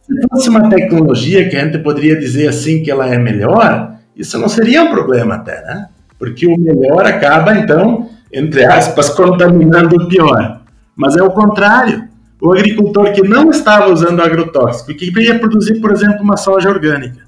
Se 0.00 0.28
fosse 0.30 0.48
uma 0.48 0.70
tecnologia 0.70 1.46
que 1.50 1.54
a 1.54 1.66
gente 1.66 1.76
poderia 1.80 2.18
dizer 2.18 2.48
assim 2.48 2.82
que 2.82 2.90
ela 2.90 3.06
é 3.06 3.18
melhor, 3.18 3.98
isso 4.16 4.38
não 4.38 4.48
seria 4.48 4.84
um 4.84 4.90
problema 4.90 5.34
até, 5.34 5.60
né? 5.60 5.88
Porque 6.24 6.46
o 6.46 6.58
melhor 6.58 7.06
acaba, 7.06 7.56
então, 7.56 8.10
entre 8.32 8.64
aspas, 8.64 9.10
contaminando 9.10 9.96
o 9.96 10.08
pior. 10.08 10.60
Mas 10.96 11.16
é 11.16 11.22
o 11.22 11.30
contrário. 11.30 12.08
O 12.40 12.52
agricultor 12.52 13.12
que 13.12 13.22
não 13.22 13.50
estava 13.50 13.90
usando 13.90 14.20
agrotóxico 14.20 14.94
que 14.94 15.10
ia 15.20 15.38
produzir, 15.38 15.80
por 15.80 15.90
exemplo, 15.92 16.22
uma 16.22 16.36
soja 16.36 16.68
orgânica, 16.68 17.22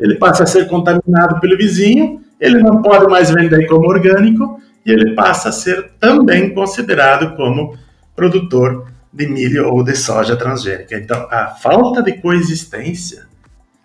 ele 0.00 0.14
passa 0.16 0.44
a 0.44 0.46
ser 0.46 0.66
contaminado 0.68 1.40
pelo 1.40 1.56
vizinho 1.56 2.24
ele 2.40 2.58
não 2.58 2.82
pode 2.82 3.06
mais 3.06 3.30
vender 3.30 3.66
como 3.66 3.88
orgânico 3.88 4.60
e 4.84 4.90
ele 4.90 5.14
passa 5.14 5.48
a 5.48 5.52
ser 5.52 5.92
também 5.98 6.52
considerado 6.52 7.34
como 7.36 7.76
produtor 8.14 8.86
de 9.12 9.26
milho 9.26 9.68
ou 9.68 9.82
de 9.82 9.94
soja 9.96 10.36
transgênica. 10.36 10.96
Então, 10.96 11.26
a 11.30 11.46
falta 11.46 12.02
de 12.02 12.12
coexistência, 12.20 13.26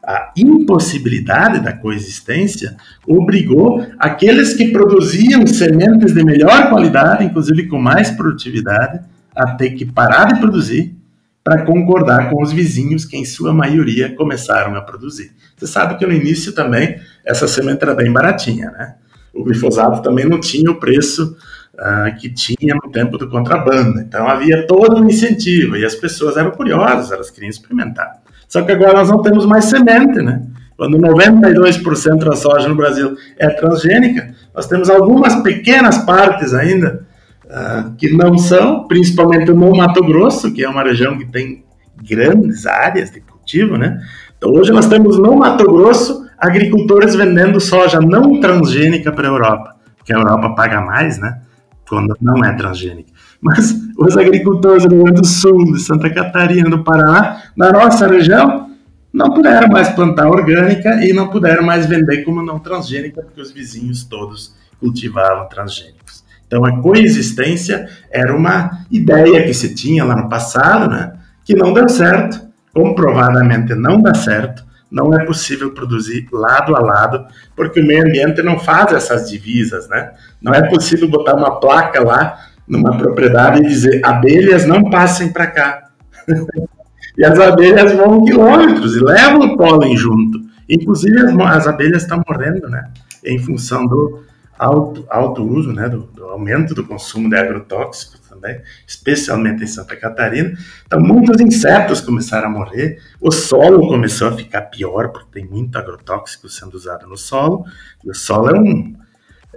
a 0.10 0.32
impossibilidade 0.36 1.60
da 1.60 1.72
coexistência, 1.72 2.76
obrigou 3.06 3.86
aqueles 4.00 4.56
que 4.56 4.70
produziam 4.72 5.46
sementes 5.46 6.16
de 6.16 6.24
melhor 6.24 6.68
qualidade, 6.68 7.24
inclusive 7.24 7.68
com 7.68 7.78
mais 7.78 8.10
produtividade, 8.10 9.02
a 9.36 9.52
ter 9.52 9.70
que 9.76 9.86
parar 9.86 10.34
de 10.34 10.40
produzir 10.40 10.96
para 11.44 11.64
concordar 11.64 12.28
com 12.32 12.42
os 12.42 12.52
vizinhos 12.52 13.06
que, 13.06 13.18
em 13.18 13.24
sua 13.24 13.54
maioria, 13.54 14.16
começaram 14.16 14.76
a 14.76 14.82
produzir. 14.82 15.32
Você 15.56 15.68
sabe 15.68 15.96
que 15.96 16.08
no 16.08 16.14
início 16.14 16.54
também 16.54 17.00
essa 17.24 17.48
semente 17.48 17.84
era 17.84 17.94
bem 17.94 18.12
baratinha, 18.12 18.72
né? 18.72 18.96
O 19.32 19.44
glifosato 19.44 20.02
também 20.02 20.26
não 20.26 20.40
tinha 20.40 20.72
o 20.72 20.80
preço 20.80 21.38
uh, 21.76 22.18
que 22.20 22.34
tinha 22.34 22.74
no 22.84 22.92
tempo 22.92 23.16
do 23.16 23.30
contrabando. 23.30 24.00
Então 24.00 24.28
havia 24.28 24.66
todo 24.66 25.04
um 25.04 25.08
incentivo 25.08 25.78
e 25.78 25.86
as 25.86 25.94
pessoas 25.94 26.36
eram 26.36 26.50
curiosas, 26.50 27.12
elas 27.12 27.30
queriam 27.30 27.52
experimentar. 27.52 28.20
Só 28.50 28.64
que 28.64 28.72
agora 28.72 28.98
nós 28.98 29.10
não 29.10 29.22
temos 29.22 29.46
mais 29.46 29.66
semente, 29.66 30.20
né? 30.22 30.42
Quando 30.76 30.98
92% 30.98 32.26
da 32.26 32.36
soja 32.36 32.68
no 32.68 32.76
Brasil 32.76 33.16
é 33.38 33.48
transgênica, 33.50 34.34
nós 34.56 34.66
temos 34.66 34.90
algumas 34.90 35.36
pequenas 35.44 36.00
partes 36.00 36.54
ainda 36.54 37.06
uh, 37.46 37.94
que 37.96 38.12
não 38.12 38.38
são, 38.38 38.88
principalmente 38.88 39.52
no 39.52 39.76
Mato 39.76 40.04
Grosso, 40.04 40.52
que 40.52 40.64
é 40.64 40.70
uma 40.70 40.82
região 40.82 41.18
que 41.18 41.26
tem 41.26 41.64
grandes 42.02 42.66
áreas 42.66 43.12
de 43.12 43.22
cultivo, 43.22 43.78
né? 43.78 44.02
Então 44.38 44.52
hoje 44.52 44.72
nós 44.72 44.88
temos 44.88 45.20
no 45.20 45.36
Mato 45.36 45.66
Grosso 45.66 46.26
agricultores 46.38 47.14
vendendo 47.14 47.60
soja 47.60 48.00
não 48.00 48.40
transgênica 48.40 49.12
para 49.12 49.28
a 49.28 49.32
Europa, 49.32 49.76
porque 49.98 50.14
a 50.14 50.18
Europa 50.18 50.56
paga 50.56 50.82
mais, 50.82 51.20
né? 51.20 51.42
Quando 51.88 52.16
não 52.22 52.44
é 52.44 52.54
transgênica. 52.54 53.12
Mas 53.42 53.74
os 53.98 54.18
agricultores 54.18 54.84
do 54.84 54.96
Rio 54.96 55.04
Grande 55.04 55.22
do 55.22 55.28
Sul, 55.28 55.74
de 55.74 55.82
Santa 55.82 56.10
Catarina, 56.10 56.70
do 56.70 56.84
Paraná, 56.84 57.44
na 57.56 57.72
nossa 57.72 58.08
região, 58.08 58.70
não 59.12 59.34
puderam 59.34 59.70
mais 59.70 59.90
plantar 59.90 60.28
orgânica 60.28 61.04
e 61.06 61.14
não 61.14 61.30
puderam 61.30 61.64
mais 61.64 61.86
vender 61.86 62.24
como 62.24 62.44
não 62.44 62.60
transgênica, 62.60 63.22
porque 63.22 63.42
os 63.42 63.52
vizinhos 63.52 64.04
todos 64.04 64.56
cultivavam 64.80 65.48
transgênicos. 65.48 66.24
Então 66.46 66.66
a 66.66 66.82
coexistência 66.82 67.88
era 68.12 68.36
uma 68.36 68.86
ideia 68.90 69.44
que 69.44 69.54
se 69.54 69.74
tinha 69.74 70.04
lá 70.04 70.16
no 70.16 70.30
passado, 70.30 70.90
né? 70.90 71.14
Que 71.46 71.56
não 71.56 71.74
deu 71.74 71.88
certo, 71.88 72.42
comprovadamente 72.74 73.74
não 73.76 74.02
dá 74.02 74.14
certo, 74.14 74.64
não 74.92 75.14
é 75.14 75.24
possível 75.26 75.72
produzir 75.72 76.28
lado 76.32 76.76
a 76.76 76.80
lado, 76.80 77.26
porque 77.56 77.80
o 77.80 77.86
meio 77.86 78.04
ambiente 78.04 78.42
não 78.42 78.58
faz 78.58 78.92
essas 78.92 79.30
divisas, 79.30 79.88
né? 79.88 80.12
Não 80.42 80.54
é 80.54 80.68
possível 80.68 81.08
botar 81.08 81.36
uma 81.36 81.60
placa 81.60 82.04
lá 82.04 82.40
numa 82.70 82.96
propriedade 82.96 83.60
e 83.60 83.68
dizer 83.68 84.02
abelhas 84.06 84.66
não 84.66 84.90
passem 84.90 85.34
para 85.34 85.48
cá. 85.48 85.90
e 87.18 87.26
as 87.26 87.40
abelhas 87.40 87.92
vão 87.94 88.24
quilômetros 88.24 88.96
e 88.96 89.04
levam 89.04 89.42
o 89.42 89.58
pólen 89.58 89.98
junto. 89.98 90.40
Inclusive 90.70 91.20
as, 91.20 91.36
as 91.58 91.68
abelhas 91.68 92.04
estão 92.04 92.22
morrendo, 92.28 92.70
né? 92.70 92.92
Em 93.26 93.40
função 93.40 93.88
do 93.88 94.24
alto, 94.58 95.06
alto 95.10 95.44
uso, 95.44 95.74
né? 95.74 95.90
Do, 95.90 96.04
do 96.04 96.26
aumento 96.26 96.76
do 96.76 96.86
consumo 96.86 97.28
de 97.28 97.36
agrotóxicos 97.36 98.20
também, 98.30 98.62
especialmente 98.88 99.64
em 99.64 99.68
Santa 99.68 99.96
Catarina. 99.96 100.58
Então 100.86 101.00
muitos 101.00 101.42
insetos 101.42 102.00
começaram 102.00 102.48
a 102.48 102.52
morrer. 102.52 103.00
O 103.20 103.32
solo 103.32 103.88
começou 103.88 104.28
a 104.28 104.32
ficar 104.38 104.62
pior 104.64 105.10
porque 105.10 105.40
tem 105.40 105.46
muito 105.46 105.76
agrotóxico 105.76 106.48
sendo 106.48 106.76
usado 106.76 107.08
no 107.08 107.18
solo. 107.18 107.66
E 108.06 108.10
o 108.10 108.14
solo 108.14 108.56
é 108.56 108.60
um 108.60 108.94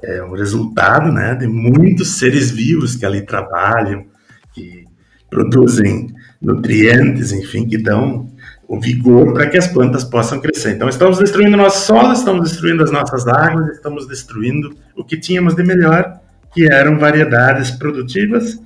é 0.03 0.23
um 0.23 0.33
resultado 0.33 1.13
né, 1.13 1.35
de 1.35 1.47
muitos 1.47 2.19
seres 2.19 2.51
vivos 2.51 2.97
que 2.97 3.07
ali 3.07 3.25
trabalham, 3.25 4.07
que 4.53 4.85
produzem 5.31 6.09
nutrientes, 6.41 7.33
enfim, 7.33 7.67
que 7.67 7.79
dão 7.79 8.31
o 8.67 8.81
vigor 8.81 9.33
para 9.33 9.49
que 9.49 9.57
as 9.57 9.69
plantas 9.69 10.03
possam 10.03 10.41
crescer. 10.41 10.73
Então, 10.73 10.89
estamos 10.89 11.19
destruindo 11.19 11.57
nosso 11.57 11.87
solo, 11.87 12.13
estamos 12.13 12.51
destruindo 12.51 12.83
as 12.83 12.91
nossas 12.91 13.27
águas, 13.29 13.69
estamos 13.77 14.09
destruindo 14.09 14.75
o 14.97 15.05
que 15.05 15.19
tínhamos 15.19 15.55
de 15.55 15.63
melhor, 15.63 16.21
que 16.53 16.71
eram 16.71 16.99
variedades 16.99 17.71
produtivas, 17.71 18.61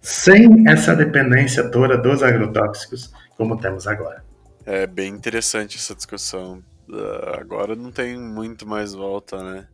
sem 0.00 0.66
essa 0.66 0.94
dependência 0.94 1.68
toda 1.68 1.96
dos 1.96 2.22
agrotóxicos, 2.22 3.12
como 3.36 3.56
temos 3.58 3.86
agora. 3.86 4.24
É 4.64 4.86
bem 4.86 5.12
interessante 5.12 5.76
essa 5.76 5.94
discussão. 5.94 6.62
Uh, 6.88 7.38
agora 7.38 7.76
não 7.76 7.92
tem 7.92 8.18
muito 8.18 8.66
mais 8.66 8.94
volta, 8.94 9.42
né? 9.42 9.66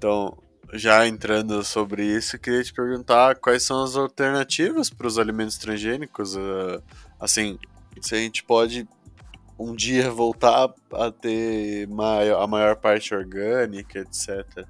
Então, 0.00 0.34
já 0.72 1.06
entrando 1.06 1.62
sobre 1.62 2.02
isso, 2.02 2.38
queria 2.38 2.64
te 2.64 2.72
perguntar 2.72 3.34
quais 3.34 3.62
são 3.62 3.84
as 3.84 3.96
alternativas 3.96 4.88
para 4.88 5.06
os 5.06 5.18
alimentos 5.18 5.58
transgênicos. 5.58 6.36
Uh, 6.36 6.82
assim, 7.20 7.58
se 8.00 8.14
a 8.14 8.18
gente 8.18 8.42
pode 8.42 8.88
um 9.58 9.76
dia 9.76 10.10
voltar 10.10 10.70
a 10.94 11.10
ter 11.10 11.86
maior, 11.86 12.42
a 12.42 12.46
maior 12.46 12.76
parte 12.76 13.14
orgânica, 13.14 13.98
etc. 13.98 14.64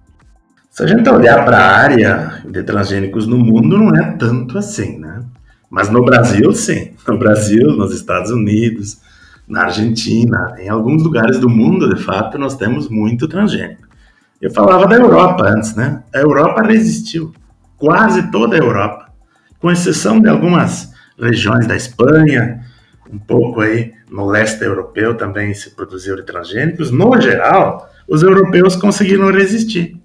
Se 0.68 0.82
a 0.82 0.86
gente 0.88 1.08
olhar 1.08 1.44
para 1.44 1.58
a 1.58 1.76
área 1.76 2.42
de 2.44 2.64
transgênicos 2.64 3.28
no 3.28 3.38
mundo, 3.38 3.78
não 3.78 3.94
é 3.94 4.16
tanto 4.16 4.58
assim, 4.58 4.98
né? 4.98 5.24
Mas 5.70 5.88
no 5.90 6.04
Brasil, 6.04 6.52
sim. 6.52 6.92
No 7.06 7.16
Brasil, 7.16 7.68
nos 7.68 7.94
Estados 7.94 8.32
Unidos, 8.32 8.98
na 9.46 9.66
Argentina, 9.66 10.56
em 10.58 10.68
alguns 10.68 11.04
lugares 11.04 11.38
do 11.38 11.48
mundo, 11.48 11.94
de 11.94 12.02
fato, 12.02 12.36
nós 12.36 12.56
temos 12.56 12.88
muito 12.88 13.28
transgênico. 13.28 13.89
Eu 14.40 14.50
falava 14.50 14.86
da 14.86 14.96
Europa 14.96 15.44
antes, 15.44 15.74
né? 15.74 16.02
A 16.14 16.18
Europa 16.18 16.62
resistiu, 16.62 17.32
quase 17.76 18.30
toda 18.30 18.56
a 18.56 18.58
Europa, 18.58 19.12
com 19.58 19.70
exceção 19.70 20.18
de 20.18 20.30
algumas 20.30 20.90
regiões 21.18 21.66
da 21.66 21.76
Espanha, 21.76 22.64
um 23.12 23.18
pouco 23.18 23.60
aí 23.60 23.92
no 24.10 24.24
leste 24.24 24.64
europeu 24.64 25.14
também 25.14 25.52
se 25.52 25.70
produziu 25.70 26.24
transgênicos. 26.24 26.90
No 26.90 27.20
geral, 27.20 27.90
os 28.08 28.22
europeus 28.22 28.76
conseguiram 28.76 29.30
resistir. 29.30 30.00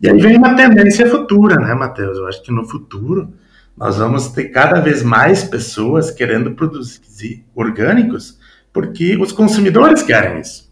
E 0.00 0.08
aí 0.08 0.18
vem 0.20 0.36
uma 0.36 0.54
tendência 0.54 1.08
futura, 1.08 1.56
né, 1.56 1.74
Matheus? 1.74 2.18
Eu 2.18 2.28
acho 2.28 2.42
que 2.42 2.52
no 2.52 2.64
futuro 2.64 3.32
nós 3.76 3.96
vamos 3.96 4.28
ter 4.28 4.44
cada 4.50 4.80
vez 4.80 5.02
mais 5.02 5.42
pessoas 5.42 6.10
querendo 6.10 6.52
produzir 6.52 7.44
orgânicos, 7.54 8.38
porque 8.72 9.16
os 9.16 9.32
consumidores 9.32 10.02
querem 10.02 10.40
isso. 10.40 10.71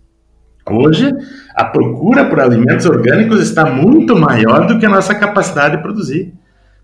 Hoje, 0.68 1.10
a 1.54 1.64
procura 1.64 2.26
por 2.26 2.40
alimentos 2.40 2.86
orgânicos 2.86 3.40
está 3.40 3.64
muito 3.64 4.14
maior 4.16 4.66
do 4.66 4.78
que 4.78 4.86
a 4.86 4.90
nossa 4.90 5.14
capacidade 5.14 5.76
de 5.76 5.82
produzir. 5.82 6.34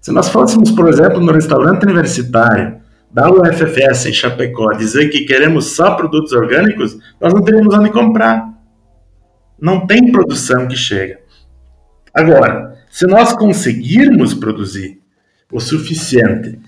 Se 0.00 0.12
nós 0.12 0.28
fôssemos, 0.28 0.70
por 0.70 0.88
exemplo, 0.88 1.20
no 1.20 1.32
restaurante 1.32 1.84
universitário 1.84 2.76
da 3.10 3.30
UFFS 3.30 4.06
em 4.06 4.12
Chapecó 4.12 4.72
dizer 4.72 5.08
que 5.08 5.24
queremos 5.24 5.74
só 5.74 5.94
produtos 5.94 6.32
orgânicos, 6.32 6.98
nós 7.20 7.32
não 7.32 7.42
teríamos 7.42 7.74
onde 7.74 7.90
comprar. 7.90 8.48
Não 9.60 9.86
tem 9.86 10.10
produção 10.10 10.66
que 10.66 10.76
chega. 10.76 11.20
Agora, 12.12 12.76
se 12.90 13.06
nós 13.06 13.32
conseguirmos 13.32 14.34
produzir 14.34 15.00
o 15.52 15.60
suficiente, 15.60 16.58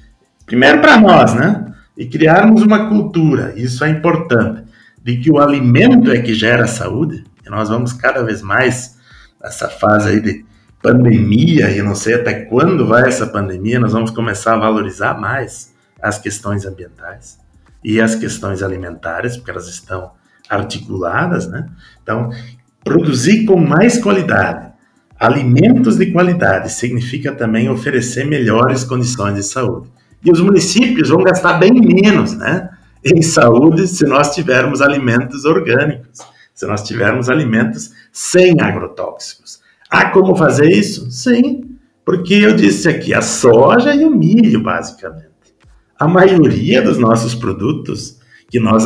primeiro 0.47 0.81
para 0.81 0.99
nós, 0.99 1.35
né? 1.35 1.67
E 1.97 2.07
criarmos 2.07 2.63
uma 2.63 2.89
cultura, 2.89 3.53
isso 3.57 3.85
é 3.85 3.91
importante 3.91 4.68
de 5.09 5.17
que 5.17 5.31
o 5.31 5.39
alimento 5.39 6.11
é 6.11 6.21
que 6.21 6.35
gera 6.35 6.67
saúde, 6.67 7.25
e 7.43 7.49
nós 7.49 7.71
vamos 7.71 7.95
cada 7.95 8.23
vez 8.23 8.43
mais 8.43 8.99
nessa 9.43 9.67
fase 9.67 10.11
aí 10.11 10.21
de 10.21 10.45
pandemia, 10.83 11.71
e 11.71 11.81
não 11.81 11.95
sei 11.95 12.17
até 12.17 12.45
quando 12.45 12.87
vai 12.87 13.09
essa 13.09 13.27
pandemia, 13.27 13.81
nós 13.81 13.95
vamos 13.95 14.11
começar 14.11 14.53
a 14.53 14.59
valorizar 14.59 15.19
mais 15.19 15.73
as 16.03 16.19
questões 16.19 16.67
ambientais 16.67 17.39
e 17.83 18.03
as 18.03 18.17
questões 18.17 18.63
alimentares, 18.63 19.39
porque 19.39 19.51
elas 19.51 19.67
estão 19.67 20.11
articuladas, 20.47 21.49
né? 21.49 21.67
Então, 22.03 22.29
produzir 22.85 23.47
com 23.47 23.57
mais 23.57 23.97
qualidade, 23.97 24.71
alimentos 25.19 25.97
de 25.97 26.13
qualidade, 26.13 26.71
significa 26.71 27.33
também 27.33 27.71
oferecer 27.71 28.27
melhores 28.27 28.85
condições 28.85 29.37
de 29.37 29.43
saúde. 29.43 29.89
E 30.23 30.31
os 30.31 30.41
municípios 30.43 31.09
vão 31.09 31.23
gastar 31.23 31.55
bem 31.55 31.73
menos, 31.73 32.37
né? 32.37 32.69
Em 33.15 33.23
saúde 33.23 33.87
se 33.87 34.05
nós 34.05 34.35
tivermos 34.35 34.81
alimentos 34.81 35.45
orgânicos, 35.45 36.21
se 36.55 36.67
nós 36.67 36.83
tivermos 36.83 37.29
alimentos 37.29 37.93
sem 38.13 38.61
agrotóxicos. 38.61 39.61
Há 39.91 40.11
como 40.11 40.35
fazer 40.35 40.69
isso? 40.69 41.11
Sim, 41.11 41.77
porque 42.05 42.35
eu 42.35 42.55
disse 42.55 42.89
aqui 42.89 43.15
a 43.15 43.23
soja 43.23 43.95
e 43.95 44.05
o 44.05 44.11
milho, 44.11 44.63
basicamente. 44.63 45.29
A 45.99 46.07
maioria 46.07 46.83
dos 46.83 46.99
nossos 46.99 47.35
produtos 47.35 48.19
que 48.51 48.59
nós 48.59 48.85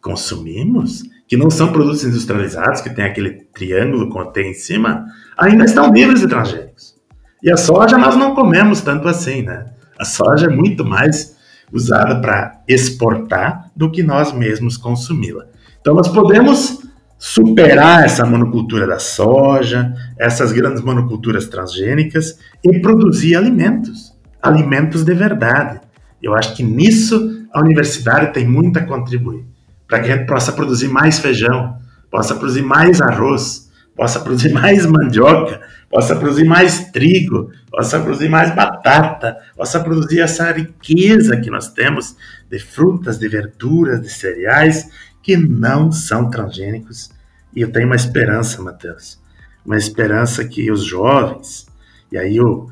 consumimos, 0.00 1.02
que 1.26 1.36
não 1.36 1.50
são 1.50 1.72
produtos 1.72 2.04
industrializados, 2.04 2.80
que 2.80 2.90
tem 2.90 3.04
aquele 3.04 3.44
triângulo 3.52 4.08
com 4.08 4.24
T 4.26 4.42
em 4.42 4.54
cima, 4.54 5.04
ainda 5.36 5.64
estão 5.64 5.92
livres 5.92 6.20
de 6.20 6.28
transgênicos. 6.28 6.96
E 7.42 7.50
a 7.50 7.56
soja 7.56 7.96
nós 7.96 8.16
não 8.16 8.34
comemos 8.34 8.80
tanto 8.80 9.08
assim, 9.08 9.42
né? 9.42 9.66
A 9.98 10.04
soja 10.04 10.46
é 10.46 10.50
muito 10.50 10.84
mais 10.84 11.36
usada 11.72 12.20
para 12.20 12.60
exportar 12.66 13.70
do 13.74 13.90
que 13.90 14.02
nós 14.02 14.32
mesmos 14.32 14.76
consumi-la. 14.76 15.46
Então 15.80 15.94
nós 15.94 16.08
podemos 16.08 16.80
superar 17.18 18.04
essa 18.04 18.24
monocultura 18.24 18.86
da 18.86 18.98
soja, 18.98 19.92
essas 20.18 20.52
grandes 20.52 20.82
monoculturas 20.82 21.46
transgênicas 21.46 22.38
e 22.64 22.78
produzir 22.80 23.36
alimentos, 23.36 24.14
alimentos 24.42 25.04
de 25.04 25.14
verdade. 25.14 25.80
Eu 26.22 26.34
acho 26.34 26.54
que 26.56 26.62
nisso 26.62 27.46
a 27.52 27.60
universidade 27.60 28.32
tem 28.32 28.46
muito 28.46 28.78
a 28.78 28.82
contribuir, 28.82 29.44
para 29.86 30.00
que 30.00 30.10
a 30.10 30.16
gente 30.16 30.26
possa 30.26 30.52
produzir 30.52 30.88
mais 30.88 31.18
feijão, 31.18 31.76
possa 32.10 32.34
produzir 32.34 32.62
mais 32.62 33.02
arroz, 33.02 33.70
possa 33.94 34.20
produzir 34.20 34.52
mais 34.54 34.86
mandioca, 34.86 35.60
possa 35.90 36.14
produzir 36.14 36.44
mais 36.44 36.90
trigo, 36.92 37.50
possa 37.68 37.98
produzir 37.98 38.28
mais 38.28 38.54
batata, 38.54 39.36
possa 39.56 39.80
produzir 39.80 40.20
essa 40.20 40.52
riqueza 40.52 41.36
que 41.36 41.50
nós 41.50 41.72
temos 41.72 42.16
de 42.48 42.60
frutas, 42.60 43.18
de 43.18 43.28
verduras, 43.28 44.00
de 44.00 44.08
cereais 44.08 44.88
que 45.20 45.36
não 45.36 45.90
são 45.90 46.30
transgênicos. 46.30 47.10
E 47.54 47.60
eu 47.60 47.72
tenho 47.72 47.86
uma 47.86 47.96
esperança, 47.96 48.62
Matheus, 48.62 49.20
uma 49.66 49.76
esperança 49.76 50.44
que 50.44 50.70
os 50.70 50.84
jovens, 50.84 51.66
e 52.12 52.16
aí 52.16 52.36
eu 52.36 52.70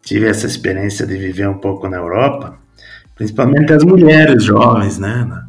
tive 0.00 0.26
essa 0.26 0.46
experiência 0.46 1.04
de 1.04 1.16
viver 1.16 1.48
um 1.48 1.58
pouco 1.58 1.88
na 1.88 1.96
Europa, 1.96 2.56
principalmente 3.16 3.72
as 3.72 3.82
mulheres 3.82 4.44
jovens, 4.44 4.96
né, 4.96 5.44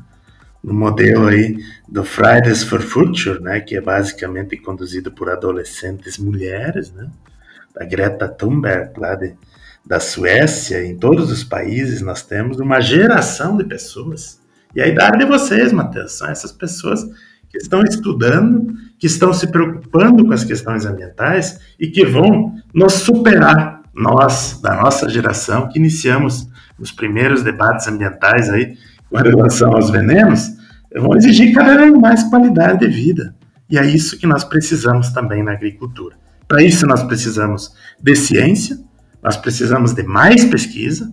no 0.63 0.73
modelo 0.73 1.27
aí 1.27 1.57
do 1.91 2.05
Fridays 2.05 2.63
for 2.63 2.81
Future, 2.81 3.41
né, 3.41 3.59
que 3.59 3.75
é 3.75 3.81
basicamente 3.81 4.55
conduzido 4.55 5.11
por 5.11 5.29
adolescentes 5.29 6.17
mulheres, 6.17 6.89
né, 6.93 7.09
da 7.75 7.85
Greta 7.85 8.29
Thunberg 8.29 8.97
lá 8.97 9.13
de, 9.13 9.33
da 9.85 9.99
Suécia, 9.99 10.85
em 10.85 10.97
todos 10.97 11.29
os 11.29 11.43
países 11.43 12.01
nós 12.01 12.21
temos 12.23 12.61
uma 12.61 12.79
geração 12.79 13.57
de 13.57 13.65
pessoas. 13.65 14.39
E 14.73 14.81
a 14.81 14.87
idade 14.87 15.17
de 15.17 15.25
vocês, 15.25 15.73
Matheus, 15.73 16.13
são 16.13 16.29
essas 16.29 16.53
pessoas 16.53 17.03
que 17.49 17.57
estão 17.57 17.83
estudando, 17.83 18.73
que 18.97 19.07
estão 19.07 19.33
se 19.33 19.47
preocupando 19.47 20.25
com 20.25 20.31
as 20.31 20.45
questões 20.45 20.85
ambientais 20.85 21.59
e 21.77 21.89
que 21.89 22.05
vão 22.05 22.55
nos 22.73 22.93
superar, 22.93 23.81
nós, 23.93 24.61
da 24.61 24.81
nossa 24.81 25.09
geração, 25.09 25.67
que 25.67 25.77
iniciamos 25.77 26.47
os 26.79 26.93
primeiros 26.93 27.43
debates 27.43 27.85
ambientais 27.89 28.49
aí 28.49 28.77
com 29.09 29.17
relação 29.17 29.73
aos 29.73 29.89
venenos, 29.89 30.60
vão 30.99 31.15
exigir 31.15 31.53
cada 31.53 31.77
vez 31.77 31.93
mais 31.93 32.23
qualidade 32.23 32.79
de 32.79 32.87
vida. 32.87 33.35
E 33.69 33.77
é 33.77 33.85
isso 33.85 34.17
que 34.17 34.27
nós 34.27 34.43
precisamos 34.43 35.09
também 35.09 35.43
na 35.43 35.53
agricultura. 35.53 36.15
Para 36.47 36.61
isso, 36.61 36.85
nós 36.85 37.03
precisamos 37.03 37.73
de 38.01 38.15
ciência, 38.15 38.77
nós 39.23 39.37
precisamos 39.37 39.93
de 39.93 40.03
mais 40.03 40.43
pesquisa, 40.43 41.09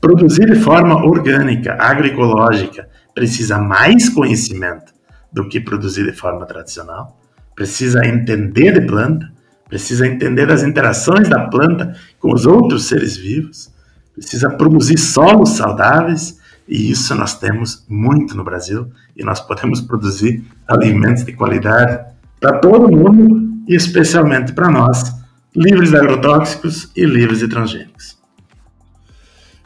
produzir 0.00 0.46
de 0.46 0.58
forma 0.58 1.04
orgânica, 1.06 1.76
agroecológica, 1.78 2.88
precisa 3.14 3.58
mais 3.58 4.08
conhecimento. 4.08 4.92
do 5.32 5.48
que 5.48 5.60
produzir 5.60 6.04
de 6.04 6.12
forma 6.12 6.44
tradicional. 6.44 7.16
Precisa 7.54 8.04
entender 8.04 8.72
de 8.72 8.80
planta, 8.80 9.30
precisa 9.68 10.04
entender 10.04 10.50
as 10.50 10.64
interações 10.64 11.28
da 11.28 11.48
planta 11.48 11.94
com 12.18 12.34
os 12.34 12.46
outros 12.46 12.86
seres 12.86 13.16
vivos, 13.16 13.72
precisa 14.12 14.50
produzir 14.50 14.98
solos 14.98 15.50
saudáveis, 15.50 16.39
e 16.70 16.92
isso 16.92 17.12
nós 17.16 17.36
temos 17.36 17.84
muito 17.88 18.36
no 18.36 18.44
Brasil, 18.44 18.92
e 19.16 19.24
nós 19.24 19.40
podemos 19.40 19.80
produzir 19.80 20.44
alimentos 20.68 21.24
de 21.24 21.32
qualidade 21.32 22.14
para 22.38 22.60
todo 22.60 22.88
mundo 22.88 23.64
e 23.66 23.74
especialmente 23.74 24.52
para 24.52 24.70
nós, 24.70 25.12
livres 25.54 25.90
de 25.90 25.96
agrotóxicos 25.96 26.88
e 26.94 27.04
livres 27.04 27.40
de 27.40 27.48
transgênicos. 27.48 28.16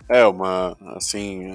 É, 0.09 0.25
uma, 0.27 0.77
assim, 0.97 1.53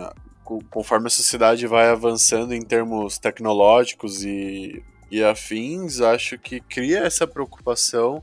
conforme 0.70 1.08
a 1.08 1.10
sociedade 1.10 1.66
vai 1.66 1.90
avançando 1.90 2.54
em 2.54 2.62
termos 2.62 3.18
tecnológicos 3.18 4.24
e, 4.24 4.84
e 5.10 5.24
afins, 5.24 6.00
acho 6.00 6.38
que 6.38 6.60
cria 6.60 7.00
essa 7.00 7.26
preocupação. 7.26 8.22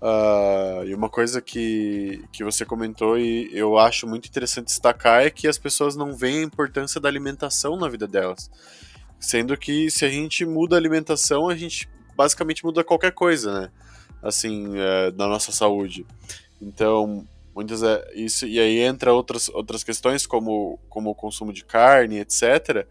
Uh, 0.00 0.84
e 0.84 0.94
uma 0.94 1.08
coisa 1.08 1.40
que, 1.40 2.22
que 2.30 2.44
você 2.44 2.66
comentou 2.66 3.18
e 3.18 3.48
eu 3.52 3.78
acho 3.78 4.06
muito 4.06 4.28
interessante 4.28 4.66
destacar 4.66 5.24
é 5.24 5.30
que 5.30 5.48
as 5.48 5.56
pessoas 5.56 5.96
não 5.96 6.14
veem 6.14 6.40
a 6.40 6.42
importância 6.42 7.00
da 7.00 7.08
alimentação 7.08 7.76
na 7.76 7.88
vida 7.88 8.06
delas. 8.06 8.50
Sendo 9.18 9.56
que 9.56 9.90
se 9.90 10.04
a 10.04 10.10
gente 10.10 10.44
muda 10.44 10.76
a 10.76 10.78
alimentação, 10.78 11.48
a 11.48 11.56
gente 11.56 11.88
basicamente 12.14 12.64
muda 12.64 12.84
qualquer 12.84 13.12
coisa, 13.12 13.62
né? 13.62 13.70
Assim, 14.22 14.72
é, 14.76 15.12
na 15.12 15.26
nossa 15.26 15.50
saúde. 15.50 16.06
Então, 16.60 17.26
muitas 17.56 17.82
é, 17.82 18.04
isso 18.14 18.46
e 18.46 18.60
aí 18.60 18.80
entra 18.80 19.14
outras 19.14 19.48
outras 19.48 19.82
questões 19.82 20.26
como 20.26 20.78
como 20.90 21.08
o 21.08 21.14
consumo 21.14 21.54
de 21.54 21.64
carne 21.64 22.18
etc 22.18 22.86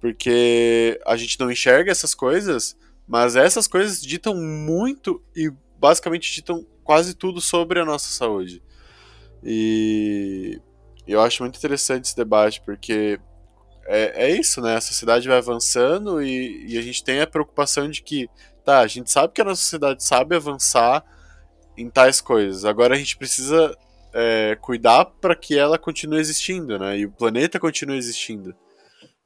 porque 0.00 1.00
a 1.04 1.16
gente 1.16 1.40
não 1.40 1.50
enxerga 1.50 1.90
essas 1.90 2.14
coisas 2.14 2.76
mas 3.08 3.34
essas 3.34 3.66
coisas 3.66 4.00
ditam 4.00 4.36
muito 4.36 5.20
e 5.34 5.50
basicamente 5.78 6.32
ditam 6.32 6.66
quase 6.84 7.14
tudo 7.14 7.40
sobre 7.40 7.80
a 7.80 7.84
nossa 7.84 8.08
saúde 8.10 8.62
e 9.42 10.60
eu 11.06 11.20
acho 11.20 11.42
muito 11.42 11.56
interessante 11.56 12.06
esse 12.06 12.16
debate 12.16 12.60
porque 12.62 13.20
é, 13.86 14.26
é 14.26 14.30
isso 14.30 14.60
né 14.60 14.76
a 14.76 14.80
sociedade 14.80 15.28
vai 15.28 15.38
avançando 15.38 16.22
e, 16.22 16.66
e 16.66 16.78
a 16.78 16.82
gente 16.82 17.04
tem 17.04 17.20
a 17.20 17.26
preocupação 17.26 17.88
de 17.88 18.02
que 18.02 18.28
tá 18.64 18.80
a 18.80 18.86
gente 18.86 19.10
sabe 19.10 19.32
que 19.32 19.40
a 19.40 19.44
nossa 19.44 19.62
sociedade 19.62 20.02
sabe 20.02 20.34
avançar 20.34 21.04
em 21.76 21.90
tais 21.90 22.20
coisas. 22.20 22.64
Agora 22.64 22.94
a 22.94 22.98
gente 22.98 23.16
precisa 23.16 23.76
é, 24.12 24.56
cuidar 24.60 25.04
para 25.04 25.36
que 25.36 25.58
ela 25.58 25.78
continue 25.78 26.18
existindo, 26.18 26.78
né? 26.78 26.98
E 26.98 27.06
o 27.06 27.10
planeta 27.10 27.60
continue 27.60 27.98
existindo. 27.98 28.54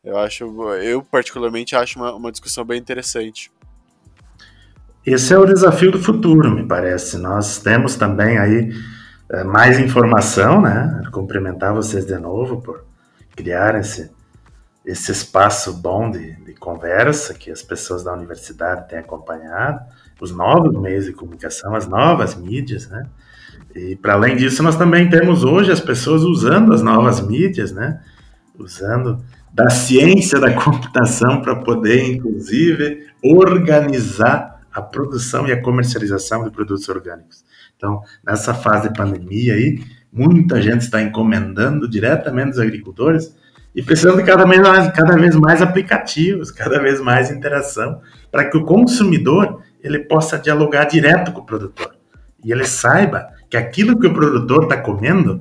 Eu 0.02 0.18
acho, 0.18 0.44
eu 0.82 1.02
particularmente 1.02 1.76
acho 1.76 1.98
uma, 1.98 2.14
uma 2.14 2.32
discussão 2.32 2.64
bem 2.64 2.78
interessante. 2.78 3.52
Esse 5.04 5.32
é 5.32 5.38
o 5.38 5.46
desafio 5.46 5.90
do 5.90 5.98
futuro, 5.98 6.54
me 6.54 6.66
parece. 6.66 7.16
Nós 7.16 7.58
temos 7.58 7.96
também 7.96 8.36
aí 8.38 8.70
é, 9.30 9.42
mais 9.42 9.78
informação, 9.78 10.60
né? 10.60 11.02
Cumprimentar 11.10 11.72
vocês 11.72 12.04
de 12.04 12.18
novo 12.18 12.60
por 12.60 12.84
criar 13.34 13.76
esse, 13.76 14.10
esse 14.84 15.10
espaço 15.10 15.72
bom 15.72 16.10
de, 16.10 16.34
de 16.44 16.52
conversa 16.54 17.32
que 17.32 17.50
as 17.50 17.62
pessoas 17.62 18.04
da 18.04 18.12
universidade 18.12 18.88
têm 18.88 18.98
acompanhado, 18.98 19.80
os 20.20 20.32
novos 20.32 20.78
meios 20.78 21.06
de 21.06 21.12
comunicação, 21.14 21.74
as 21.74 21.86
novas 21.86 22.34
mídias, 22.34 22.86
né? 22.88 23.04
E 23.74 23.96
para 23.96 24.12
além 24.12 24.36
disso, 24.36 24.62
nós 24.62 24.76
também 24.76 25.08
temos 25.08 25.44
hoje 25.44 25.72
as 25.72 25.80
pessoas 25.80 26.22
usando 26.22 26.74
as 26.74 26.82
novas 26.82 27.20
mídias, 27.20 27.72
né? 27.72 28.00
Usando 28.58 29.24
da 29.50 29.70
ciência 29.70 30.38
da 30.38 30.52
computação 30.52 31.40
para 31.40 31.56
poder, 31.56 32.04
inclusive, 32.04 33.06
organizar 33.22 34.49
a 34.72 34.80
produção 34.80 35.46
e 35.46 35.52
a 35.52 35.60
comercialização 35.60 36.44
de 36.44 36.50
produtos 36.50 36.88
orgânicos. 36.88 37.44
Então, 37.76 38.02
nessa 38.24 38.54
fase 38.54 38.88
de 38.88 38.94
pandemia 38.94 39.54
aí, 39.54 39.82
muita 40.12 40.60
gente 40.60 40.82
está 40.82 41.00
encomendando 41.00 41.88
diretamente 41.88 42.50
dos 42.50 42.58
agricultores 42.58 43.34
e 43.74 43.82
precisando 43.82 44.18
de 44.18 44.24
cada 44.24 44.44
vez 44.44 44.60
mais, 44.60 44.92
cada 44.92 45.16
vez 45.16 45.36
mais 45.36 45.62
aplicativos, 45.62 46.50
cada 46.50 46.80
vez 46.80 47.00
mais 47.00 47.30
interação, 47.30 48.00
para 48.30 48.44
que 48.44 48.56
o 48.56 48.64
consumidor 48.64 49.62
ele 49.82 50.00
possa 50.00 50.38
dialogar 50.38 50.84
direto 50.84 51.32
com 51.32 51.40
o 51.40 51.46
produtor 51.46 51.94
e 52.44 52.52
ele 52.52 52.64
saiba 52.64 53.28
que 53.48 53.56
aquilo 53.56 53.98
que 53.98 54.06
o 54.06 54.14
produtor 54.14 54.64
está 54.64 54.76
comendo 54.76 55.40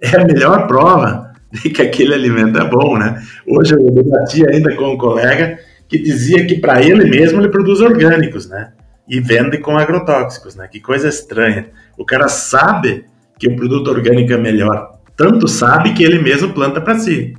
é 0.00 0.16
a 0.16 0.24
melhor 0.24 0.66
prova 0.66 1.32
de 1.50 1.70
que 1.70 1.82
aquele 1.82 2.14
alimento 2.14 2.58
é 2.58 2.68
bom, 2.68 2.98
né? 2.98 3.22
Hoje 3.46 3.74
eu 3.74 3.90
debati 3.90 4.48
ainda 4.48 4.74
com 4.76 4.92
um 4.92 4.98
colega 4.98 5.58
que 5.88 5.98
dizia 5.98 6.46
que 6.46 6.58
para 6.58 6.82
ele 6.82 7.08
mesmo 7.08 7.40
ele 7.40 7.48
produz 7.48 7.80
orgânicos, 7.80 8.48
né? 8.48 8.72
E 9.08 9.20
vende 9.20 9.58
com 9.58 9.78
agrotóxicos, 9.78 10.54
né? 10.54 10.68
Que 10.68 10.80
coisa 10.80 11.08
estranha. 11.08 11.68
O 11.96 12.04
cara 12.04 12.28
sabe 12.28 13.04
que 13.38 13.48
o 13.48 13.56
produto 13.56 13.88
orgânico 13.88 14.32
é 14.32 14.36
melhor, 14.36 14.98
tanto 15.16 15.48
sabe 15.48 15.94
que 15.94 16.02
ele 16.02 16.18
mesmo 16.18 16.52
planta 16.52 16.80
para 16.80 16.98
si. 16.98 17.34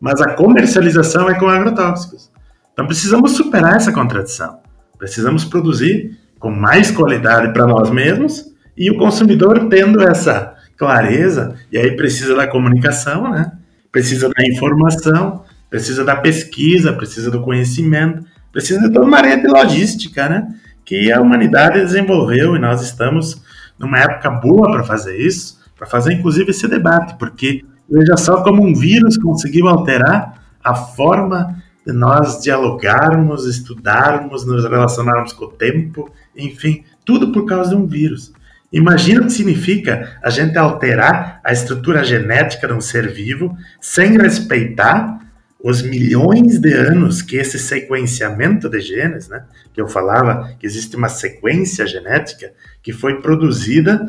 Mas 0.00 0.20
a 0.20 0.34
comercialização 0.34 1.30
é 1.30 1.38
com 1.38 1.48
agrotóxicos. 1.48 2.30
Então 2.72 2.86
precisamos 2.86 3.32
superar 3.32 3.76
essa 3.76 3.92
contradição. 3.92 4.58
Precisamos 4.98 5.44
produzir 5.44 6.18
com 6.38 6.50
mais 6.50 6.90
qualidade 6.90 7.52
para 7.52 7.66
nós 7.66 7.90
mesmos 7.90 8.52
e 8.76 8.90
o 8.90 8.98
consumidor 8.98 9.68
tendo 9.68 10.02
essa 10.02 10.54
clareza, 10.76 11.54
e 11.70 11.78
aí 11.78 11.94
precisa 11.96 12.34
da 12.34 12.48
comunicação, 12.48 13.30
né? 13.30 13.52
Precisa 13.92 14.28
da 14.28 14.44
informação, 14.44 15.44
precisa 15.72 16.04
da 16.04 16.14
pesquisa, 16.14 16.92
precisa 16.92 17.30
do 17.30 17.40
conhecimento, 17.40 18.22
precisa 18.52 18.78
de 18.78 18.92
toda 18.92 19.06
uma 19.06 19.22
rede 19.22 19.46
logística, 19.46 20.28
né? 20.28 20.46
Que 20.84 21.10
a 21.10 21.18
humanidade 21.18 21.80
desenvolveu 21.80 22.54
e 22.54 22.58
nós 22.58 22.82
estamos 22.82 23.42
numa 23.78 23.98
época 23.98 24.28
boa 24.32 24.70
para 24.70 24.84
fazer 24.84 25.16
isso, 25.16 25.58
para 25.74 25.86
fazer 25.86 26.12
inclusive 26.12 26.50
esse 26.50 26.68
debate, 26.68 27.14
porque 27.18 27.64
veja 27.90 28.18
só 28.18 28.42
como 28.42 28.62
um 28.62 28.74
vírus 28.74 29.16
conseguiu 29.16 29.66
alterar 29.66 30.42
a 30.62 30.74
forma 30.74 31.56
de 31.86 31.92
nós 31.94 32.42
dialogarmos, 32.42 33.46
estudarmos, 33.46 34.44
nos 34.44 34.64
relacionarmos 34.64 35.32
com 35.32 35.46
o 35.46 35.52
tempo, 35.52 36.10
enfim, 36.36 36.84
tudo 37.02 37.32
por 37.32 37.46
causa 37.46 37.70
de 37.70 37.76
um 37.76 37.86
vírus. 37.86 38.30
Imagina 38.70 39.22
o 39.22 39.24
que 39.24 39.32
significa 39.32 40.18
a 40.22 40.28
gente 40.28 40.58
alterar 40.58 41.40
a 41.42 41.50
estrutura 41.50 42.04
genética 42.04 42.66
de 42.68 42.74
um 42.74 42.80
ser 42.80 43.10
vivo 43.10 43.56
sem 43.80 44.18
respeitar 44.18 45.31
os 45.62 45.80
milhões 45.80 46.58
de 46.58 46.72
anos 46.72 47.22
que 47.22 47.36
esse 47.36 47.58
sequenciamento 47.58 48.68
de 48.68 48.80
genes, 48.80 49.28
né, 49.28 49.44
que 49.72 49.80
eu 49.80 49.86
falava 49.86 50.54
que 50.58 50.66
existe 50.66 50.96
uma 50.96 51.08
sequência 51.08 51.86
genética 51.86 52.52
que 52.82 52.92
foi 52.92 53.20
produzida 53.20 54.04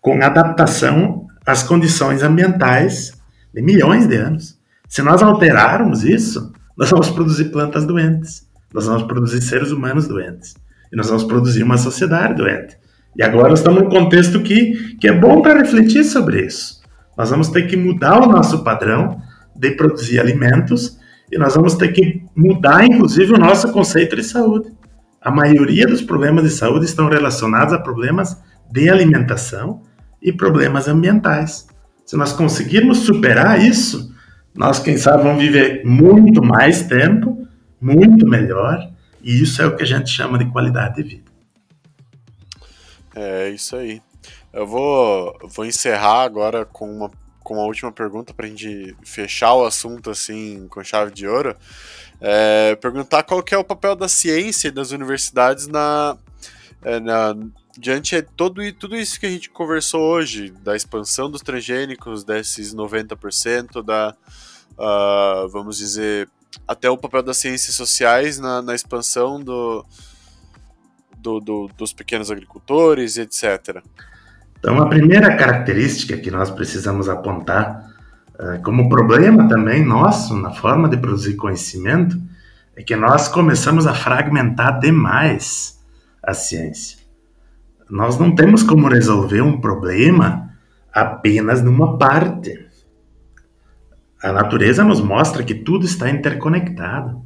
com 0.00 0.22
adaptação 0.22 1.26
às 1.44 1.62
condições 1.62 2.22
ambientais 2.22 3.12
de 3.52 3.60
milhões 3.60 4.06
de 4.06 4.16
anos. 4.16 4.58
Se 4.88 5.02
nós 5.02 5.22
alterarmos 5.22 6.02
isso, 6.02 6.52
nós 6.76 6.90
vamos 6.90 7.10
produzir 7.10 7.46
plantas 7.46 7.84
doentes, 7.84 8.46
nós 8.72 8.86
vamos 8.86 9.02
produzir 9.02 9.42
seres 9.42 9.70
humanos 9.70 10.08
doentes, 10.08 10.54
e 10.92 10.96
nós 10.96 11.08
vamos 11.08 11.24
produzir 11.24 11.62
uma 11.62 11.76
sociedade 11.76 12.34
doente. 12.34 12.76
E 13.16 13.22
agora 13.22 13.54
estamos 13.54 13.82
num 13.82 13.88
contexto 13.88 14.42
que, 14.42 14.96
que 14.96 15.08
é 15.08 15.12
bom 15.12 15.42
para 15.42 15.58
refletir 15.58 16.04
sobre 16.04 16.46
isso. 16.46 16.80
Nós 17.16 17.30
vamos 17.30 17.48
ter 17.48 17.66
que 17.66 17.76
mudar 17.76 18.20
o 18.20 18.30
nosso 18.30 18.62
padrão 18.62 19.20
de 19.58 19.70
produzir 19.72 20.20
alimentos 20.20 20.98
e 21.30 21.38
nós 21.38 21.54
vamos 21.54 21.74
ter 21.74 21.88
que 21.88 22.24
mudar, 22.34 22.84
inclusive, 22.84 23.32
o 23.32 23.38
nosso 23.38 23.72
conceito 23.72 24.14
de 24.14 24.22
saúde. 24.22 24.72
A 25.20 25.30
maioria 25.30 25.86
dos 25.86 26.02
problemas 26.02 26.44
de 26.44 26.50
saúde 26.50 26.84
estão 26.84 27.08
relacionados 27.08 27.72
a 27.72 27.80
problemas 27.80 28.40
de 28.70 28.88
alimentação 28.88 29.82
e 30.22 30.32
problemas 30.32 30.86
ambientais. 30.86 31.66
Se 32.04 32.16
nós 32.16 32.32
conseguirmos 32.32 32.98
superar 32.98 33.60
isso, 33.60 34.14
nós, 34.54 34.78
quem 34.78 34.96
sabe, 34.96 35.24
vamos 35.24 35.42
viver 35.42 35.84
muito 35.84 36.42
mais 36.42 36.84
tempo, 36.84 37.46
muito 37.80 38.26
melhor, 38.26 38.78
e 39.20 39.42
isso 39.42 39.60
é 39.60 39.66
o 39.66 39.74
que 39.74 39.82
a 39.82 39.86
gente 39.86 40.08
chama 40.08 40.38
de 40.38 40.46
qualidade 40.46 40.96
de 40.96 41.02
vida. 41.02 41.30
É 43.14 43.48
isso 43.50 43.74
aí. 43.74 44.00
Eu 44.52 44.66
vou, 44.66 45.36
vou 45.54 45.66
encerrar 45.66 46.22
agora 46.22 46.64
com 46.64 46.88
uma, 46.88 47.10
com 47.46 47.54
uma 47.54 47.62
última 47.62 47.92
pergunta 47.92 48.34
para 48.34 48.44
a 48.44 48.48
gente 48.48 48.96
fechar 49.04 49.54
o 49.54 49.64
assunto 49.64 50.10
assim 50.10 50.66
com 50.66 50.82
chave 50.82 51.12
de 51.12 51.28
ouro. 51.28 51.56
É, 52.20 52.74
perguntar 52.74 53.22
qual 53.22 53.40
que 53.40 53.54
é 53.54 53.58
o 53.58 53.62
papel 53.62 53.94
da 53.94 54.08
ciência 54.08 54.66
e 54.66 54.72
das 54.72 54.90
universidades 54.90 55.68
na, 55.68 56.18
é, 56.82 56.98
na 56.98 57.36
diante 57.78 58.16
de 58.16 58.22
todo, 58.22 58.60
tudo 58.72 58.96
isso 58.96 59.20
que 59.20 59.26
a 59.26 59.30
gente 59.30 59.48
conversou 59.48 60.00
hoje, 60.00 60.50
da 60.64 60.74
expansão 60.74 61.30
dos 61.30 61.40
transgênicos, 61.40 62.24
desses 62.24 62.74
90%, 62.74 63.80
da, 63.80 64.16
uh, 64.72 65.48
vamos 65.48 65.78
dizer, 65.78 66.28
até 66.66 66.90
o 66.90 66.98
papel 66.98 67.22
das 67.22 67.36
ciências 67.36 67.76
sociais 67.76 68.40
na, 68.40 68.60
na 68.60 68.74
expansão 68.74 69.40
do, 69.40 69.86
do, 71.16 71.38
do, 71.38 71.70
dos 71.78 71.92
pequenos 71.92 72.28
agricultores, 72.28 73.16
etc. 73.18 73.84
Então, 74.66 74.82
a 74.82 74.88
primeira 74.88 75.36
característica 75.36 76.16
que 76.16 76.28
nós 76.28 76.50
precisamos 76.50 77.08
apontar 77.08 77.88
uh, 78.34 78.60
como 78.64 78.88
problema 78.88 79.48
também 79.48 79.84
nosso 79.84 80.36
na 80.36 80.50
forma 80.50 80.88
de 80.88 80.96
produzir 80.96 81.36
conhecimento 81.36 82.20
é 82.74 82.82
que 82.82 82.96
nós 82.96 83.28
começamos 83.28 83.86
a 83.86 83.94
fragmentar 83.94 84.80
demais 84.80 85.80
a 86.20 86.34
ciência. 86.34 86.98
Nós 87.88 88.18
não 88.18 88.34
temos 88.34 88.64
como 88.64 88.88
resolver 88.88 89.40
um 89.40 89.60
problema 89.60 90.50
apenas 90.92 91.62
numa 91.62 91.96
parte. 91.96 92.66
A 94.20 94.32
natureza 94.32 94.82
nos 94.82 95.00
mostra 95.00 95.44
que 95.44 95.54
tudo 95.54 95.86
está 95.86 96.10
interconectado. 96.10 97.22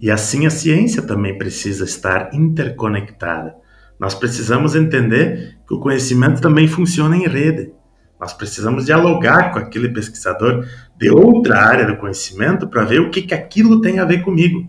E 0.00 0.08
assim 0.08 0.46
a 0.46 0.50
ciência 0.50 1.02
também 1.02 1.36
precisa 1.36 1.82
estar 1.82 2.32
interconectada. 2.32 3.56
Nós 3.98 4.14
precisamos 4.14 4.76
entender 4.76 5.58
que 5.70 5.74
o 5.74 5.78
conhecimento 5.78 6.40
também 6.40 6.66
funciona 6.66 7.16
em 7.16 7.28
rede. 7.28 7.72
Nós 8.18 8.32
precisamos 8.32 8.86
dialogar 8.86 9.52
com 9.52 9.60
aquele 9.60 9.88
pesquisador 9.88 10.66
de 10.98 11.08
outra 11.10 11.62
área 11.64 11.86
do 11.86 11.96
conhecimento 11.96 12.66
para 12.66 12.84
ver 12.84 13.00
o 13.00 13.08
que, 13.08 13.22
que 13.22 13.32
aquilo 13.32 13.80
tem 13.80 14.00
a 14.00 14.04
ver 14.04 14.22
comigo. 14.22 14.68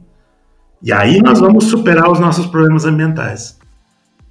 E 0.80 0.94
aí 0.94 1.20
nós 1.20 1.40
vamos 1.40 1.66
superar 1.66 2.08
os 2.08 2.20
nossos 2.20 2.46
problemas 2.46 2.86
ambientais. 2.86 3.60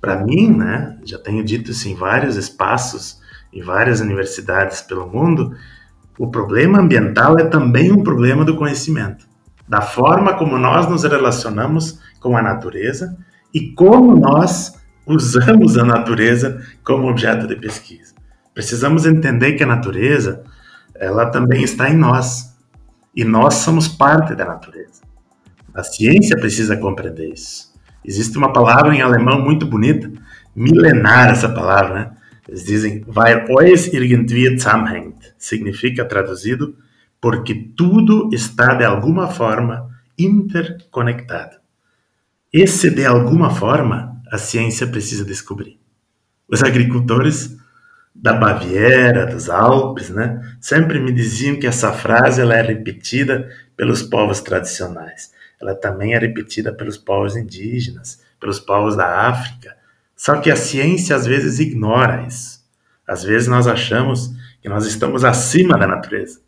Para 0.00 0.24
mim, 0.24 0.56
né, 0.56 0.96
já 1.04 1.18
tenho 1.18 1.42
dito 1.42 1.72
isso 1.72 1.88
em 1.88 1.96
vários 1.96 2.36
espaços, 2.36 3.20
em 3.52 3.62
várias 3.62 4.00
universidades 4.00 4.80
pelo 4.80 5.08
mundo, 5.08 5.52
o 6.16 6.30
problema 6.30 6.78
ambiental 6.78 7.36
é 7.36 7.44
também 7.46 7.90
um 7.90 8.04
problema 8.04 8.44
do 8.44 8.56
conhecimento, 8.56 9.26
da 9.68 9.80
forma 9.80 10.34
como 10.34 10.56
nós 10.56 10.88
nos 10.88 11.02
relacionamos 11.02 11.98
com 12.20 12.36
a 12.36 12.42
natureza 12.42 13.18
e 13.52 13.72
como 13.72 14.14
nós 14.14 14.79
usamos 15.10 15.76
a 15.76 15.84
natureza 15.84 16.62
como 16.84 17.08
objeto 17.08 17.46
de 17.46 17.56
pesquisa. 17.56 18.14
Precisamos 18.54 19.06
entender 19.06 19.52
que 19.52 19.62
a 19.62 19.66
natureza, 19.66 20.42
ela 20.94 21.26
também 21.26 21.62
está 21.62 21.88
em 21.88 21.96
nós. 21.96 22.56
E 23.14 23.24
nós 23.24 23.54
somos 23.54 23.88
parte 23.88 24.34
da 24.34 24.44
natureza. 24.44 25.02
A 25.74 25.82
ciência 25.82 26.36
precisa 26.36 26.76
compreender 26.76 27.32
isso. 27.32 27.70
Existe 28.04 28.36
uma 28.38 28.52
palavra 28.52 28.94
em 28.94 29.02
alemão 29.02 29.40
muito 29.40 29.66
bonita, 29.66 30.10
milenar 30.54 31.30
essa 31.30 31.48
palavra, 31.48 31.94
né? 31.94 32.10
Eles 32.48 32.64
dizem, 32.64 33.04
weil 33.06 33.46
alles 33.56 33.92
irgendwie 33.92 34.58
zusammenhängt. 34.58 35.32
Significa, 35.38 36.04
traduzido, 36.04 36.74
porque 37.20 37.54
tudo 37.76 38.28
está 38.32 38.74
de 38.74 38.84
alguma 38.84 39.28
forma 39.28 39.88
interconectado. 40.18 41.56
Esse 42.52 42.90
de 42.90 43.06
alguma 43.06 43.50
forma 43.50 44.09
a 44.30 44.38
ciência 44.38 44.86
precisa 44.86 45.24
descobrir. 45.24 45.78
Os 46.48 46.62
agricultores 46.62 47.56
da 48.14 48.32
Baviera, 48.32 49.26
dos 49.26 49.48
Alpes, 49.48 50.10
né, 50.10 50.40
sempre 50.60 51.00
me 51.00 51.12
diziam 51.12 51.58
que 51.58 51.66
essa 51.66 51.92
frase 51.92 52.40
ela 52.40 52.54
é 52.54 52.62
repetida 52.62 53.48
pelos 53.76 54.02
povos 54.02 54.40
tradicionais. 54.40 55.32
Ela 55.60 55.74
também 55.74 56.14
é 56.14 56.18
repetida 56.18 56.72
pelos 56.72 56.96
povos 56.96 57.36
indígenas, 57.36 58.20
pelos 58.38 58.58
povos 58.58 58.96
da 58.96 59.28
África. 59.28 59.76
Só 60.16 60.36
que 60.36 60.50
a 60.50 60.56
ciência 60.56 61.14
às 61.14 61.26
vezes 61.26 61.58
ignora 61.58 62.26
isso. 62.26 62.60
Às 63.06 63.22
vezes 63.22 63.48
nós 63.48 63.66
achamos 63.66 64.30
que 64.62 64.68
nós 64.68 64.86
estamos 64.86 65.24
acima 65.24 65.78
da 65.78 65.86
natureza. 65.86 66.40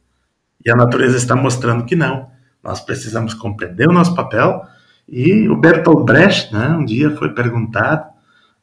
E 0.64 0.70
a 0.70 0.76
natureza 0.76 1.16
está 1.16 1.35
mostrando 1.35 1.85
que 1.85 1.97
não. 1.97 2.30
Nós 2.62 2.80
precisamos 2.80 3.35
compreender 3.35 3.89
o 3.89 3.93
nosso 3.93 4.14
papel. 4.14 4.62
E 5.09 5.48
o 5.48 5.57
Bertolt 5.57 6.05
Brecht, 6.05 6.53
né, 6.53 6.68
um 6.68 6.84
dia 6.84 7.14
foi 7.16 7.34
perguntado 7.34 8.11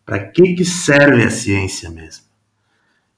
para 0.05 0.19
que, 0.19 0.55
que 0.55 0.65
serve 0.65 1.23
a 1.23 1.29
ciência 1.29 1.89
mesmo 1.89 2.29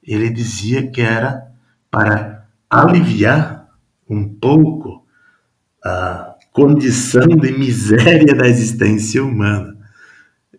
ele 0.02 0.30
dizia 0.30 0.90
que 0.90 1.00
era 1.00 1.52
para 1.90 2.46
aliviar 2.68 3.68
um 4.08 4.28
pouco 4.28 5.06
a 5.84 6.34
condição 6.52 7.26
de 7.26 7.52
miséria 7.52 8.34
da 8.34 8.46
existência 8.46 9.22
humana. 9.22 9.76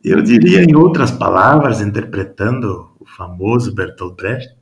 Eu 0.03 0.22
diria, 0.22 0.64
em 0.64 0.76
outras 0.76 1.11
palavras, 1.11 1.82
interpretando 1.82 2.91
o 2.99 3.05
famoso 3.05 3.74
Bertolt 3.74 4.16
Brecht, 4.16 4.55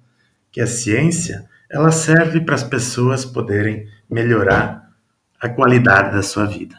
que 0.52 0.62
a 0.62 0.68
ciência 0.68 1.48
ela 1.70 1.92
serve 1.92 2.42
para 2.42 2.56
as 2.56 2.64
pessoas 2.64 3.24
poderem 3.24 3.88
melhorar 4.10 4.92
a 5.40 5.48
qualidade 5.48 6.14
da 6.14 6.22
sua 6.22 6.46
vida. 6.46 6.76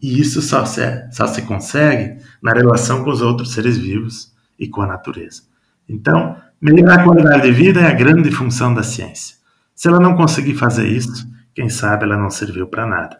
E 0.00 0.20
isso 0.20 0.40
só 0.40 0.64
se, 0.64 0.80
só 1.10 1.26
se 1.26 1.42
consegue 1.42 2.22
na 2.42 2.52
relação 2.52 3.04
com 3.04 3.10
os 3.10 3.20
outros 3.20 3.52
seres 3.52 3.76
vivos 3.76 4.32
e 4.58 4.68
com 4.68 4.82
a 4.82 4.86
natureza. 4.86 5.42
Então, 5.88 6.36
Melhorar 6.60 7.00
a 7.00 7.04
qualidade 7.04 7.42
de 7.42 7.52
vida 7.52 7.80
é 7.80 7.86
a 7.86 7.94
grande 7.94 8.32
função 8.32 8.74
da 8.74 8.82
ciência. 8.82 9.36
Se 9.76 9.86
ela 9.86 10.00
não 10.00 10.16
conseguir 10.16 10.54
fazer 10.54 10.88
isso, 10.88 11.24
quem 11.54 11.68
sabe 11.68 12.02
ela 12.02 12.16
não 12.16 12.30
serviu 12.30 12.66
para 12.66 12.84
nada. 12.84 13.16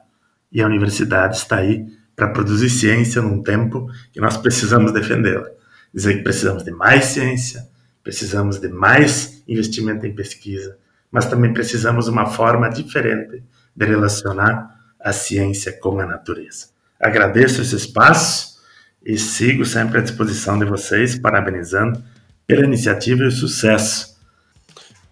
E 0.50 0.60
a 0.60 0.66
universidade 0.66 1.36
está 1.36 1.58
aí 1.58 1.86
para 2.16 2.30
produzir 2.30 2.68
ciência 2.68 3.22
num 3.22 3.40
tempo 3.40 3.86
que 4.12 4.20
nós 4.20 4.36
precisamos 4.36 4.90
defendê-la. 4.90 5.46
Dizer 5.94 6.16
que 6.16 6.24
precisamos 6.24 6.64
de 6.64 6.72
mais 6.72 7.04
ciência, 7.04 7.68
precisamos 8.02 8.58
de 8.58 8.68
mais 8.68 9.40
investimento 9.46 10.04
em 10.04 10.12
pesquisa, 10.12 10.76
mas 11.08 11.26
também 11.26 11.52
precisamos 11.52 12.06
de 12.06 12.10
uma 12.10 12.26
forma 12.26 12.68
diferente 12.68 13.44
de 13.76 13.86
relacionar 13.86 14.77
a 15.00 15.12
ciência 15.12 15.72
com 15.72 15.98
a 16.00 16.06
natureza. 16.06 16.68
Agradeço 16.98 17.62
esse 17.62 17.76
espaço 17.76 18.58
e 19.04 19.16
sigo 19.16 19.64
sempre 19.64 19.98
à 19.98 20.00
disposição 20.00 20.58
de 20.58 20.64
vocês, 20.64 21.18
parabenizando 21.18 22.02
pela 22.46 22.64
iniciativa 22.64 23.22
e 23.22 23.26
o 23.26 23.30
sucesso. 23.30 24.18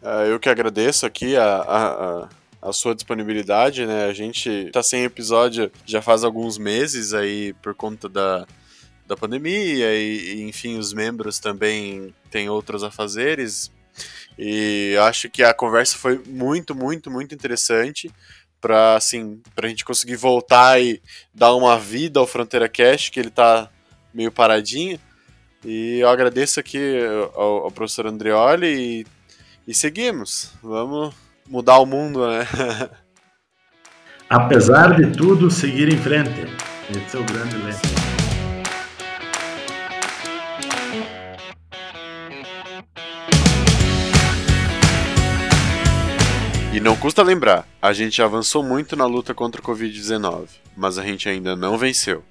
É, 0.03 0.31
eu 0.31 0.41
que 0.41 0.49
agradeço 0.49 1.07
aqui 1.07 1.37
a, 1.37 1.57
a, 1.57 2.29
a, 2.63 2.73
sua 2.73 2.95
disponibilidade, 2.95 3.87
né? 3.87 4.07
A 4.07 4.13
gente 4.13 4.49
está 4.49 4.83
sem 4.83 5.05
episódio 5.05 5.71
já 5.85 6.03
faz 6.03 6.25
alguns 6.25 6.59
meses 6.59 7.15
aí 7.15 7.53
por 7.63 7.75
conta 7.75 8.09
da, 8.09 8.47
da 9.07 9.17
pandemia 9.17 9.95
e, 9.95 10.43
enfim, 10.43 10.79
os 10.79 10.93
membros 10.93 11.39
também 11.39 12.15
têm 12.31 12.49
outros 12.49 12.83
afazeres. 12.83 13.71
E 14.39 14.95
acho 15.01 15.31
que 15.31 15.43
a 15.43 15.55
conversa 15.55 15.97
foi 15.97 16.21
muito, 16.27 16.75
muito, 16.75 17.11
muito 17.11 17.35
interessante 17.35 18.11
para 18.61 18.97
assim, 18.97 19.41
a 19.57 19.67
gente 19.67 19.85
conseguir 19.85 20.17
voltar 20.17 20.81
e 20.81 21.01
dar 21.33 21.55
uma 21.55 21.79
vida 21.79 22.21
ao 22.21 22.27
Fronteira 22.27 22.69
Cast, 22.69 23.11
que 23.11 23.21
ele 23.21 23.29
está 23.29 23.69
meio 24.13 24.33
paradinho. 24.33 24.99
E 25.65 25.99
eu 26.01 26.09
agradeço 26.09 26.61
aqui 26.61 26.79
ao, 27.35 27.65
ao 27.65 27.71
professor 27.71 28.07
Andreoli 28.07 28.67
e, 28.67 29.07
e 29.69 29.75
seguimos. 29.75 30.53
Vamos 30.63 31.15
mudar 31.49 31.79
o 31.79 31.87
mundo, 31.87 32.27
né? 32.27 32.47
Apesar 34.29 34.97
de 34.97 35.17
tudo, 35.17 35.51
seguir 35.51 35.93
em 35.93 35.99
frente. 35.99 36.47
Esse 36.91 37.17
é 37.17 37.21
o 37.21 37.25
grande 37.25 37.57
lema. 37.57 38.06
E 46.77 46.81
não 46.81 46.95
custa 46.95 47.23
lembrar, 47.23 47.67
a 47.81 47.91
gente 47.95 48.21
avançou 48.21 48.63
muito 48.63 48.95
na 48.97 49.07
luta 49.07 49.33
contra 49.33 49.63
o 49.63 49.65
Covid-19, 49.65 50.47
mas 50.77 50.99
a 50.99 51.03
gente 51.03 51.27
ainda 51.27 51.57
não 51.57 51.79
venceu. 51.79 52.23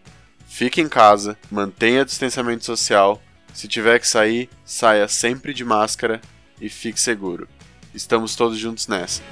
Fique 0.45 0.79
em 0.79 0.87
casa, 0.87 1.35
mantenha 1.49 2.05
distanciamento 2.05 2.63
social 2.63 3.19
se 3.51 3.67
tiver 3.67 3.99
que 3.99 4.07
sair, 4.07 4.47
saia 4.63 5.07
sempre 5.07 5.51
de 5.51 5.65
máscara 5.65 6.21
e 6.61 6.69
fique 6.69 7.01
seguro. 7.01 7.47
Estamos 7.91 8.35
todos 8.35 8.59
juntos 8.59 8.87
nessa. 8.87 9.23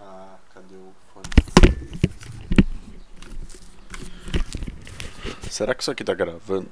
Ah, 0.00 0.38
cadê 0.52 0.74
o 0.74 0.92
fone? 1.14 1.28
Será 5.48 5.72
que 5.72 5.82
isso 5.82 5.90
aqui 5.92 6.02
tá 6.02 6.14
gravando? 6.14 6.68